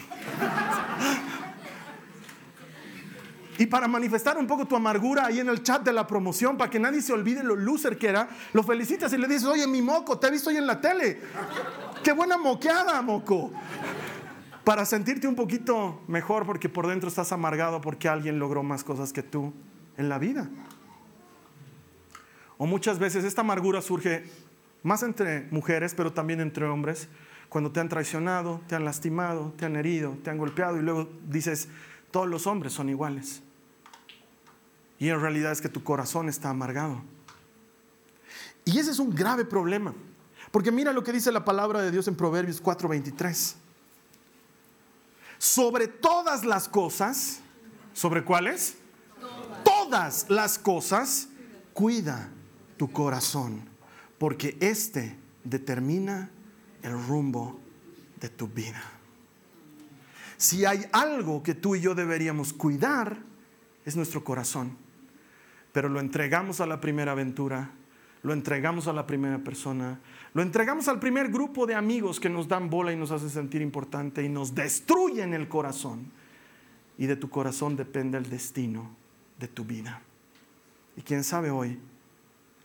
Y 3.61 3.67
para 3.67 3.87
manifestar 3.87 4.39
un 4.39 4.47
poco 4.47 4.65
tu 4.65 4.75
amargura 4.75 5.27
ahí 5.27 5.39
en 5.39 5.51
el 5.51 5.63
chat 5.63 5.83
de 5.83 5.93
la 5.93 6.07
promoción, 6.07 6.57
para 6.57 6.71
que 6.71 6.81
nadie 6.81 7.03
se 7.03 7.13
olvide 7.13 7.45
lo 7.45 7.55
loser 7.55 7.99
que 7.99 8.09
era, 8.09 8.27
lo 8.55 8.63
felicitas 8.63 9.13
y 9.13 9.19
le 9.19 9.29
dices, 9.29 9.45
oye, 9.45 9.67
mi 9.67 9.83
moco, 9.83 10.19
te 10.19 10.29
he 10.29 10.31
visto 10.31 10.49
hoy 10.49 10.57
en 10.57 10.67
la 10.67 10.81
tele. 10.81 11.21
Qué 12.03 12.13
buena 12.13 12.39
moqueada, 12.39 13.03
moco. 13.03 13.53
Para 14.65 14.87
sentirte 14.87 15.29
un 15.29 15.35
poquito 15.35 16.01
mejor 16.09 16.47
porque 16.47 16.71
por 16.71 16.87
dentro 16.87 17.11
estás 17.11 17.33
amargado 17.33 17.83
porque 17.83 18.09
alguien 18.09 18.39
logró 18.39 18.63
más 18.63 18.83
cosas 18.83 19.13
que 19.13 19.23
tú 19.23 19.53
en 19.99 20.09
la 20.09 20.19
vida. 20.19 20.49
O 22.57 22.65
muchas 22.65 22.99
veces 22.99 23.25
esta 23.25 23.43
amargura 23.43 23.83
surge 23.83 24.25
más 24.83 25.03
entre 25.03 25.49
mujeres, 25.51 25.93
pero 25.95 26.15
también 26.15 26.41
entre 26.41 26.65
hombres, 26.65 27.09
cuando 27.51 27.71
te 27.71 27.81
han 27.81 27.91
traicionado, 27.91 28.63
te 28.69 28.75
han 28.75 28.87
lastimado, 28.87 29.53
te 29.59 29.67
han 29.67 29.77
herido, 29.77 30.17
te 30.25 30.31
han 30.31 30.39
golpeado 30.39 30.79
y 30.79 30.83
luego 30.83 31.11
dices, 31.29 31.69
todos 32.11 32.27
los 32.27 32.47
hombres 32.47 32.73
son 32.73 32.89
iguales. 32.89 33.43
Y 35.01 35.09
en 35.09 35.19
realidad 35.21 35.51
es 35.51 35.63
que 35.63 35.71
tu 35.71 35.83
corazón 35.83 36.29
está 36.29 36.51
amargado. 36.51 37.03
Y 38.67 38.79
ese 38.79 38.91
es 38.91 38.99
un 38.99 39.11
grave 39.11 39.47
problema. 39.47 39.95
Porque 40.53 40.71
mira 40.71 40.93
lo 40.93 41.03
que 41.03 41.13
dice 41.13 41.33
la 41.33 41.45
palabra 41.45 41.81
de 41.81 41.91
Dios 41.91 42.07
en 42.07 42.15
Proverbios 42.15 42.63
4:23. 42.63 43.57
Sobre 45.39 45.89
todas 45.89 46.45
las 46.45 46.69
cosas, 46.69 47.41
¿sobre 47.95 48.23
cuáles? 48.25 48.77
Todas. 49.65 50.31
las 50.31 50.57
cosas, 50.59 51.29
cuida 51.73 52.29
tu 52.77 52.93
corazón, 52.93 53.69
porque 54.19 54.57
este 54.61 55.19
determina 55.43 56.31
el 56.83 56.93
rumbo 56.93 57.59
de 58.21 58.29
tu 58.29 58.47
vida. 58.47 58.81
Si 60.37 60.65
hay 60.65 60.87
algo 60.93 61.43
que 61.43 61.55
tú 61.55 61.75
y 61.75 61.81
yo 61.81 61.97
deberíamos 61.97 62.53
cuidar, 62.53 63.19
es 63.85 63.97
nuestro 63.97 64.23
corazón. 64.23 64.77
Pero 65.73 65.89
lo 65.89 66.01
entregamos 66.01 66.61
a 66.61 66.67
la 66.67 66.81
primera 66.81 67.13
aventura, 67.13 67.71
lo 68.23 68.33
entregamos 68.33 68.87
a 68.89 68.93
la 68.93 69.07
primera 69.07 69.39
persona, 69.39 70.01
lo 70.35 70.43
entregamos 70.43 70.89
al 70.89 71.01
primer 71.01 71.31
grupo 71.31 71.67
de 71.67 71.75
amigos 71.75 72.21
que 72.21 72.29
nos 72.29 72.49
dan 72.49 72.71
bola 72.71 72.93
y 72.93 72.97
nos 72.97 73.11
hacen 73.11 73.31
sentir 73.31 73.63
importante 73.63 74.23
y 74.23 74.29
nos 74.29 74.55
destruyen 74.55 75.35
el 75.35 75.49
corazón. 75.49 76.13
Y 76.99 77.07
de 77.07 77.17
tu 77.17 77.31
corazón 77.31 77.77
depende 77.77 78.19
el 78.19 78.29
destino 78.29 78.91
de 79.39 79.49
tu 79.49 79.65
vida. 79.65 80.03
Y 80.97 81.03
quién 81.03 81.25
sabe 81.25 81.51
hoy, 81.51 81.79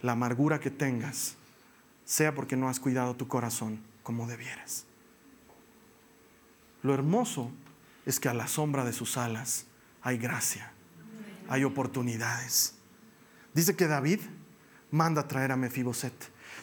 la 0.01 0.11
amargura 0.11 0.59
que 0.59 0.71
tengas 0.71 1.37
sea 2.03 2.35
porque 2.35 2.57
no 2.57 2.69
has 2.69 2.79
cuidado 2.79 3.15
tu 3.15 3.27
corazón 3.27 3.79
como 4.03 4.27
debieras. 4.27 4.85
Lo 6.83 6.93
hermoso 6.93 7.49
es 8.05 8.19
que 8.19 8.29
a 8.29 8.33
la 8.33 8.47
sombra 8.47 8.85
de 8.85 8.93
sus 8.93 9.17
alas 9.17 9.65
hay 10.01 10.17
gracia, 10.17 10.71
hay 11.49 11.63
oportunidades. 11.63 12.74
Dice 13.55 13.75
que 13.75 13.87
David 13.87 14.19
manda 14.91 15.27
traer 15.27 15.53
a 15.53 15.55
Mefiboset. 15.55 16.13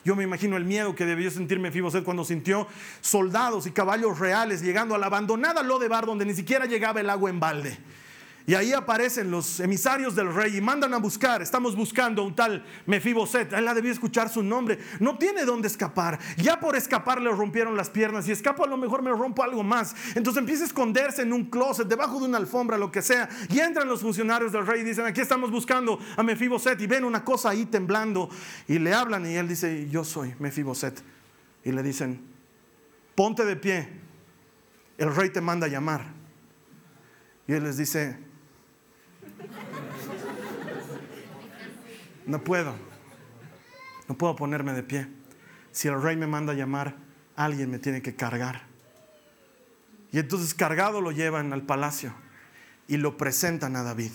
Yo 0.05 0.15
me 0.15 0.25
imagino 0.25 0.57
el 0.57 0.65
miedo 0.65 0.95
que 0.95 1.07
debió 1.07 1.31
sentir 1.31 1.59
Mefiboset 1.59 2.05
cuando 2.05 2.25
sintió 2.25 2.69
soldados 3.01 3.67
y 3.67 3.71
caballos 3.71 4.19
reales 4.19 4.63
llegando 4.63 4.95
a 4.95 4.99
la 4.99 5.07
abandonada 5.07 5.63
Lodebar 5.63 6.05
donde 6.05 6.27
ni 6.27 6.35
siquiera 6.35 6.67
llegaba 6.67 7.01
el 7.01 7.09
agua 7.09 7.31
en 7.31 7.41
balde. 7.41 7.79
Y 8.47 8.55
ahí 8.55 8.73
aparecen 8.73 9.31
los 9.31 9.61
emisarios 9.61 10.17
del 10.17 10.35
rey 10.35 10.57
y 10.57 10.61
mandan 10.61 10.93
a 10.95 10.99
buscar. 10.99 11.43
Estamos 11.43 11.77
buscando 11.77 12.23
a 12.23 12.25
un 12.25 12.35
tal 12.35 12.65
Mefiboset. 12.87 13.53
Él 13.53 13.65
la 13.65 13.73
debía 13.73 13.93
escuchar 13.93 14.29
su 14.29 14.43
nombre. 14.43 14.79
No 14.99 15.17
tiene 15.17 15.45
dónde 15.45 15.69
escapar. 15.69 16.19
Ya 16.37 16.59
por 16.59 16.75
escapar 16.75 17.21
le 17.21 17.31
rompieron 17.31 17.77
las 17.77 17.89
piernas. 17.89 18.27
Y 18.27 18.33
escapo 18.33 18.65
a 18.65 18.67
lo 18.67 18.77
mejor 18.77 19.03
me 19.03 19.11
rompo 19.11 19.45
algo 19.45 19.63
más. 19.63 19.95
Entonces 20.17 20.41
empieza 20.41 20.65
a 20.65 20.67
esconderse 20.67 21.23
en 21.23 21.33
un 21.33 21.45
closet, 21.45 21.87
debajo 21.87 22.19
de 22.19 22.27
una 22.27 22.39
alfombra, 22.39 22.77
lo 22.77 22.91
que 22.91 23.01
sea. 23.01 23.29
Y 23.49 23.61
entran 23.61 23.87
los 23.89 24.01
funcionarios 24.01 24.51
del 24.51 24.67
rey 24.67 24.81
y 24.81 24.85
dicen, 24.85 25.07
aquí 25.07 25.21
estamos 25.21 25.51
buscando 25.53 26.01
a 26.17 26.23
Mefiboset. 26.25 26.81
Y 26.81 26.87
ven 26.89 27.05
una 27.05 27.25
cosa 27.25 27.51
ahí 27.51 27.67
temblando. 27.67 28.29
Y 28.67 28.81
le 28.81 28.93
hablan 28.93 29.25
y 29.25 29.37
él 29.37 29.47
dice, 29.47 29.89
yo 29.89 30.03
soy 30.03 30.35
Mefiboset. 30.41 31.01
Y 31.65 31.71
le 31.71 31.83
dicen, 31.85 32.21
ponte 33.15 33.45
de 33.45 33.55
pie. 33.55 33.89
El 34.99 35.15
rey 35.15 35.31
te 35.31 35.41
manda 35.41 35.67
a 35.67 35.71
llamar. 35.71 36.07
Y 37.47 37.53
él 37.53 37.65
les 37.65 37.77
dice, 37.77 38.32
No 42.27 42.43
puedo. 42.43 42.75
No 44.09 44.17
puedo 44.17 44.37
ponerme 44.37 44.73
de 44.73 44.83
pie. 44.83 45.09
Si 45.71 45.89
el 45.89 46.01
rey 46.01 46.17
me 46.17 46.27
manda 46.27 46.53
a 46.53 46.57
llamar, 46.57 46.97
alguien 47.37 47.71
me 47.71 47.79
tiene 47.79 48.03
que 48.03 48.15
cargar. 48.15 48.63
Y 50.13 50.19
entonces 50.19 50.55
cargado 50.55 51.01
lo 51.01 51.11
llevan 51.11 51.53
al 51.53 51.63
palacio 51.63 52.15
y 52.87 52.99
lo 52.99 53.17
presentan 53.17 53.77
a 53.77 53.83
David. 53.83 54.13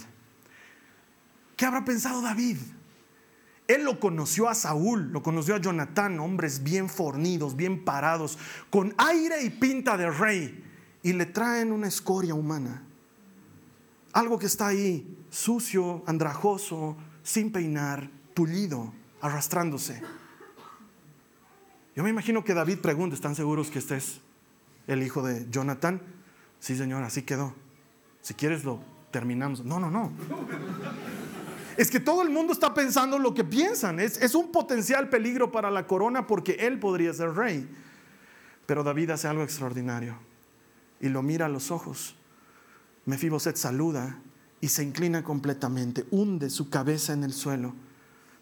¿Qué 1.55 1.65
habrá 1.65 1.83
pensado 1.83 2.21
David? 2.21 2.57
Él 3.67 3.83
lo 3.83 3.99
conoció 3.99 4.47
a 4.47 4.55
Saúl, 4.55 5.11
lo 5.11 5.23
conoció 5.23 5.55
a 5.55 5.59
Jonatán, 5.59 6.19
hombres 6.19 6.63
bien 6.63 6.87
fornidos, 6.87 7.55
bien 7.55 7.83
parados, 7.83 8.37
con 8.69 8.93
aire 8.97 9.43
y 9.43 9.49
pinta 9.49 9.97
de 9.97 10.09
rey, 10.09 10.63
y 11.03 11.13
le 11.13 11.25
traen 11.25 11.71
una 11.71 11.87
escoria 11.87 12.33
humana. 12.33 12.83
Algo 14.13 14.39
que 14.39 14.45
está 14.45 14.67
ahí, 14.67 15.17
sucio, 15.29 16.03
andrajoso, 16.05 16.95
sin 17.27 17.51
peinar, 17.51 18.09
tullido, 18.33 18.93
arrastrándose. 19.19 20.01
Yo 21.93 22.01
me 22.01 22.09
imagino 22.09 22.45
que 22.45 22.53
David 22.53 22.79
pregunta, 22.79 23.15
¿están 23.15 23.35
seguros 23.35 23.69
que 23.69 23.79
este 23.79 23.97
es 23.97 24.21
el 24.87 25.03
hijo 25.03 25.21
de 25.21 25.45
Jonathan? 25.49 26.01
Sí, 26.61 26.77
señor, 26.77 27.03
así 27.03 27.23
quedó. 27.23 27.53
Si 28.21 28.33
quieres 28.33 28.63
lo 28.63 28.79
terminamos. 29.11 29.65
No, 29.65 29.77
no, 29.77 29.91
no. 29.91 30.13
Es 31.75 31.91
que 31.91 31.99
todo 31.99 32.21
el 32.21 32.29
mundo 32.29 32.53
está 32.53 32.73
pensando 32.73 33.19
lo 33.19 33.33
que 33.33 33.43
piensan. 33.43 33.99
Es, 33.99 34.21
es 34.21 34.33
un 34.33 34.49
potencial 34.49 35.09
peligro 35.09 35.51
para 35.51 35.69
la 35.69 35.85
corona 35.85 36.27
porque 36.27 36.53
él 36.53 36.79
podría 36.79 37.13
ser 37.13 37.35
rey. 37.35 37.67
Pero 38.65 38.85
David 38.85 39.09
hace 39.09 39.27
algo 39.27 39.43
extraordinario 39.43 40.15
y 41.01 41.09
lo 41.09 41.21
mira 41.23 41.47
a 41.47 41.49
los 41.49 41.71
ojos. 41.71 42.15
Mefiboset 43.05 43.57
saluda 43.57 44.17
y 44.59 44.69
se 44.69 44.83
inclina 44.83 45.23
completamente, 45.23 46.05
hunde 46.11 46.49
su 46.49 46.69
cabeza 46.69 47.13
en 47.13 47.23
el 47.23 47.33
suelo. 47.33 47.73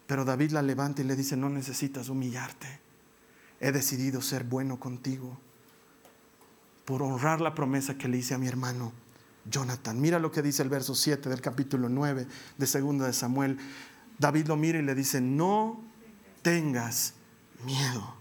Pero 0.06 0.24
David 0.24 0.52
la 0.52 0.62
levanta 0.62 1.02
y 1.02 1.04
le 1.04 1.16
dice, 1.16 1.36
no 1.36 1.48
necesitas 1.48 2.08
humillarte. 2.08 2.80
He 3.60 3.72
decidido 3.72 4.22
ser 4.22 4.44
bueno 4.44 4.78
contigo 4.78 5.38
por 6.84 7.02
honrar 7.02 7.40
la 7.40 7.54
promesa 7.54 7.98
que 7.98 8.08
le 8.08 8.18
hice 8.18 8.34
a 8.34 8.38
mi 8.38 8.46
hermano 8.46 8.92
Jonathan. 9.50 10.00
Mira 10.00 10.18
lo 10.18 10.30
que 10.30 10.42
dice 10.42 10.62
el 10.62 10.68
verso 10.68 10.94
7 10.94 11.28
del 11.28 11.40
capítulo 11.40 11.88
9 11.88 12.26
de 12.56 12.66
segunda 12.66 13.06
de 13.06 13.12
Samuel. 13.12 13.58
David 14.18 14.46
lo 14.46 14.56
mira 14.56 14.78
y 14.78 14.82
le 14.82 14.94
dice, 14.94 15.20
no 15.20 15.82
tengas 16.42 17.14
miedo. 17.64 18.14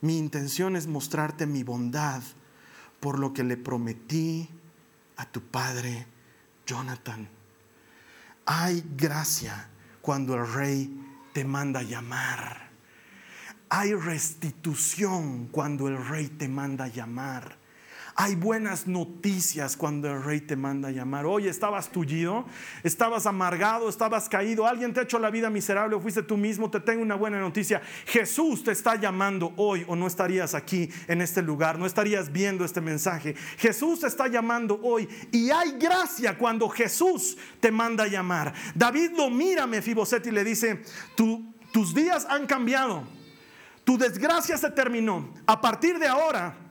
Mi 0.00 0.18
intención 0.18 0.76
es 0.76 0.86
mostrarte 0.86 1.46
mi 1.46 1.62
bondad 1.62 2.22
por 3.00 3.18
lo 3.18 3.32
que 3.32 3.44
le 3.44 3.56
prometí 3.56 4.48
a 5.16 5.26
tu 5.30 5.40
padre 5.40 6.06
Jonathan, 6.68 7.26
hay 8.44 8.84
gracia 8.94 9.70
cuando 10.02 10.34
el 10.34 10.52
rey 10.52 11.00
te 11.32 11.42
manda 11.42 11.82
llamar. 11.82 12.68
Hay 13.70 13.94
restitución 13.94 15.48
cuando 15.48 15.88
el 15.88 15.96
rey 16.06 16.28
te 16.28 16.46
manda 16.46 16.86
llamar. 16.86 17.56
Hay 18.20 18.34
buenas 18.34 18.88
noticias 18.88 19.76
cuando 19.76 20.10
el 20.10 20.24
rey 20.24 20.40
te 20.40 20.56
manda 20.56 20.88
a 20.88 20.90
llamar. 20.90 21.24
Oye, 21.24 21.48
estabas 21.48 21.92
tullido, 21.92 22.46
estabas 22.82 23.26
amargado, 23.26 23.88
estabas 23.88 24.28
caído, 24.28 24.66
alguien 24.66 24.92
te 24.92 24.98
ha 24.98 25.02
hecho 25.04 25.20
la 25.20 25.30
vida 25.30 25.50
miserable 25.50 25.94
o 25.94 26.00
fuiste 26.00 26.24
tú 26.24 26.36
mismo. 26.36 26.68
Te 26.68 26.80
tengo 26.80 27.00
una 27.00 27.14
buena 27.14 27.38
noticia. 27.38 27.80
Jesús 28.06 28.64
te 28.64 28.72
está 28.72 28.96
llamando 28.96 29.52
hoy 29.54 29.84
o 29.86 29.94
no 29.94 30.08
estarías 30.08 30.56
aquí 30.56 30.90
en 31.06 31.20
este 31.20 31.42
lugar, 31.42 31.78
no 31.78 31.86
estarías 31.86 32.32
viendo 32.32 32.64
este 32.64 32.80
mensaje. 32.80 33.36
Jesús 33.56 34.00
te 34.00 34.08
está 34.08 34.26
llamando 34.26 34.80
hoy 34.82 35.08
y 35.30 35.50
hay 35.52 35.78
gracia 35.78 36.36
cuando 36.36 36.68
Jesús 36.68 37.38
te 37.60 37.70
manda 37.70 38.02
a 38.02 38.08
llamar. 38.08 38.52
David 38.74 39.12
lo 39.16 39.30
mira 39.30 39.62
a 39.62 39.66
Mefiboset 39.68 40.26
y 40.26 40.32
le 40.32 40.42
dice, 40.42 40.82
tus 41.14 41.94
días 41.94 42.26
han 42.28 42.48
cambiado, 42.48 43.04
tu 43.84 43.96
desgracia 43.96 44.58
se 44.58 44.72
terminó. 44.72 45.32
A 45.46 45.60
partir 45.60 46.00
de 46.00 46.08
ahora 46.08 46.67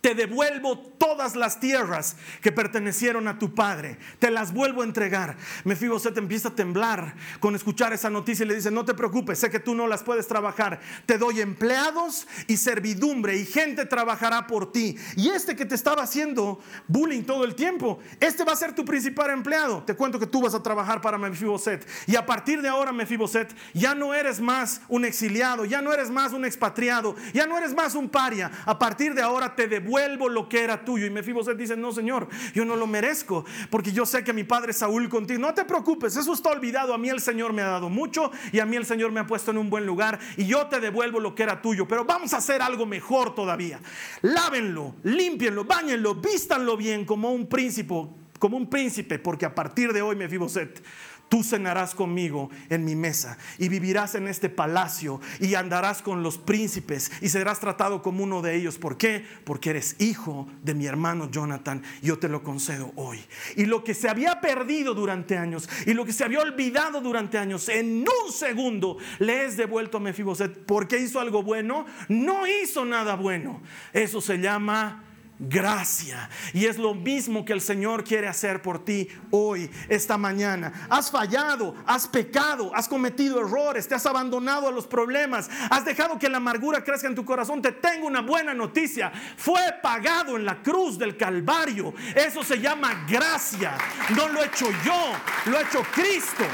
te 0.00 0.14
devuelvo 0.14 0.78
todas 0.78 1.36
las 1.36 1.60
tierras 1.60 2.16
que 2.40 2.52
pertenecieron 2.52 3.28
a 3.28 3.38
tu 3.38 3.54
padre. 3.54 3.98
Te 4.18 4.30
las 4.30 4.52
vuelvo 4.52 4.80
a 4.80 4.84
entregar. 4.84 5.36
Mefiboset 5.64 6.16
empieza 6.16 6.48
a 6.48 6.54
temblar 6.54 7.14
con 7.38 7.54
escuchar 7.54 7.92
esa 7.92 8.08
noticia 8.08 8.44
y 8.44 8.48
le 8.48 8.54
dice, 8.54 8.70
no 8.70 8.84
te 8.84 8.94
preocupes, 8.94 9.38
sé 9.38 9.50
que 9.50 9.60
tú 9.60 9.74
no 9.74 9.86
las 9.86 10.02
puedes 10.02 10.26
trabajar. 10.26 10.80
Te 11.04 11.18
doy 11.18 11.40
empleados 11.40 12.26
y 12.46 12.56
servidumbre 12.56 13.36
y 13.36 13.44
gente 13.44 13.84
trabajará 13.84 14.46
por 14.46 14.72
ti. 14.72 14.96
Y 15.16 15.28
este 15.28 15.54
que 15.54 15.66
te 15.66 15.74
estaba 15.74 16.02
haciendo 16.02 16.60
bullying 16.88 17.22
todo 17.22 17.44
el 17.44 17.54
tiempo, 17.54 17.98
este 18.20 18.44
va 18.44 18.52
a 18.52 18.56
ser 18.56 18.74
tu 18.74 18.84
principal 18.84 19.30
empleado. 19.30 19.82
Te 19.82 19.94
cuento 19.94 20.18
que 20.18 20.26
tú 20.26 20.40
vas 20.40 20.54
a 20.54 20.62
trabajar 20.62 21.02
para 21.02 21.18
Mefiboset. 21.18 21.86
Y 22.06 22.16
a 22.16 22.24
partir 22.24 22.62
de 22.62 22.68
ahora, 22.68 22.92
Mefiboset, 22.92 23.54
ya 23.74 23.94
no 23.94 24.14
eres 24.14 24.40
más 24.40 24.80
un 24.88 25.04
exiliado, 25.04 25.66
ya 25.66 25.82
no 25.82 25.92
eres 25.92 26.10
más 26.10 26.32
un 26.32 26.46
expatriado, 26.46 27.16
ya 27.34 27.46
no 27.46 27.58
eres 27.58 27.74
más 27.74 27.94
un 27.94 28.08
paria. 28.08 28.50
A 28.64 28.78
partir 28.78 29.14
de 29.14 29.22
ahora 29.22 29.54
te 29.54 29.68
devuelvo 29.68 29.89
vuelvo 29.90 30.28
lo 30.28 30.48
que 30.48 30.62
era 30.62 30.84
tuyo. 30.84 31.04
Y 31.06 31.10
Mefiboset 31.10 31.56
dice, 31.56 31.76
no 31.76 31.92
Señor, 31.92 32.28
yo 32.54 32.64
no 32.64 32.76
lo 32.76 32.86
merezco, 32.86 33.44
porque 33.68 33.92
yo 33.92 34.06
sé 34.06 34.22
que 34.22 34.32
mi 34.32 34.44
padre 34.44 34.72
Saúl 34.72 35.08
contigo. 35.08 35.40
No 35.40 35.52
te 35.52 35.64
preocupes, 35.64 36.16
eso 36.16 36.32
está 36.32 36.50
olvidado. 36.50 36.94
A 36.94 36.98
mí 36.98 37.08
el 37.08 37.20
Señor 37.20 37.52
me 37.52 37.62
ha 37.62 37.68
dado 37.68 37.88
mucho 37.88 38.30
y 38.52 38.60
a 38.60 38.66
mí 38.66 38.76
el 38.76 38.86
Señor 38.86 39.10
me 39.10 39.20
ha 39.20 39.26
puesto 39.26 39.50
en 39.50 39.58
un 39.58 39.68
buen 39.68 39.84
lugar 39.84 40.18
y 40.36 40.46
yo 40.46 40.68
te 40.68 40.80
devuelvo 40.80 41.18
lo 41.18 41.34
que 41.34 41.42
era 41.42 41.60
tuyo. 41.60 41.88
Pero 41.88 42.04
vamos 42.04 42.32
a 42.32 42.38
hacer 42.38 42.62
algo 42.62 42.86
mejor 42.86 43.34
todavía. 43.34 43.80
Lávenlo, 44.22 44.94
límpienlo, 45.02 45.64
bañenlo, 45.64 46.14
vístanlo 46.14 46.76
bien 46.76 47.04
como 47.04 47.32
un 47.32 47.48
príncipe, 47.48 48.06
como 48.38 48.56
un 48.56 48.70
príncipe, 48.70 49.18
porque 49.18 49.44
a 49.44 49.54
partir 49.54 49.92
de 49.92 50.02
hoy 50.02 50.14
Mefiboset 50.14 50.82
Tú 51.30 51.44
cenarás 51.44 51.94
conmigo 51.94 52.50
en 52.70 52.84
mi 52.84 52.96
mesa 52.96 53.38
y 53.56 53.68
vivirás 53.68 54.16
en 54.16 54.26
este 54.26 54.48
palacio 54.48 55.20
y 55.38 55.54
andarás 55.54 56.02
con 56.02 56.24
los 56.24 56.38
príncipes 56.38 57.12
y 57.20 57.28
serás 57.28 57.60
tratado 57.60 58.02
como 58.02 58.24
uno 58.24 58.42
de 58.42 58.56
ellos. 58.56 58.78
¿Por 58.78 58.96
qué? 58.96 59.24
Porque 59.44 59.70
eres 59.70 59.94
hijo 60.00 60.48
de 60.64 60.74
mi 60.74 60.86
hermano 60.86 61.30
Jonathan. 61.30 61.84
Yo 62.02 62.18
te 62.18 62.28
lo 62.28 62.42
concedo 62.42 62.90
hoy. 62.96 63.20
Y 63.54 63.66
lo 63.66 63.84
que 63.84 63.94
se 63.94 64.08
había 64.08 64.40
perdido 64.40 64.92
durante 64.92 65.38
años 65.38 65.68
y 65.86 65.94
lo 65.94 66.04
que 66.04 66.12
se 66.12 66.24
había 66.24 66.40
olvidado 66.40 67.00
durante 67.00 67.38
años, 67.38 67.68
en 67.68 68.00
un 68.00 68.32
segundo 68.32 68.96
le 69.20 69.44
es 69.44 69.56
devuelto 69.56 69.98
a 69.98 70.00
Mefiboset. 70.00 70.66
¿Por 70.66 70.88
qué 70.88 70.98
hizo 70.98 71.20
algo 71.20 71.44
bueno? 71.44 71.86
No 72.08 72.44
hizo 72.48 72.84
nada 72.84 73.14
bueno. 73.14 73.62
Eso 73.92 74.20
se 74.20 74.38
llama 74.38 75.04
gracia. 75.40 76.28
Y 76.52 76.66
es 76.66 76.78
lo 76.78 76.94
mismo 76.94 77.44
que 77.44 77.52
el 77.52 77.60
Señor 77.60 78.04
quiere 78.04 78.28
hacer 78.28 78.62
por 78.62 78.84
ti 78.84 79.08
hoy, 79.30 79.70
esta 79.88 80.18
mañana. 80.18 80.86
Has 80.90 81.10
fallado, 81.10 81.74
has 81.86 82.06
pecado, 82.06 82.70
has 82.74 82.86
cometido 82.86 83.40
errores, 83.40 83.88
te 83.88 83.94
has 83.94 84.06
abandonado 84.06 84.68
a 84.68 84.72
los 84.72 84.86
problemas, 84.86 85.48
has 85.70 85.84
dejado 85.84 86.18
que 86.18 86.28
la 86.28 86.36
amargura 86.36 86.84
crezca 86.84 87.08
en 87.08 87.14
tu 87.14 87.24
corazón. 87.24 87.62
Te 87.62 87.72
tengo 87.72 88.06
una 88.06 88.20
buena 88.20 88.54
noticia. 88.54 89.10
Fue 89.36 89.60
pagado 89.82 90.36
en 90.36 90.44
la 90.44 90.62
cruz 90.62 90.98
del 90.98 91.16
Calvario. 91.16 91.94
Eso 92.14 92.44
se 92.44 92.60
llama 92.60 93.06
gracia. 93.08 93.76
No 94.14 94.28
lo 94.28 94.42
he 94.42 94.46
hecho 94.46 94.70
yo, 94.84 95.12
lo 95.46 95.58
ha 95.58 95.62
hecho 95.62 95.82
Cristo. 95.92 96.44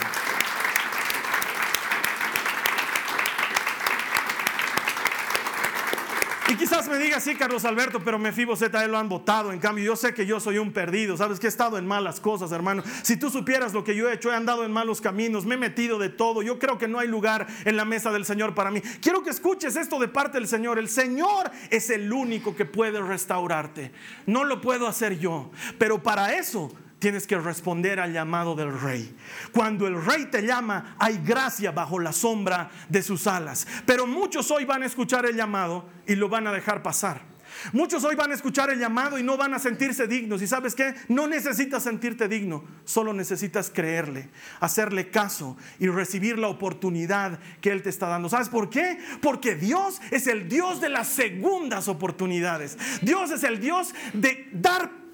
Y 6.48 6.54
quizás 6.54 6.88
me 6.88 6.98
diga, 6.98 7.18
sí, 7.18 7.34
Carlos 7.34 7.64
Alberto, 7.64 8.00
pero 8.04 8.20
Mefiboseta 8.20 8.84
él 8.84 8.92
lo 8.92 8.98
han 8.98 9.08
votado. 9.08 9.52
En 9.52 9.58
cambio, 9.58 9.84
yo 9.84 9.96
sé 9.96 10.14
que 10.14 10.26
yo 10.26 10.38
soy 10.38 10.58
un 10.58 10.72
perdido. 10.72 11.16
Sabes 11.16 11.40
que 11.40 11.46
he 11.46 11.48
estado 11.48 11.76
en 11.76 11.86
malas 11.86 12.20
cosas, 12.20 12.52
hermano. 12.52 12.84
Si 13.02 13.16
tú 13.16 13.30
supieras 13.30 13.72
lo 13.72 13.82
que 13.82 13.96
yo 13.96 14.08
he 14.08 14.14
hecho, 14.14 14.30
he 14.30 14.34
andado 14.34 14.64
en 14.64 14.70
malos 14.70 15.00
caminos, 15.00 15.44
me 15.44 15.56
he 15.56 15.58
metido 15.58 15.98
de 15.98 16.08
todo. 16.08 16.42
Yo 16.42 16.60
creo 16.60 16.78
que 16.78 16.86
no 16.86 17.00
hay 17.00 17.08
lugar 17.08 17.48
en 17.64 17.76
la 17.76 17.84
mesa 17.84 18.12
del 18.12 18.24
Señor 18.24 18.54
para 18.54 18.70
mí. 18.70 18.80
Quiero 19.00 19.24
que 19.24 19.30
escuches 19.30 19.74
esto 19.74 19.98
de 19.98 20.06
parte 20.06 20.38
del 20.38 20.46
Señor. 20.46 20.78
El 20.78 20.88
Señor 20.88 21.50
es 21.70 21.90
el 21.90 22.12
único 22.12 22.54
que 22.54 22.64
puede 22.64 23.02
restaurarte. 23.02 23.90
No 24.26 24.44
lo 24.44 24.60
puedo 24.60 24.86
hacer 24.86 25.18
yo. 25.18 25.50
Pero 25.78 26.00
para 26.00 26.36
eso 26.36 26.70
tienes 26.98 27.26
que 27.26 27.38
responder 27.38 28.00
al 28.00 28.12
llamado 28.12 28.54
del 28.54 28.78
rey. 28.78 29.14
Cuando 29.52 29.86
el 29.86 30.02
rey 30.02 30.26
te 30.26 30.42
llama, 30.42 30.96
hay 30.98 31.18
gracia 31.18 31.72
bajo 31.72 31.98
la 31.98 32.12
sombra 32.12 32.70
de 32.88 33.02
sus 33.02 33.26
alas. 33.26 33.66
Pero 33.84 34.06
muchos 34.06 34.50
hoy 34.50 34.64
van 34.64 34.82
a 34.82 34.86
escuchar 34.86 35.26
el 35.26 35.36
llamado 35.36 35.88
y 36.06 36.14
lo 36.14 36.28
van 36.28 36.46
a 36.46 36.52
dejar 36.52 36.82
pasar. 36.82 37.36
Muchos 37.72 38.04
hoy 38.04 38.14
van 38.16 38.30
a 38.30 38.34
escuchar 38.34 38.70
el 38.70 38.78
llamado 38.78 39.18
y 39.18 39.22
no 39.22 39.36
van 39.36 39.54
a 39.54 39.58
sentirse 39.58 40.06
dignos. 40.06 40.42
Y 40.42 40.46
sabes 40.46 40.74
qué? 40.74 40.94
No 41.08 41.26
necesitas 41.26 41.82
sentirte 41.82 42.28
digno, 42.28 42.64
solo 42.84 43.12
necesitas 43.12 43.70
creerle, 43.70 44.28
hacerle 44.60 45.10
caso 45.10 45.56
y 45.78 45.88
recibir 45.88 46.38
la 46.38 46.48
oportunidad 46.48 47.38
que 47.60 47.70
Él 47.70 47.82
te 47.82 47.90
está 47.90 48.08
dando. 48.08 48.28
¿Sabes 48.28 48.48
por 48.48 48.70
qué? 48.70 48.98
Porque 49.22 49.54
Dios 49.54 50.00
es 50.10 50.26
el 50.26 50.48
Dios 50.48 50.80
de 50.80 50.90
las 50.90 51.08
segundas 51.08 51.88
oportunidades. 51.88 52.76
Dios 53.02 53.30
es 53.30 53.42
el 53.44 53.60
Dios 53.60 53.94
de 54.12 54.48
dar 54.52 55.05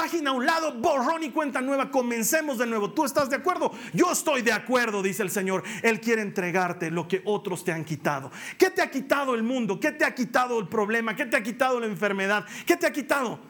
página 0.00 0.30
a 0.30 0.32
un 0.32 0.46
lado, 0.46 0.72
borrón 0.72 1.24
y 1.24 1.30
cuenta 1.30 1.60
nueva, 1.60 1.90
comencemos 1.90 2.56
de 2.56 2.66
nuevo. 2.66 2.90
¿Tú 2.90 3.04
estás 3.04 3.28
de 3.28 3.36
acuerdo? 3.36 3.70
Yo 3.92 4.10
estoy 4.10 4.40
de 4.40 4.50
acuerdo, 4.50 5.02
dice 5.02 5.22
el 5.22 5.30
Señor. 5.30 5.62
Él 5.82 6.00
quiere 6.00 6.22
entregarte 6.22 6.90
lo 6.90 7.06
que 7.06 7.20
otros 7.26 7.64
te 7.64 7.70
han 7.70 7.84
quitado. 7.84 8.30
¿Qué 8.56 8.70
te 8.70 8.80
ha 8.80 8.90
quitado 8.90 9.34
el 9.34 9.42
mundo? 9.42 9.78
¿Qué 9.78 9.92
te 9.92 10.06
ha 10.06 10.14
quitado 10.14 10.58
el 10.58 10.68
problema? 10.68 11.14
¿Qué 11.14 11.26
te 11.26 11.36
ha 11.36 11.42
quitado 11.42 11.78
la 11.80 11.84
enfermedad? 11.84 12.46
¿Qué 12.64 12.78
te 12.78 12.86
ha 12.86 12.92
quitado? 12.92 13.40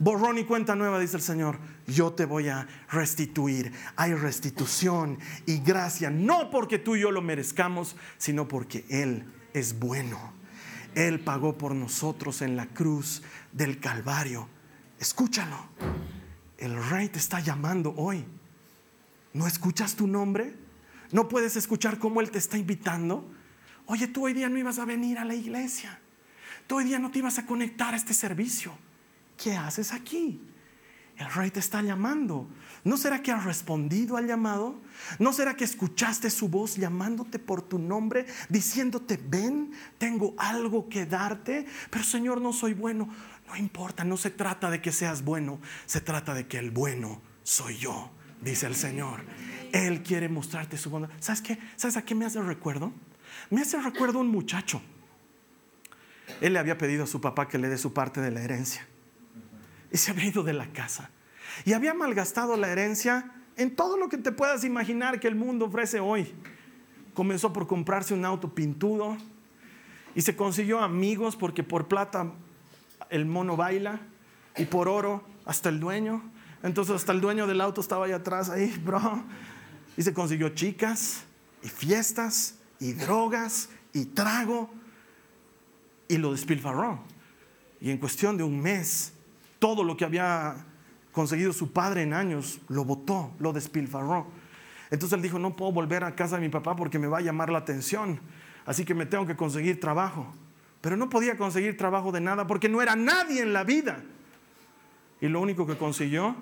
Borrón 0.00 0.38
y 0.38 0.44
cuenta 0.44 0.74
nueva, 0.74 0.98
dice 0.98 1.18
el 1.18 1.22
Señor. 1.22 1.60
Yo 1.86 2.12
te 2.12 2.24
voy 2.24 2.48
a 2.48 2.66
restituir. 2.90 3.72
Hay 3.94 4.12
restitución 4.14 5.20
y 5.46 5.60
gracia, 5.60 6.10
no 6.10 6.50
porque 6.50 6.80
tú 6.80 6.96
y 6.96 7.02
yo 7.02 7.12
lo 7.12 7.22
merezcamos, 7.22 7.94
sino 8.18 8.48
porque 8.48 8.84
Él 8.88 9.24
es 9.54 9.78
bueno. 9.78 10.32
Él 10.96 11.20
pagó 11.20 11.56
por 11.56 11.76
nosotros 11.76 12.42
en 12.42 12.56
la 12.56 12.66
cruz 12.66 13.22
del 13.52 13.78
Calvario 13.78 14.48
Escúchalo. 15.02 15.56
El 16.58 16.80
rey 16.88 17.08
te 17.08 17.18
está 17.18 17.40
llamando 17.40 17.92
hoy. 17.96 18.24
¿No 19.32 19.48
escuchas 19.48 19.96
tu 19.96 20.06
nombre? 20.06 20.54
¿No 21.10 21.28
puedes 21.28 21.56
escuchar 21.56 21.98
cómo 21.98 22.20
Él 22.20 22.30
te 22.30 22.38
está 22.38 22.56
invitando? 22.56 23.28
Oye, 23.86 24.06
tú 24.06 24.26
hoy 24.26 24.32
día 24.32 24.48
no 24.48 24.58
ibas 24.58 24.78
a 24.78 24.84
venir 24.84 25.18
a 25.18 25.24
la 25.24 25.34
iglesia. 25.34 25.98
Tú 26.68 26.76
hoy 26.76 26.84
día 26.84 27.00
no 27.00 27.10
te 27.10 27.18
ibas 27.18 27.36
a 27.40 27.46
conectar 27.46 27.94
a 27.94 27.96
este 27.96 28.14
servicio. 28.14 28.78
¿Qué 29.36 29.56
haces 29.56 29.92
aquí? 29.92 30.40
El 31.16 31.30
rey 31.30 31.50
te 31.50 31.60
está 31.60 31.82
llamando. 31.82 32.48
¿No 32.84 32.96
será 32.96 33.22
que 33.22 33.30
has 33.30 33.44
respondido 33.44 34.16
al 34.16 34.26
llamado? 34.26 34.80
¿No 35.18 35.32
será 35.32 35.54
que 35.54 35.64
escuchaste 35.64 36.30
su 36.30 36.48
voz 36.48 36.76
llamándote 36.76 37.38
por 37.38 37.62
tu 37.62 37.78
nombre, 37.78 38.26
diciéndote, 38.48 39.20
ven, 39.22 39.72
tengo 39.98 40.34
algo 40.38 40.88
que 40.88 41.06
darte? 41.06 41.66
Pero 41.90 42.04
Señor, 42.04 42.40
no 42.40 42.52
soy 42.52 42.74
bueno. 42.74 43.08
No 43.46 43.56
importa, 43.56 44.04
no 44.04 44.16
se 44.16 44.30
trata 44.30 44.70
de 44.70 44.80
que 44.80 44.92
seas 44.92 45.22
bueno, 45.22 45.60
se 45.86 46.00
trata 46.00 46.34
de 46.34 46.46
que 46.46 46.58
el 46.58 46.70
bueno 46.70 47.20
soy 47.42 47.76
yo, 47.76 48.10
dice 48.40 48.66
el 48.66 48.74
Señor. 48.74 49.24
Él 49.72 50.02
quiere 50.02 50.28
mostrarte 50.28 50.76
su 50.78 50.90
bondad. 50.90 51.10
¿Sabes 51.20 51.42
qué? 51.42 51.58
¿Sabes 51.76 51.96
a 51.96 52.02
qué 52.02 52.14
me 52.14 52.24
hace 52.24 52.40
recuerdo? 52.40 52.92
Me 53.50 53.60
hace 53.60 53.80
recuerdo 53.80 54.20
un 54.20 54.28
muchacho. 54.28 54.80
Él 56.40 56.54
le 56.54 56.58
había 56.58 56.78
pedido 56.78 57.04
a 57.04 57.06
su 57.06 57.20
papá 57.20 57.48
que 57.48 57.58
le 57.58 57.68
dé 57.68 57.78
su 57.78 57.92
parte 57.92 58.20
de 58.20 58.30
la 58.30 58.42
herencia. 58.42 58.86
Y 59.92 59.98
se 59.98 60.10
había 60.10 60.26
ido 60.26 60.42
de 60.42 60.54
la 60.54 60.66
casa. 60.72 61.10
Y 61.64 61.74
había 61.74 61.94
malgastado 61.94 62.56
la 62.56 62.68
herencia 62.68 63.30
en 63.56 63.76
todo 63.76 63.96
lo 63.96 64.08
que 64.08 64.18
te 64.18 64.32
puedas 64.32 64.64
imaginar 64.64 65.20
que 65.20 65.28
el 65.28 65.34
mundo 65.34 65.66
ofrece 65.66 66.00
hoy. 66.00 66.32
Comenzó 67.14 67.52
por 67.52 67.66
comprarse 67.66 68.14
un 68.14 68.24
auto 68.24 68.54
pintudo 68.54 69.18
y 70.14 70.22
se 70.22 70.34
consiguió 70.34 70.80
amigos 70.80 71.36
porque 71.36 71.62
por 71.62 71.88
plata 71.88 72.32
el 73.10 73.26
mono 73.26 73.56
baila 73.56 74.00
y 74.56 74.64
por 74.64 74.88
oro 74.88 75.22
hasta 75.44 75.68
el 75.68 75.80
dueño. 75.80 76.22
Entonces 76.62 76.96
hasta 76.96 77.12
el 77.12 77.20
dueño 77.20 77.46
del 77.46 77.60
auto 77.60 77.80
estaba 77.80 78.06
ahí 78.06 78.12
atrás, 78.12 78.48
ahí, 78.48 78.74
bro. 78.84 79.22
Y 79.96 80.02
se 80.02 80.14
consiguió 80.14 80.50
chicas 80.50 81.24
y 81.62 81.68
fiestas 81.68 82.58
y 82.80 82.94
drogas 82.94 83.68
y 83.92 84.06
trago 84.06 84.70
y 86.08 86.16
lo 86.16 86.32
despilfarró. 86.32 87.00
Y 87.80 87.90
en 87.90 87.98
cuestión 87.98 88.36
de 88.36 88.44
un 88.44 88.60
mes, 88.60 89.12
todo 89.62 89.84
lo 89.84 89.96
que 89.96 90.04
había 90.04 90.56
conseguido 91.12 91.52
su 91.52 91.72
padre 91.72 92.02
en 92.02 92.12
años, 92.12 92.60
lo 92.68 92.84
botó, 92.84 93.30
lo 93.38 93.52
despilfarró. 93.52 94.26
Entonces 94.90 95.16
él 95.16 95.22
dijo, 95.22 95.38
no 95.38 95.54
puedo 95.54 95.70
volver 95.70 96.02
a 96.02 96.16
casa 96.16 96.34
de 96.34 96.42
mi 96.42 96.48
papá 96.48 96.74
porque 96.74 96.98
me 96.98 97.06
va 97.06 97.18
a 97.18 97.20
llamar 97.20 97.50
la 97.50 97.58
atención. 97.58 98.18
Así 98.66 98.84
que 98.84 98.94
me 98.94 99.06
tengo 99.06 99.24
que 99.24 99.36
conseguir 99.36 99.78
trabajo 99.78 100.34
pero 100.82 100.96
no 100.96 101.08
podía 101.08 101.38
conseguir 101.38 101.76
trabajo 101.76 102.12
de 102.12 102.20
nada 102.20 102.46
porque 102.46 102.68
no 102.68 102.82
era 102.82 102.96
nadie 102.96 103.40
en 103.40 103.54
la 103.54 103.64
vida. 103.64 104.02
Y 105.20 105.28
lo 105.28 105.40
único 105.40 105.64
que 105.64 105.78
consiguió 105.78 106.34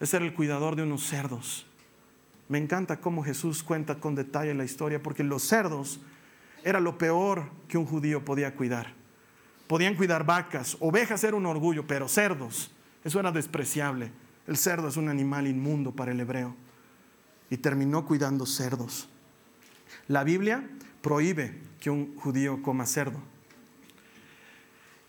es 0.00 0.10
ser 0.10 0.22
el 0.22 0.34
cuidador 0.34 0.74
de 0.74 0.82
unos 0.82 1.06
cerdos. 1.06 1.66
Me 2.48 2.58
encanta 2.58 3.00
cómo 3.00 3.22
Jesús 3.22 3.62
cuenta 3.62 4.00
con 4.00 4.16
detalle 4.16 4.52
la 4.54 4.64
historia 4.64 5.00
porque 5.00 5.22
los 5.22 5.44
cerdos 5.44 6.00
era 6.64 6.80
lo 6.80 6.98
peor 6.98 7.48
que 7.68 7.78
un 7.78 7.86
judío 7.86 8.24
podía 8.24 8.56
cuidar. 8.56 8.92
Podían 9.66 9.94
cuidar 9.94 10.24
vacas, 10.24 10.76
ovejas 10.80 11.24
era 11.24 11.36
un 11.36 11.46
orgullo, 11.46 11.86
pero 11.86 12.08
cerdos, 12.08 12.70
eso 13.04 13.18
era 13.18 13.32
despreciable. 13.32 14.12
El 14.46 14.56
cerdo 14.56 14.88
es 14.88 14.96
un 14.96 15.08
animal 15.08 15.46
inmundo 15.46 15.92
para 15.92 16.12
el 16.12 16.20
hebreo. 16.20 16.54
Y 17.50 17.56
terminó 17.56 18.06
cuidando 18.06 18.46
cerdos. 18.46 19.08
La 20.08 20.24
Biblia 20.24 20.68
prohíbe 21.00 21.58
que 21.80 21.90
un 21.90 22.16
judío 22.16 22.62
coma 22.62 22.86
cerdo. 22.86 23.20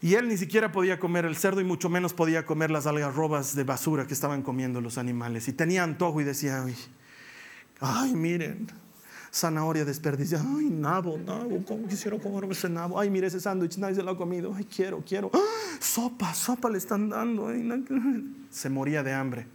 Y 0.02 0.14
él 0.14 0.28
ni 0.28 0.38
siquiera 0.38 0.72
podía 0.72 1.00
comer 1.00 1.26
el 1.26 1.36
cerdo 1.36 1.60
y 1.62 1.64
mucho 1.64 1.90
menos 1.90 2.14
podía 2.14 2.46
comer 2.46 2.70
las 2.70 2.86
algarrobas 2.86 3.56
de 3.56 3.64
basura 3.64 4.06
que 4.06 4.14
estaban 4.14 4.44
comiendo 4.44 4.80
los 4.80 4.98
animales. 4.98 5.48
Y 5.48 5.54
tenía 5.54 5.84
antojo 5.84 6.22
y 6.22 6.24
decía, 6.24 6.64
ay, 7.80 8.14
miren, 8.14 8.68
zanahoria 9.38 9.86
desperdiciada. 9.86 10.44
Ay, 10.58 10.70
nabo, 10.70 11.18
nabo, 11.18 11.64
¿cómo 11.66 11.88
quisiera 11.88 12.18
comerme 12.18 12.54
ese 12.54 12.70
nabo? 12.70 13.00
Ay, 13.00 13.10
mire 13.10 13.28
ese 13.28 13.40
sándwich, 13.40 13.78
nadie 13.78 13.96
se 13.96 14.04
lo 14.04 14.12
ha 14.12 14.18
comido. 14.18 14.54
Ay, 14.56 14.66
quiero, 14.66 15.04
quiero. 15.06 15.32
¡Ah! 15.34 15.78
Sopa, 15.80 16.34
sopa 16.34 16.70
le 16.70 16.78
están 16.78 17.10
dando. 17.10 17.50
Se 18.50 18.70
moría 18.70 19.04
de 19.04 19.14
hambre 19.14 19.48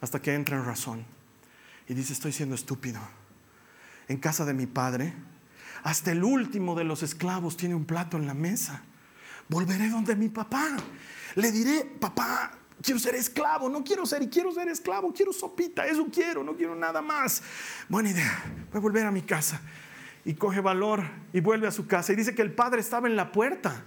hasta 0.00 0.20
que 0.20 0.34
entra 0.34 0.56
en 0.56 0.64
razón. 0.64 1.04
Y 1.88 1.94
dice, 1.94 2.12
estoy 2.12 2.32
siendo 2.32 2.54
estúpido. 2.54 3.00
En 4.08 4.18
casa 4.18 4.44
de 4.44 4.54
mi 4.54 4.66
padre, 4.66 5.14
hasta 5.82 6.12
el 6.12 6.22
último 6.22 6.74
de 6.74 6.84
los 6.84 7.02
esclavos 7.02 7.56
tiene 7.56 7.74
un 7.74 7.84
plato 7.84 8.16
en 8.16 8.26
la 8.26 8.34
mesa 8.34 8.82
volveré 9.48 9.88
donde 9.88 10.14
mi 10.14 10.28
papá. 10.28 10.76
Le 11.34 11.52
diré, 11.52 11.84
papá, 11.84 12.52
quiero 12.82 12.98
ser 12.98 13.14
esclavo, 13.14 13.68
no 13.68 13.82
quiero 13.84 14.06
ser 14.06 14.22
y 14.22 14.28
quiero 14.28 14.52
ser 14.52 14.68
esclavo, 14.68 15.12
quiero 15.12 15.32
sopita, 15.32 15.86
eso 15.86 16.06
quiero, 16.12 16.42
no 16.42 16.56
quiero 16.56 16.74
nada 16.74 17.02
más. 17.02 17.42
Buena 17.88 18.10
idea, 18.10 18.44
voy 18.70 18.78
a 18.78 18.80
volver 18.80 19.06
a 19.06 19.10
mi 19.10 19.22
casa. 19.22 19.60
Y 20.24 20.34
coge 20.34 20.60
valor 20.60 21.02
y 21.32 21.40
vuelve 21.40 21.66
a 21.66 21.70
su 21.70 21.86
casa 21.86 22.12
y 22.12 22.16
dice 22.16 22.34
que 22.34 22.42
el 22.42 22.52
padre 22.52 22.80
estaba 22.80 23.08
en 23.08 23.16
la 23.16 23.32
puerta. 23.32 23.84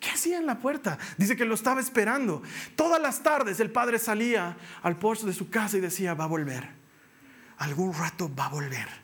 ¿Qué 0.00 0.10
hacía 0.10 0.38
en 0.38 0.46
la 0.46 0.58
puerta? 0.58 0.98
Dice 1.16 1.36
que 1.36 1.44
lo 1.44 1.54
estaba 1.54 1.80
esperando. 1.80 2.42
Todas 2.76 3.00
las 3.00 3.22
tardes 3.22 3.60
el 3.60 3.70
padre 3.70 3.98
salía 3.98 4.56
al 4.82 4.98
porche 4.98 5.26
de 5.26 5.32
su 5.32 5.50
casa 5.50 5.76
y 5.76 5.80
decía, 5.80 6.14
va 6.14 6.24
a 6.24 6.28
volver. 6.28 6.68
Algún 7.58 7.92
rato 7.92 8.34
va 8.34 8.46
a 8.46 8.50
volver 8.50 9.01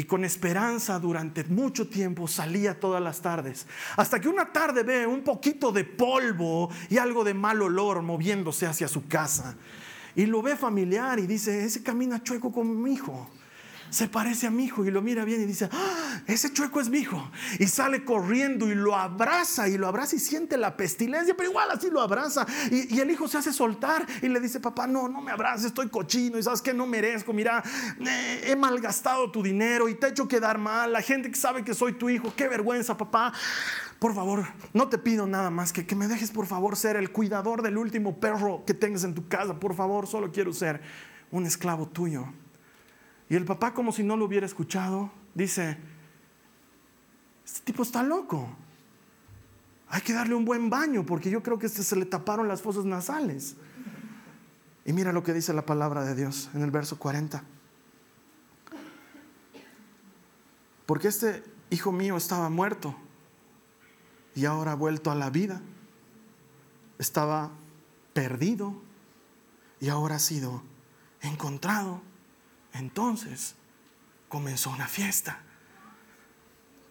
y 0.00 0.04
con 0.04 0.24
esperanza 0.24 0.98
durante 0.98 1.44
mucho 1.44 1.86
tiempo 1.86 2.26
salía 2.26 2.80
todas 2.80 3.02
las 3.02 3.20
tardes. 3.20 3.66
Hasta 3.98 4.18
que 4.18 4.30
una 4.30 4.50
tarde 4.50 4.82
ve 4.82 5.06
un 5.06 5.20
poquito 5.20 5.72
de 5.72 5.84
polvo 5.84 6.70
y 6.88 6.96
algo 6.96 7.22
de 7.22 7.34
mal 7.34 7.60
olor 7.60 8.00
moviéndose 8.00 8.66
hacia 8.66 8.88
su 8.88 9.06
casa. 9.08 9.56
Y 10.16 10.24
lo 10.24 10.40
ve 10.40 10.56
familiar 10.56 11.18
y 11.18 11.26
dice, 11.26 11.66
ese 11.66 11.82
camina 11.82 12.22
chueco 12.22 12.50
con 12.50 12.82
mi 12.82 12.94
hijo. 12.94 13.28
Se 13.90 14.08
parece 14.08 14.46
a 14.46 14.50
mi 14.50 14.64
hijo 14.64 14.84
y 14.84 14.90
lo 14.90 15.02
mira 15.02 15.24
bien 15.24 15.42
y 15.42 15.46
dice, 15.46 15.68
¡Ah, 15.72 16.20
ese 16.26 16.52
chueco 16.52 16.80
es 16.80 16.88
mi 16.88 16.98
hijo. 16.98 17.30
Y 17.58 17.66
sale 17.66 18.04
corriendo 18.04 18.68
y 18.68 18.74
lo 18.74 18.96
abraza 18.96 19.68
y 19.68 19.76
lo 19.76 19.86
abraza 19.88 20.16
y 20.16 20.18
siente 20.18 20.56
la 20.56 20.76
pestilencia, 20.76 21.34
pero 21.36 21.50
igual 21.50 21.70
así 21.70 21.90
lo 21.90 22.00
abraza. 22.00 22.46
Y, 22.70 23.00
el 23.00 23.10
hijo 23.10 23.28
se 23.28 23.38
hace 23.38 23.52
soltar 23.52 24.06
y 24.22 24.28
le 24.28 24.40
dice, 24.40 24.60
papá, 24.60 24.86
no, 24.86 25.08
no 25.08 25.20
me 25.20 25.32
abraces, 25.32 25.66
estoy 25.66 25.88
cochino 25.88 26.38
y 26.38 26.42
sabes 26.42 26.60
que 26.62 26.74
no 26.74 26.86
merezco, 26.86 27.32
mira, 27.32 27.62
eh, 27.98 28.42
he 28.44 28.56
malgastado 28.56 29.30
tu 29.30 29.42
dinero 29.42 29.88
y 29.88 29.94
te 29.94 30.06
he 30.06 30.10
hecho 30.10 30.28
quedar 30.28 30.58
mal. 30.58 30.92
La 30.92 31.02
gente 31.02 31.30
que 31.30 31.38
sabe 31.38 31.64
que 31.64 31.74
soy 31.74 31.94
tu 31.94 32.10
hijo, 32.10 32.32
qué 32.36 32.48
vergüenza, 32.48 32.96
papá. 32.96 33.32
Por 33.98 34.14
favor, 34.14 34.46
no 34.72 34.88
te 34.88 34.98
pido 34.98 35.26
nada 35.26 35.50
más 35.50 35.72
que 35.72 35.86
que 35.86 35.94
me 35.94 36.08
dejes, 36.08 36.30
por 36.30 36.46
favor, 36.46 36.76
ser 36.76 36.96
el 36.96 37.10
cuidador 37.10 37.62
del 37.62 37.76
último 37.76 38.20
perro 38.20 38.64
que 38.66 38.74
tengas 38.74 39.04
en 39.04 39.14
tu 39.14 39.28
casa. 39.28 39.58
Por 39.58 39.74
favor, 39.74 40.06
solo 40.06 40.30
quiero 40.30 40.52
ser 40.52 40.80
un 41.30 41.46
esclavo 41.46 41.86
tuyo. 41.86 42.26
Y 43.30 43.36
el 43.36 43.44
papá, 43.44 43.72
como 43.72 43.92
si 43.92 44.02
no 44.02 44.16
lo 44.16 44.24
hubiera 44.24 44.44
escuchado, 44.44 45.08
dice, 45.34 45.78
este 47.46 47.60
tipo 47.60 47.84
está 47.84 48.02
loco. 48.02 48.48
Hay 49.88 50.02
que 50.02 50.12
darle 50.12 50.34
un 50.34 50.44
buen 50.44 50.68
baño 50.68 51.06
porque 51.06 51.30
yo 51.30 51.40
creo 51.40 51.56
que 51.56 51.66
este 51.66 51.84
se 51.84 51.94
le 51.94 52.06
taparon 52.06 52.48
las 52.48 52.60
fosas 52.60 52.84
nasales. 52.84 53.56
Y 54.84 54.92
mira 54.92 55.12
lo 55.12 55.22
que 55.22 55.32
dice 55.32 55.52
la 55.52 55.64
palabra 55.64 56.04
de 56.04 56.16
Dios 56.16 56.50
en 56.54 56.62
el 56.62 56.72
verso 56.72 56.98
40. 56.98 57.44
Porque 60.84 61.06
este 61.06 61.44
hijo 61.70 61.92
mío 61.92 62.16
estaba 62.16 62.50
muerto 62.50 62.96
y 64.34 64.44
ahora 64.44 64.72
ha 64.72 64.76
vuelto 64.76 65.12
a 65.12 65.14
la 65.14 65.30
vida. 65.30 65.60
Estaba 66.98 67.52
perdido 68.12 68.74
y 69.78 69.88
ahora 69.88 70.16
ha 70.16 70.20
sido 70.20 70.64
encontrado. 71.20 72.09
Entonces 72.74 73.54
comenzó 74.28 74.70
una 74.70 74.86
fiesta. 74.86 75.40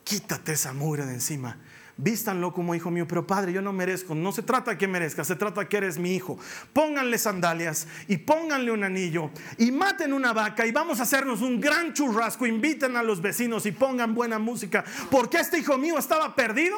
Quítate 0.04 0.54
esa 0.54 0.74
mugre 0.74 1.06
de 1.06 1.14
encima. 1.14 1.58
Vístanlo 2.02 2.54
como 2.54 2.74
hijo 2.76 2.90
mío, 2.90 3.06
pero 3.08 3.28
padre, 3.28 3.52
yo 3.52 3.62
no 3.62 3.74
merezco. 3.74 4.16
No 4.16 4.32
se 4.32 4.42
trata 4.42 4.78
que 4.78 4.88
merezca, 4.88 5.26
se 5.26 5.36
trata 5.36 5.68
que 5.68 5.78
eres 5.78 6.00
mi 6.00 6.16
hijo. 6.16 6.40
Pónganle 6.72 7.18
sandalias 7.18 7.88
y 8.08 8.18
pónganle 8.18 8.72
un 8.72 8.86
anillo 8.86 9.32
y 9.58 9.72
maten 9.72 10.14
una 10.14 10.32
vaca 10.32 10.66
y 10.66 10.72
vamos 10.72 11.00
a 11.00 11.04
hacernos 11.04 11.42
un 11.42 11.60
gran 11.60 11.94
churrasco. 11.94 12.48
Inviten 12.48 12.96
a 12.96 13.04
los 13.04 13.22
vecinos 13.22 13.66
y 13.66 13.74
pongan 13.74 14.16
buena 14.16 14.40
música, 14.40 14.86
porque 15.12 15.40
este 15.40 15.60
hijo 15.60 15.78
mío 15.78 15.98
estaba 15.98 16.36
perdido 16.36 16.78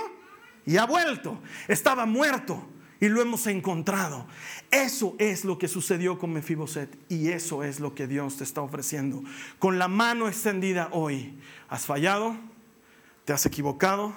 y 0.66 0.78
ha 0.78 0.86
vuelto. 0.86 1.40
Estaba 1.68 2.08
muerto 2.08 2.68
y 3.02 3.10
lo 3.10 3.20
hemos 3.20 3.48
encontrado. 3.48 4.28
Eso 4.70 5.16
es 5.18 5.44
lo 5.44 5.58
que 5.58 5.68
sucedió 5.68 6.18
con 6.18 6.32
Mefiboset 6.32 6.96
y 7.10 7.30
eso 7.30 7.64
es 7.64 7.80
lo 7.82 7.96
que 7.96 8.08
Dios 8.08 8.38
te 8.38 8.46
está 8.46 8.62
ofreciendo. 8.62 9.24
Con 9.60 9.80
la 9.80 9.90
mano 9.90 10.28
extendida 10.28 10.88
hoy, 10.92 11.38
has 11.68 11.86
fallado, 11.86 12.38
te 13.26 13.34
has 13.34 13.46
equivocado, 13.48 14.14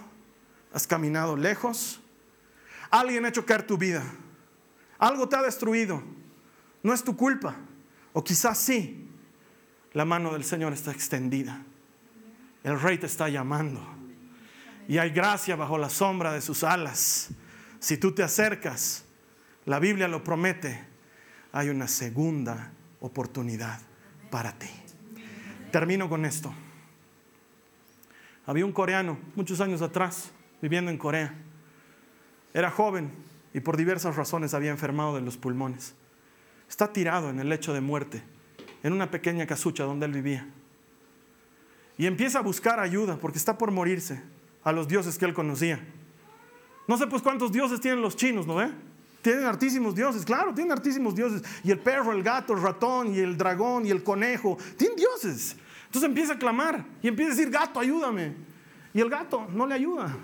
has 0.73 0.87
caminado 0.87 1.35
lejos, 1.35 2.01
alguien 2.91 3.25
ha 3.25 3.31
hecho 3.31 3.47
caer 3.47 3.67
tu 3.67 3.79
vida, 3.79 4.05
algo 4.99 5.29
te 5.29 5.37
ha 5.37 5.43
destruido, 5.43 6.03
no 6.83 6.93
es 6.93 7.03
tu 7.03 7.17
culpa, 7.17 7.57
o 8.13 8.23
quizás 8.23 8.59
sí, 8.59 9.09
la 9.95 10.05
mano 10.05 10.35
del 10.35 10.45
Señor 10.45 10.75
está 10.75 10.93
extendida, 10.93 11.63
el 12.63 12.79
rey 12.79 12.99
te 12.99 13.07
está 13.07 13.31
llamando. 13.31 13.81
Y 14.87 14.99
hay 14.99 15.09
gracia 15.09 15.57
bajo 15.57 15.79
la 15.79 15.89
sombra 15.89 16.35
de 16.35 16.43
sus 16.43 16.63
alas. 16.63 17.31
Si 17.85 17.99
tú 17.99 18.13
te 18.13 18.23
acercas, 18.23 19.05
la 19.67 19.79
Biblia 19.79 20.09
lo 20.09 20.25
promete, 20.25 20.87
hay 21.53 21.69
una 21.69 21.87
segunda 21.87 22.73
oportunidad 22.99 23.79
para 24.31 24.59
ti. 24.59 24.71
Termino 25.71 26.09
con 26.09 26.25
esto. 26.25 26.51
Había 28.47 28.65
un 28.65 28.73
coreano 28.73 29.19
muchos 29.35 29.61
años 29.61 29.83
atrás 29.83 30.31
viviendo 30.63 30.91
en 30.91 30.97
Corea. 30.97 31.35
Era 32.55 32.71
joven 32.71 33.11
y 33.53 33.61
por 33.61 33.77
diversas 33.77 34.17
razones 34.17 34.55
había 34.55 34.71
enfermado 34.71 35.15
de 35.17 35.21
los 35.21 35.37
pulmones. 35.37 35.95
Está 36.71 36.91
tirado 36.91 37.29
en 37.29 37.39
el 37.39 37.51
lecho 37.51 37.75
de 37.75 37.83
muerte, 37.83 38.23
en 38.83 38.95
una 38.95 39.11
pequeña 39.11 39.47
casucha 39.47 39.85
donde 39.85 40.07
él 40.07 40.13
vivía. 40.13 40.49
Y 41.99 42.07
empieza 42.07 42.39
a 42.39 42.43
buscar 42.43 42.81
ayuda 42.81 43.19
porque 43.19 43.37
está 43.37 43.59
por 43.59 43.73
morirse 43.73 44.23
a 44.63 44.73
los 44.73 44.89
dioses 44.89 45.19
que 45.19 45.27
él 45.27 45.35
conocía. 45.35 45.87
No 46.87 46.99
sé 46.99 47.07
pues 47.07 47.23
cuántos 47.23 47.51
dioses 47.51 47.81
tienen 47.81 48.03
los 48.03 48.17
chinos, 48.17 48.47
¿no 48.47 48.57
ve? 48.57 48.71
Tienen 49.23 49.45
hartísimos 49.45 49.95
dioses, 49.95 50.25
claro, 50.25 50.53
tienen 50.53 50.73
hartísimos 50.73 51.15
dioses. 51.15 51.43
Y 51.63 51.71
el 51.71 51.79
perro, 51.79 52.13
el 52.13 52.23
gato, 52.23 52.53
el 52.53 52.61
ratón, 52.61 53.15
y 53.15 53.21
el 53.21 53.39
dragón, 53.39 53.87
y 53.87 53.91
el 53.91 54.03
conejo, 54.03 54.59
tienen 54.77 54.97
dioses. 54.97 55.57
Entonces 55.87 56.09
empieza 56.09 56.35
a 56.35 56.39
clamar 56.39 56.85
y 57.03 57.09
empieza 57.09 57.33
a 57.33 57.35
decir, 57.37 57.51
gato, 57.51 57.81
ayúdame. 57.81 58.35
Y 58.93 59.01
el 59.01 59.09
gato 59.09 59.47
no 59.53 59.67
le 59.67 59.75
ayuda. 59.75 60.15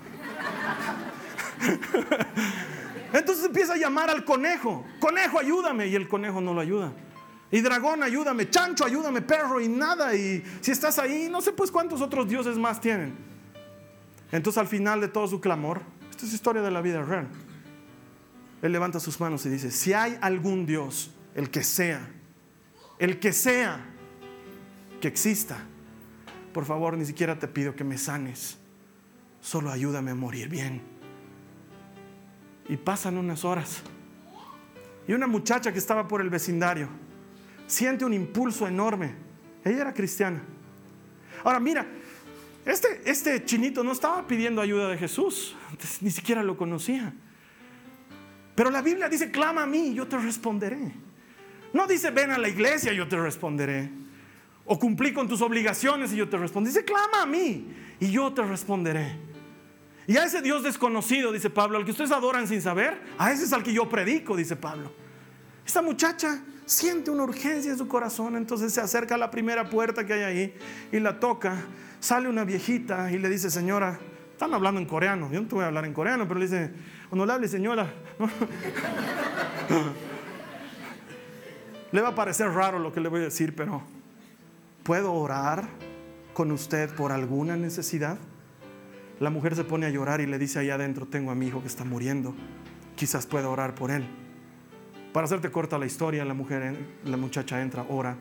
Entonces 3.13 3.45
empieza 3.45 3.73
a 3.73 3.77
llamar 3.77 4.09
al 4.09 4.23
conejo, 4.23 4.85
conejo, 4.99 5.39
ayúdame. 5.39 5.87
Y 5.87 5.95
el 5.95 6.07
conejo 6.07 6.39
no 6.39 6.53
lo 6.53 6.61
ayuda. 6.61 6.93
Y 7.51 7.59
dragón, 7.61 8.03
ayúdame. 8.03 8.49
Chancho, 8.49 8.85
ayúdame. 8.85 9.21
Perro, 9.21 9.59
y 9.59 9.67
nada. 9.67 10.15
Y 10.15 10.43
si 10.61 10.71
estás 10.71 10.99
ahí, 10.99 11.27
no 11.29 11.41
sé 11.41 11.51
pues 11.51 11.71
cuántos 11.71 12.01
otros 12.01 12.27
dioses 12.27 12.57
más 12.57 12.79
tienen. 12.79 13.13
Entonces 14.31 14.59
al 14.59 14.67
final 14.67 15.01
de 15.01 15.09
todo 15.09 15.27
su 15.27 15.41
clamor, 15.41 15.81
esta 16.21 16.27
es 16.27 16.33
historia 16.35 16.61
de 16.61 16.69
la 16.69 16.81
vida 16.81 17.01
real. 17.01 17.27
Él 18.61 18.71
levanta 18.71 18.99
sus 18.99 19.19
manos 19.19 19.43
y 19.47 19.49
dice, 19.49 19.71
si 19.71 19.93
hay 19.93 20.19
algún 20.21 20.67
Dios, 20.67 21.09
el 21.33 21.49
que 21.49 21.63
sea, 21.63 22.07
el 22.99 23.19
que 23.19 23.33
sea, 23.33 23.83
que 24.99 25.07
exista, 25.07 25.57
por 26.53 26.65
favor, 26.65 26.95
ni 26.95 27.07
siquiera 27.07 27.39
te 27.39 27.47
pido 27.47 27.75
que 27.75 27.83
me 27.83 27.97
sanes, 27.97 28.59
solo 29.41 29.71
ayúdame 29.71 30.11
a 30.11 30.15
morir 30.15 30.47
bien. 30.47 30.83
Y 32.69 32.77
pasan 32.77 33.17
unas 33.17 33.43
horas. 33.43 33.81
Y 35.07 35.13
una 35.13 35.25
muchacha 35.25 35.73
que 35.73 35.79
estaba 35.79 36.07
por 36.07 36.21
el 36.21 36.29
vecindario 36.29 36.87
siente 37.65 38.05
un 38.05 38.13
impulso 38.13 38.67
enorme. 38.67 39.15
Ella 39.65 39.81
era 39.81 39.93
cristiana. 39.95 40.39
Ahora 41.43 41.59
mira, 41.59 41.87
este, 42.65 43.01
este 43.05 43.43
chinito 43.45 43.83
no 43.83 43.91
estaba 43.91 44.27
pidiendo 44.27 44.61
ayuda 44.61 44.89
de 44.89 44.97
Jesús, 44.97 45.55
ni 46.01 46.11
siquiera 46.11 46.43
lo 46.43 46.57
conocía. 46.57 47.13
Pero 48.55 48.69
la 48.69 48.81
Biblia 48.81 49.09
dice, 49.09 49.31
clama 49.31 49.63
a 49.63 49.65
mí 49.65 49.87
y 49.87 49.93
yo 49.95 50.07
te 50.07 50.17
responderé. 50.17 50.91
No 51.73 51.87
dice, 51.87 52.11
ven 52.11 52.31
a 52.31 52.37
la 52.37 52.49
iglesia 52.49 52.93
yo 52.93 53.07
te 53.07 53.17
responderé. 53.17 53.89
O 54.65 54.77
cumplí 54.77 55.13
con 55.13 55.27
tus 55.27 55.41
obligaciones 55.41 56.13
y 56.13 56.17
yo 56.17 56.29
te 56.29 56.37
responderé. 56.37 56.73
Dice, 56.73 56.85
clama 56.85 57.23
a 57.23 57.25
mí 57.25 57.67
y 57.99 58.11
yo 58.11 58.31
te 58.33 58.43
responderé. 58.43 59.17
Y 60.07 60.17
a 60.17 60.25
ese 60.25 60.41
Dios 60.41 60.63
desconocido, 60.63 61.31
dice 61.31 61.49
Pablo, 61.49 61.77
al 61.77 61.85
que 61.85 61.91
ustedes 61.91 62.11
adoran 62.11 62.47
sin 62.47 62.61
saber, 62.61 63.01
a 63.17 63.31
ese 63.31 63.45
es 63.45 63.53
al 63.53 63.63
que 63.63 63.73
yo 63.73 63.87
predico, 63.87 64.35
dice 64.35 64.55
Pablo. 64.55 64.91
Esta 65.65 65.81
muchacha 65.81 66.43
siente 66.71 67.11
una 67.11 67.23
urgencia 67.23 67.71
en 67.71 67.77
su 67.77 67.89
corazón, 67.89 68.37
entonces 68.37 68.73
se 68.73 68.79
acerca 68.79 69.15
a 69.15 69.17
la 69.17 69.29
primera 69.29 69.69
puerta 69.69 70.05
que 70.05 70.13
hay 70.13 70.21
ahí 70.21 70.55
y 70.91 70.99
la 70.99 71.19
toca. 71.19 71.65
Sale 71.99 72.29
una 72.29 72.45
viejita 72.45 73.11
y 73.11 73.17
le 73.19 73.29
dice, 73.29 73.51
señora, 73.51 73.99
están 74.31 74.53
hablando 74.53 74.79
en 74.79 74.87
coreano, 74.87 75.29
yo 75.31 75.41
no 75.41 75.47
te 75.47 75.55
voy 75.55 75.65
a 75.65 75.67
hablar 75.67 75.83
en 75.85 75.93
coreano, 75.93 76.25
pero 76.27 76.39
le 76.39 76.45
dice, 76.45 76.71
honorable 77.09 77.49
señora, 77.49 77.91
le 81.91 82.01
va 82.01 82.07
a 82.07 82.15
parecer 82.15 82.49
raro 82.49 82.79
lo 82.79 82.93
que 82.93 83.01
le 83.01 83.09
voy 83.09 83.19
a 83.19 83.25
decir, 83.25 83.53
pero 83.53 83.83
¿puedo 84.83 85.11
orar 85.13 85.65
con 86.33 86.53
usted 86.53 86.89
por 86.95 87.11
alguna 87.11 87.57
necesidad? 87.57 88.17
La 89.19 89.29
mujer 89.29 89.57
se 89.57 89.65
pone 89.65 89.87
a 89.87 89.89
llorar 89.89 90.21
y 90.21 90.25
le 90.25 90.39
dice 90.39 90.59
allá 90.59 90.75
adentro, 90.75 91.05
tengo 91.05 91.31
a 91.31 91.35
mi 91.35 91.47
hijo 91.47 91.59
que 91.61 91.67
está 91.67 91.83
muriendo, 91.83 92.33
quizás 92.95 93.25
pueda 93.25 93.49
orar 93.49 93.75
por 93.75 93.91
él. 93.91 94.20
Para 95.13 95.25
hacerte 95.25 95.51
corta 95.51 95.77
la 95.77 95.85
historia, 95.85 96.23
la 96.23 96.33
mujer, 96.33 96.77
la 97.03 97.17
muchacha 97.17 97.61
entra, 97.61 97.85
ora, 97.89 98.17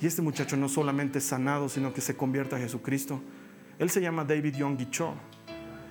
y 0.00 0.06
este 0.06 0.22
muchacho 0.22 0.56
no 0.56 0.68
solamente 0.68 1.18
es 1.18 1.24
sanado, 1.24 1.68
sino 1.68 1.94
que 1.94 2.00
se 2.00 2.16
convierte 2.16 2.56
a 2.56 2.58
Jesucristo. 2.58 3.22
Él 3.78 3.88
se 3.88 4.00
llama 4.00 4.24
David 4.24 4.56
Yonggi 4.56 4.90
Cho 4.90 5.14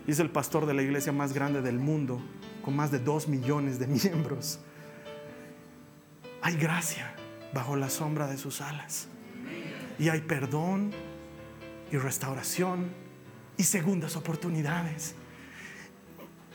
y 0.05 0.11
es 0.11 0.19
el 0.19 0.29
pastor 0.29 0.65
de 0.65 0.73
la 0.73 0.83
iglesia 0.83 1.11
más 1.11 1.33
grande 1.33 1.61
del 1.61 1.79
mundo, 1.79 2.21
con 2.63 2.75
más 2.75 2.91
de 2.91 2.99
dos 2.99 3.27
millones 3.27 3.79
de 3.79 3.87
miembros. 4.11 4.59
Hay 6.41 6.57
gracia 6.57 7.15
bajo 7.53 7.75
la 7.75 7.89
sombra 7.89 8.27
de 8.27 8.37
sus 8.37 8.61
alas. 8.61 9.07
Y 9.97 10.09
hay 10.09 10.21
perdón 10.21 10.91
y 11.91 11.97
restauración 11.97 12.91
y 13.57 13.63
segundas 13.63 14.15
oportunidades. 14.15 15.15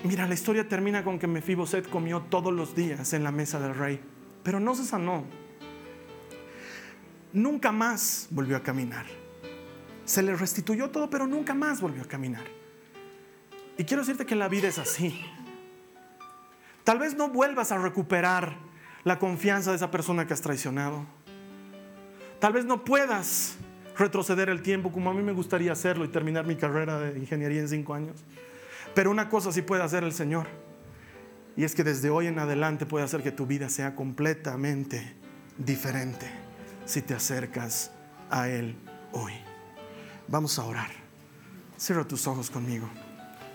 Mira, 0.04 0.28
la 0.28 0.34
historia 0.34 0.68
termina 0.68 1.02
con 1.02 1.18
que 1.18 1.26
Mefiboset 1.26 1.88
comió 1.88 2.22
todos 2.22 2.52
los 2.52 2.74
días 2.76 3.12
en 3.14 3.24
la 3.24 3.32
mesa 3.32 3.58
del 3.58 3.74
rey, 3.74 4.00
pero 4.44 4.60
no 4.60 4.74
se 4.74 4.84
sanó. 4.84 5.24
Nunca 7.32 7.72
más 7.72 8.28
volvió 8.30 8.56
a 8.56 8.62
caminar. 8.62 9.06
Se 10.04 10.22
le 10.22 10.36
restituyó 10.36 10.90
todo, 10.90 11.10
pero 11.10 11.26
nunca 11.26 11.52
más 11.52 11.80
volvió 11.80 12.02
a 12.02 12.06
caminar. 12.06 12.44
Y 13.76 13.84
quiero 13.84 14.02
decirte 14.02 14.24
que 14.24 14.36
la 14.36 14.48
vida 14.48 14.68
es 14.68 14.78
así. 14.78 15.20
Tal 16.84 16.98
vez 16.98 17.16
no 17.16 17.28
vuelvas 17.28 17.72
a 17.72 17.78
recuperar 17.78 18.56
la 19.04 19.18
confianza 19.18 19.70
de 19.70 19.76
esa 19.76 19.90
persona 19.90 20.26
que 20.26 20.32
has 20.32 20.40
traicionado. 20.40 21.04
Tal 22.38 22.52
vez 22.52 22.64
no 22.64 22.84
puedas 22.84 23.56
retroceder 23.96 24.48
el 24.48 24.62
tiempo 24.62 24.92
como 24.92 25.10
a 25.10 25.14
mí 25.14 25.22
me 25.22 25.32
gustaría 25.32 25.72
hacerlo 25.72 26.04
y 26.04 26.08
terminar 26.08 26.46
mi 26.46 26.56
carrera 26.56 27.00
de 27.00 27.18
ingeniería 27.18 27.60
en 27.60 27.68
cinco 27.68 27.94
años. 27.94 28.24
Pero 28.94 29.10
una 29.10 29.28
cosa 29.28 29.52
sí 29.52 29.62
puede 29.62 29.82
hacer 29.82 30.04
el 30.04 30.12
Señor. 30.12 30.46
Y 31.56 31.64
es 31.64 31.74
que 31.74 31.84
desde 31.84 32.10
hoy 32.10 32.28
en 32.28 32.38
adelante 32.38 32.86
puede 32.86 33.04
hacer 33.04 33.22
que 33.22 33.32
tu 33.32 33.46
vida 33.46 33.68
sea 33.68 33.94
completamente 33.94 35.16
diferente 35.56 36.30
si 36.84 37.02
te 37.02 37.14
acercas 37.14 37.90
a 38.30 38.48
Él 38.48 38.76
hoy. 39.12 39.32
Vamos 40.28 40.58
a 40.58 40.64
orar. 40.64 40.90
Cierra 41.76 42.04
tus 42.04 42.26
ojos 42.26 42.50
conmigo. 42.50 42.88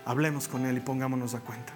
Hablemos 0.04 0.48
con 0.48 0.66
Él 0.66 0.76
y 0.76 0.80
pongámonos 0.80 1.34
a 1.34 1.40
cuenta. 1.40 1.72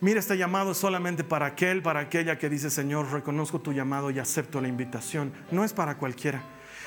Mira, 0.00 0.20
este 0.20 0.36
llamado 0.36 0.72
es 0.72 0.78
solamente 0.78 1.24
para 1.24 1.46
aquel, 1.46 1.82
para 1.82 2.00
aquella 2.00 2.38
que 2.38 2.48
dice, 2.48 2.70
Señor, 2.70 3.10
reconozco 3.10 3.60
tu 3.60 3.72
llamado 3.72 4.10
y 4.10 4.18
acepto 4.18 4.60
la 4.60 4.68
invitación. 4.68 5.32
No 5.50 5.64
es 5.64 5.72
para 5.72 5.96
cualquiera. 5.96 6.42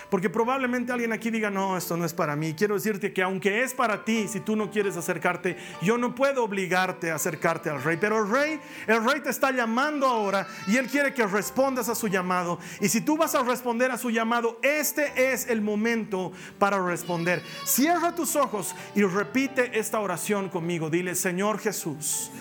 Porque 0.09 0.29
probablemente 0.29 0.91
alguien 0.91 1.13
aquí 1.13 1.29
diga, 1.29 1.51
no, 1.51 1.77
esto 1.77 1.95
no 1.95 2.03
es 2.03 2.13
para 2.13 2.35
mí. 2.35 2.55
Quiero 2.55 2.75
decirte 2.75 3.13
que 3.13 3.21
aunque 3.21 3.61
es 3.61 3.73
para 3.73 4.03
ti, 4.03 4.27
si 4.27 4.39
tú 4.39 4.55
no 4.55 4.71
quieres 4.71 4.97
acercarte, 4.97 5.55
yo 5.81 5.97
no 5.97 6.15
puedo 6.15 6.43
obligarte 6.43 7.11
a 7.11 7.15
acercarte 7.15 7.69
al 7.69 7.83
rey. 7.83 7.97
Pero 8.01 8.23
el 8.23 8.31
rey, 8.31 8.59
el 8.87 9.03
rey 9.03 9.21
te 9.21 9.29
está 9.29 9.51
llamando 9.51 10.07
ahora 10.07 10.47
y 10.67 10.77
él 10.77 10.87
quiere 10.87 11.13
que 11.13 11.25
respondas 11.27 11.89
a 11.89 11.95
su 11.95 12.07
llamado. 12.07 12.59
Y 12.81 12.89
si 12.89 13.01
tú 13.01 13.17
vas 13.17 13.35
a 13.35 13.43
responder 13.43 13.91
a 13.91 13.97
su 13.97 14.09
llamado, 14.09 14.59
este 14.63 15.31
es 15.31 15.47
el 15.47 15.61
momento 15.61 16.31
para 16.57 16.83
responder. 16.83 17.43
Cierra 17.63 18.15
tus 18.15 18.35
ojos 18.35 18.75
y 18.95 19.03
repite 19.03 19.77
esta 19.77 19.99
oración 19.99 20.49
conmigo. 20.49 20.89
Dile, 20.89 21.13
Señor 21.13 21.59
Jesús, 21.59 22.31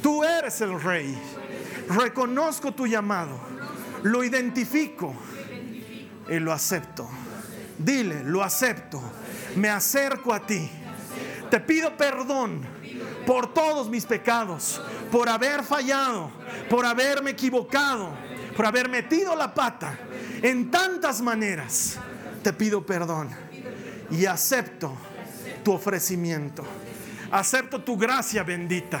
tú 0.00 0.22
eres 0.22 0.60
el 0.60 0.80
rey. 0.80 1.18
Reconozco 1.88 2.72
tu 2.72 2.86
llamado. 2.86 3.38
Lo 4.02 4.22
identifico 4.22 5.14
y 6.28 6.38
lo 6.38 6.52
acepto. 6.52 7.08
Dile, 7.78 8.22
lo 8.24 8.42
acepto. 8.42 9.00
Me 9.56 9.68
acerco 9.68 10.32
a 10.32 10.46
ti. 10.46 10.70
Te 11.50 11.60
pido 11.60 11.96
perdón 11.96 12.62
por 13.26 13.52
todos 13.52 13.88
mis 13.88 14.04
pecados, 14.04 14.80
por 15.10 15.28
haber 15.28 15.62
fallado, 15.62 16.30
por 16.68 16.84
haberme 16.84 17.30
equivocado, 17.30 18.10
por 18.56 18.66
haber 18.66 18.88
metido 18.88 19.34
la 19.36 19.52
pata 19.54 19.98
en 20.42 20.70
tantas 20.70 21.20
maneras. 21.20 21.98
Te 22.42 22.52
pido 22.52 22.84
perdón 22.84 23.30
y 24.10 24.26
acepto 24.26 24.96
tu 25.64 25.72
ofrecimiento. 25.72 26.64
Acepto 27.30 27.82
tu 27.82 27.96
gracia 27.96 28.42
bendita. 28.42 29.00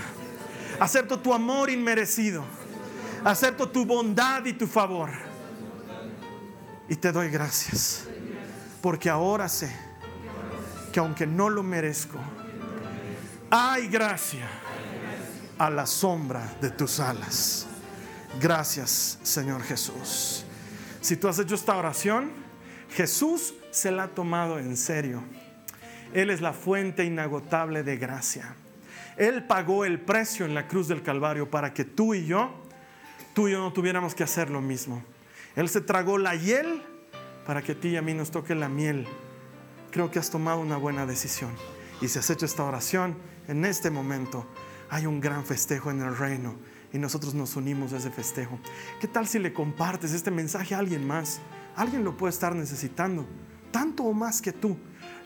Acepto 0.80 1.18
tu 1.18 1.32
amor 1.32 1.70
inmerecido. 1.70 2.44
Acepto 3.24 3.68
tu 3.68 3.84
bondad 3.84 4.44
y 4.44 4.52
tu 4.52 4.66
favor. 4.66 5.25
Y 6.88 6.96
te 6.96 7.12
doy 7.12 7.30
gracias. 7.30 8.04
Porque 8.80 9.10
ahora 9.10 9.48
sé 9.48 9.74
que 10.92 11.00
aunque 11.00 11.26
no 11.26 11.48
lo 11.50 11.62
merezco, 11.62 12.18
hay 13.50 13.88
gracia 13.88 14.48
a 15.58 15.70
la 15.70 15.86
sombra 15.86 16.56
de 16.60 16.70
tus 16.70 17.00
alas. 17.00 17.66
Gracias, 18.40 19.18
Señor 19.22 19.62
Jesús. 19.62 20.44
Si 21.00 21.16
tú 21.16 21.28
has 21.28 21.38
hecho 21.38 21.54
esta 21.54 21.76
oración, 21.76 22.30
Jesús 22.90 23.54
se 23.70 23.90
la 23.90 24.04
ha 24.04 24.08
tomado 24.08 24.58
en 24.58 24.76
serio. 24.76 25.22
Él 26.12 26.30
es 26.30 26.40
la 26.40 26.52
fuente 26.52 27.04
inagotable 27.04 27.82
de 27.82 27.96
gracia. 27.96 28.54
Él 29.16 29.44
pagó 29.44 29.84
el 29.84 30.00
precio 30.00 30.44
en 30.44 30.54
la 30.54 30.68
cruz 30.68 30.88
del 30.88 31.02
Calvario 31.02 31.50
para 31.50 31.72
que 31.72 31.84
tú 31.84 32.14
y 32.14 32.26
yo, 32.26 32.50
tú 33.34 33.48
y 33.48 33.52
yo 33.52 33.60
no 33.60 33.72
tuviéramos 33.72 34.14
que 34.14 34.22
hacer 34.22 34.50
lo 34.50 34.60
mismo. 34.60 35.02
Él 35.56 35.70
se 35.70 35.80
tragó 35.80 36.18
la 36.18 36.36
hiel 36.36 36.82
para 37.46 37.62
que 37.62 37.72
a 37.72 37.80
ti 37.80 37.88
y 37.88 37.96
a 37.96 38.02
mí 38.02 38.12
nos 38.12 38.30
toque 38.30 38.54
la 38.54 38.68
miel. 38.68 39.06
Creo 39.90 40.10
que 40.10 40.18
has 40.18 40.30
tomado 40.30 40.60
una 40.60 40.76
buena 40.76 41.06
decisión. 41.06 41.50
Y 42.02 42.08
si 42.08 42.18
has 42.18 42.28
hecho 42.28 42.44
esta 42.44 42.62
oración, 42.62 43.16
en 43.48 43.64
este 43.64 43.90
momento 43.90 44.46
hay 44.90 45.06
un 45.06 45.18
gran 45.18 45.46
festejo 45.46 45.90
en 45.90 46.02
el 46.02 46.16
reino 46.16 46.56
y 46.92 46.98
nosotros 46.98 47.34
nos 47.34 47.56
unimos 47.56 47.94
a 47.94 47.96
ese 47.96 48.10
festejo. 48.10 48.58
¿Qué 49.00 49.08
tal 49.08 49.26
si 49.26 49.38
le 49.38 49.54
compartes 49.54 50.12
este 50.12 50.30
mensaje 50.30 50.74
a 50.74 50.78
alguien 50.78 51.06
más? 51.06 51.40
Alguien 51.74 52.04
lo 52.04 52.16
puede 52.16 52.32
estar 52.32 52.54
necesitando, 52.54 53.26
tanto 53.70 54.02
o 54.02 54.12
más 54.12 54.42
que 54.42 54.52
tú 54.52 54.76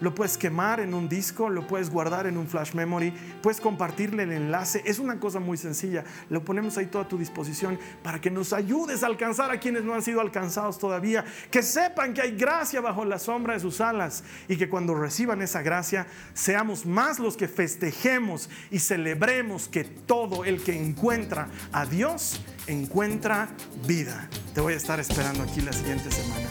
lo 0.01 0.15
puedes 0.15 0.39
quemar 0.39 0.81
en 0.81 0.95
un 0.95 1.09
disco, 1.09 1.49
lo 1.49 1.67
puedes 1.67 1.91
guardar 1.91 2.27
en 2.27 2.37
un 2.37 2.49
flash 2.49 2.75
memory, 2.75 3.13
puedes 3.43 3.61
compartirle 3.61 4.25
el 4.25 4.33
enlace. 4.33 4.83
Es 4.85 4.99
una 4.99 5.21
cosa 5.21 5.41
muy 5.41 5.57
sencilla. 5.57 6.05
Lo 6.29 6.45
ponemos 6.45 6.77
ahí 6.79 6.87
toda 6.87 7.05
a 7.05 7.09
tu 7.09 7.19
disposición 7.19 7.79
para 8.03 8.21
que 8.21 8.31
nos 8.31 8.53
ayudes 8.53 9.03
a 9.03 9.07
alcanzar 9.07 9.51
a 9.51 9.61
quienes 9.61 9.85
no 9.85 9.95
han 9.95 10.03
sido 10.03 10.21
alcanzados 10.21 10.79
todavía. 10.79 11.25
Que 11.51 11.63
sepan 11.63 12.15
que 12.15 12.23
hay 12.23 12.37
gracia 12.37 12.81
bajo 12.81 13.05
la 13.05 13.19
sombra 13.19 13.55
de 13.55 13.61
sus 13.61 13.81
alas 13.81 14.25
y 14.49 14.57
que 14.57 14.69
cuando 14.69 14.95
reciban 14.95 15.43
esa 15.43 15.63
gracia 15.63 16.07
seamos 16.35 16.87
más 16.87 17.19
los 17.19 17.37
que 17.37 17.49
festejemos 17.49 18.49
y 18.71 18.79
celebremos 18.79 19.69
que 19.69 19.85
todo 19.85 20.45
el 20.45 20.63
que 20.63 20.81
encuentra 20.81 21.49
a 21.73 21.87
Dios 21.87 22.41
encuentra 22.67 23.49
vida. 23.87 24.29
Te 24.55 24.61
voy 24.61 24.75
a 24.75 24.77
estar 24.77 25.01
esperando 25.01 25.43
aquí 25.43 25.61
la 25.61 25.73
siguiente 25.73 26.11
semana. 26.11 26.49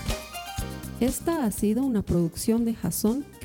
Esta 1.00 1.46
ha 1.46 1.52
sido 1.52 1.84
una 1.84 2.02
producción 2.02 2.66
de 2.66 2.76
Jason 2.76 3.26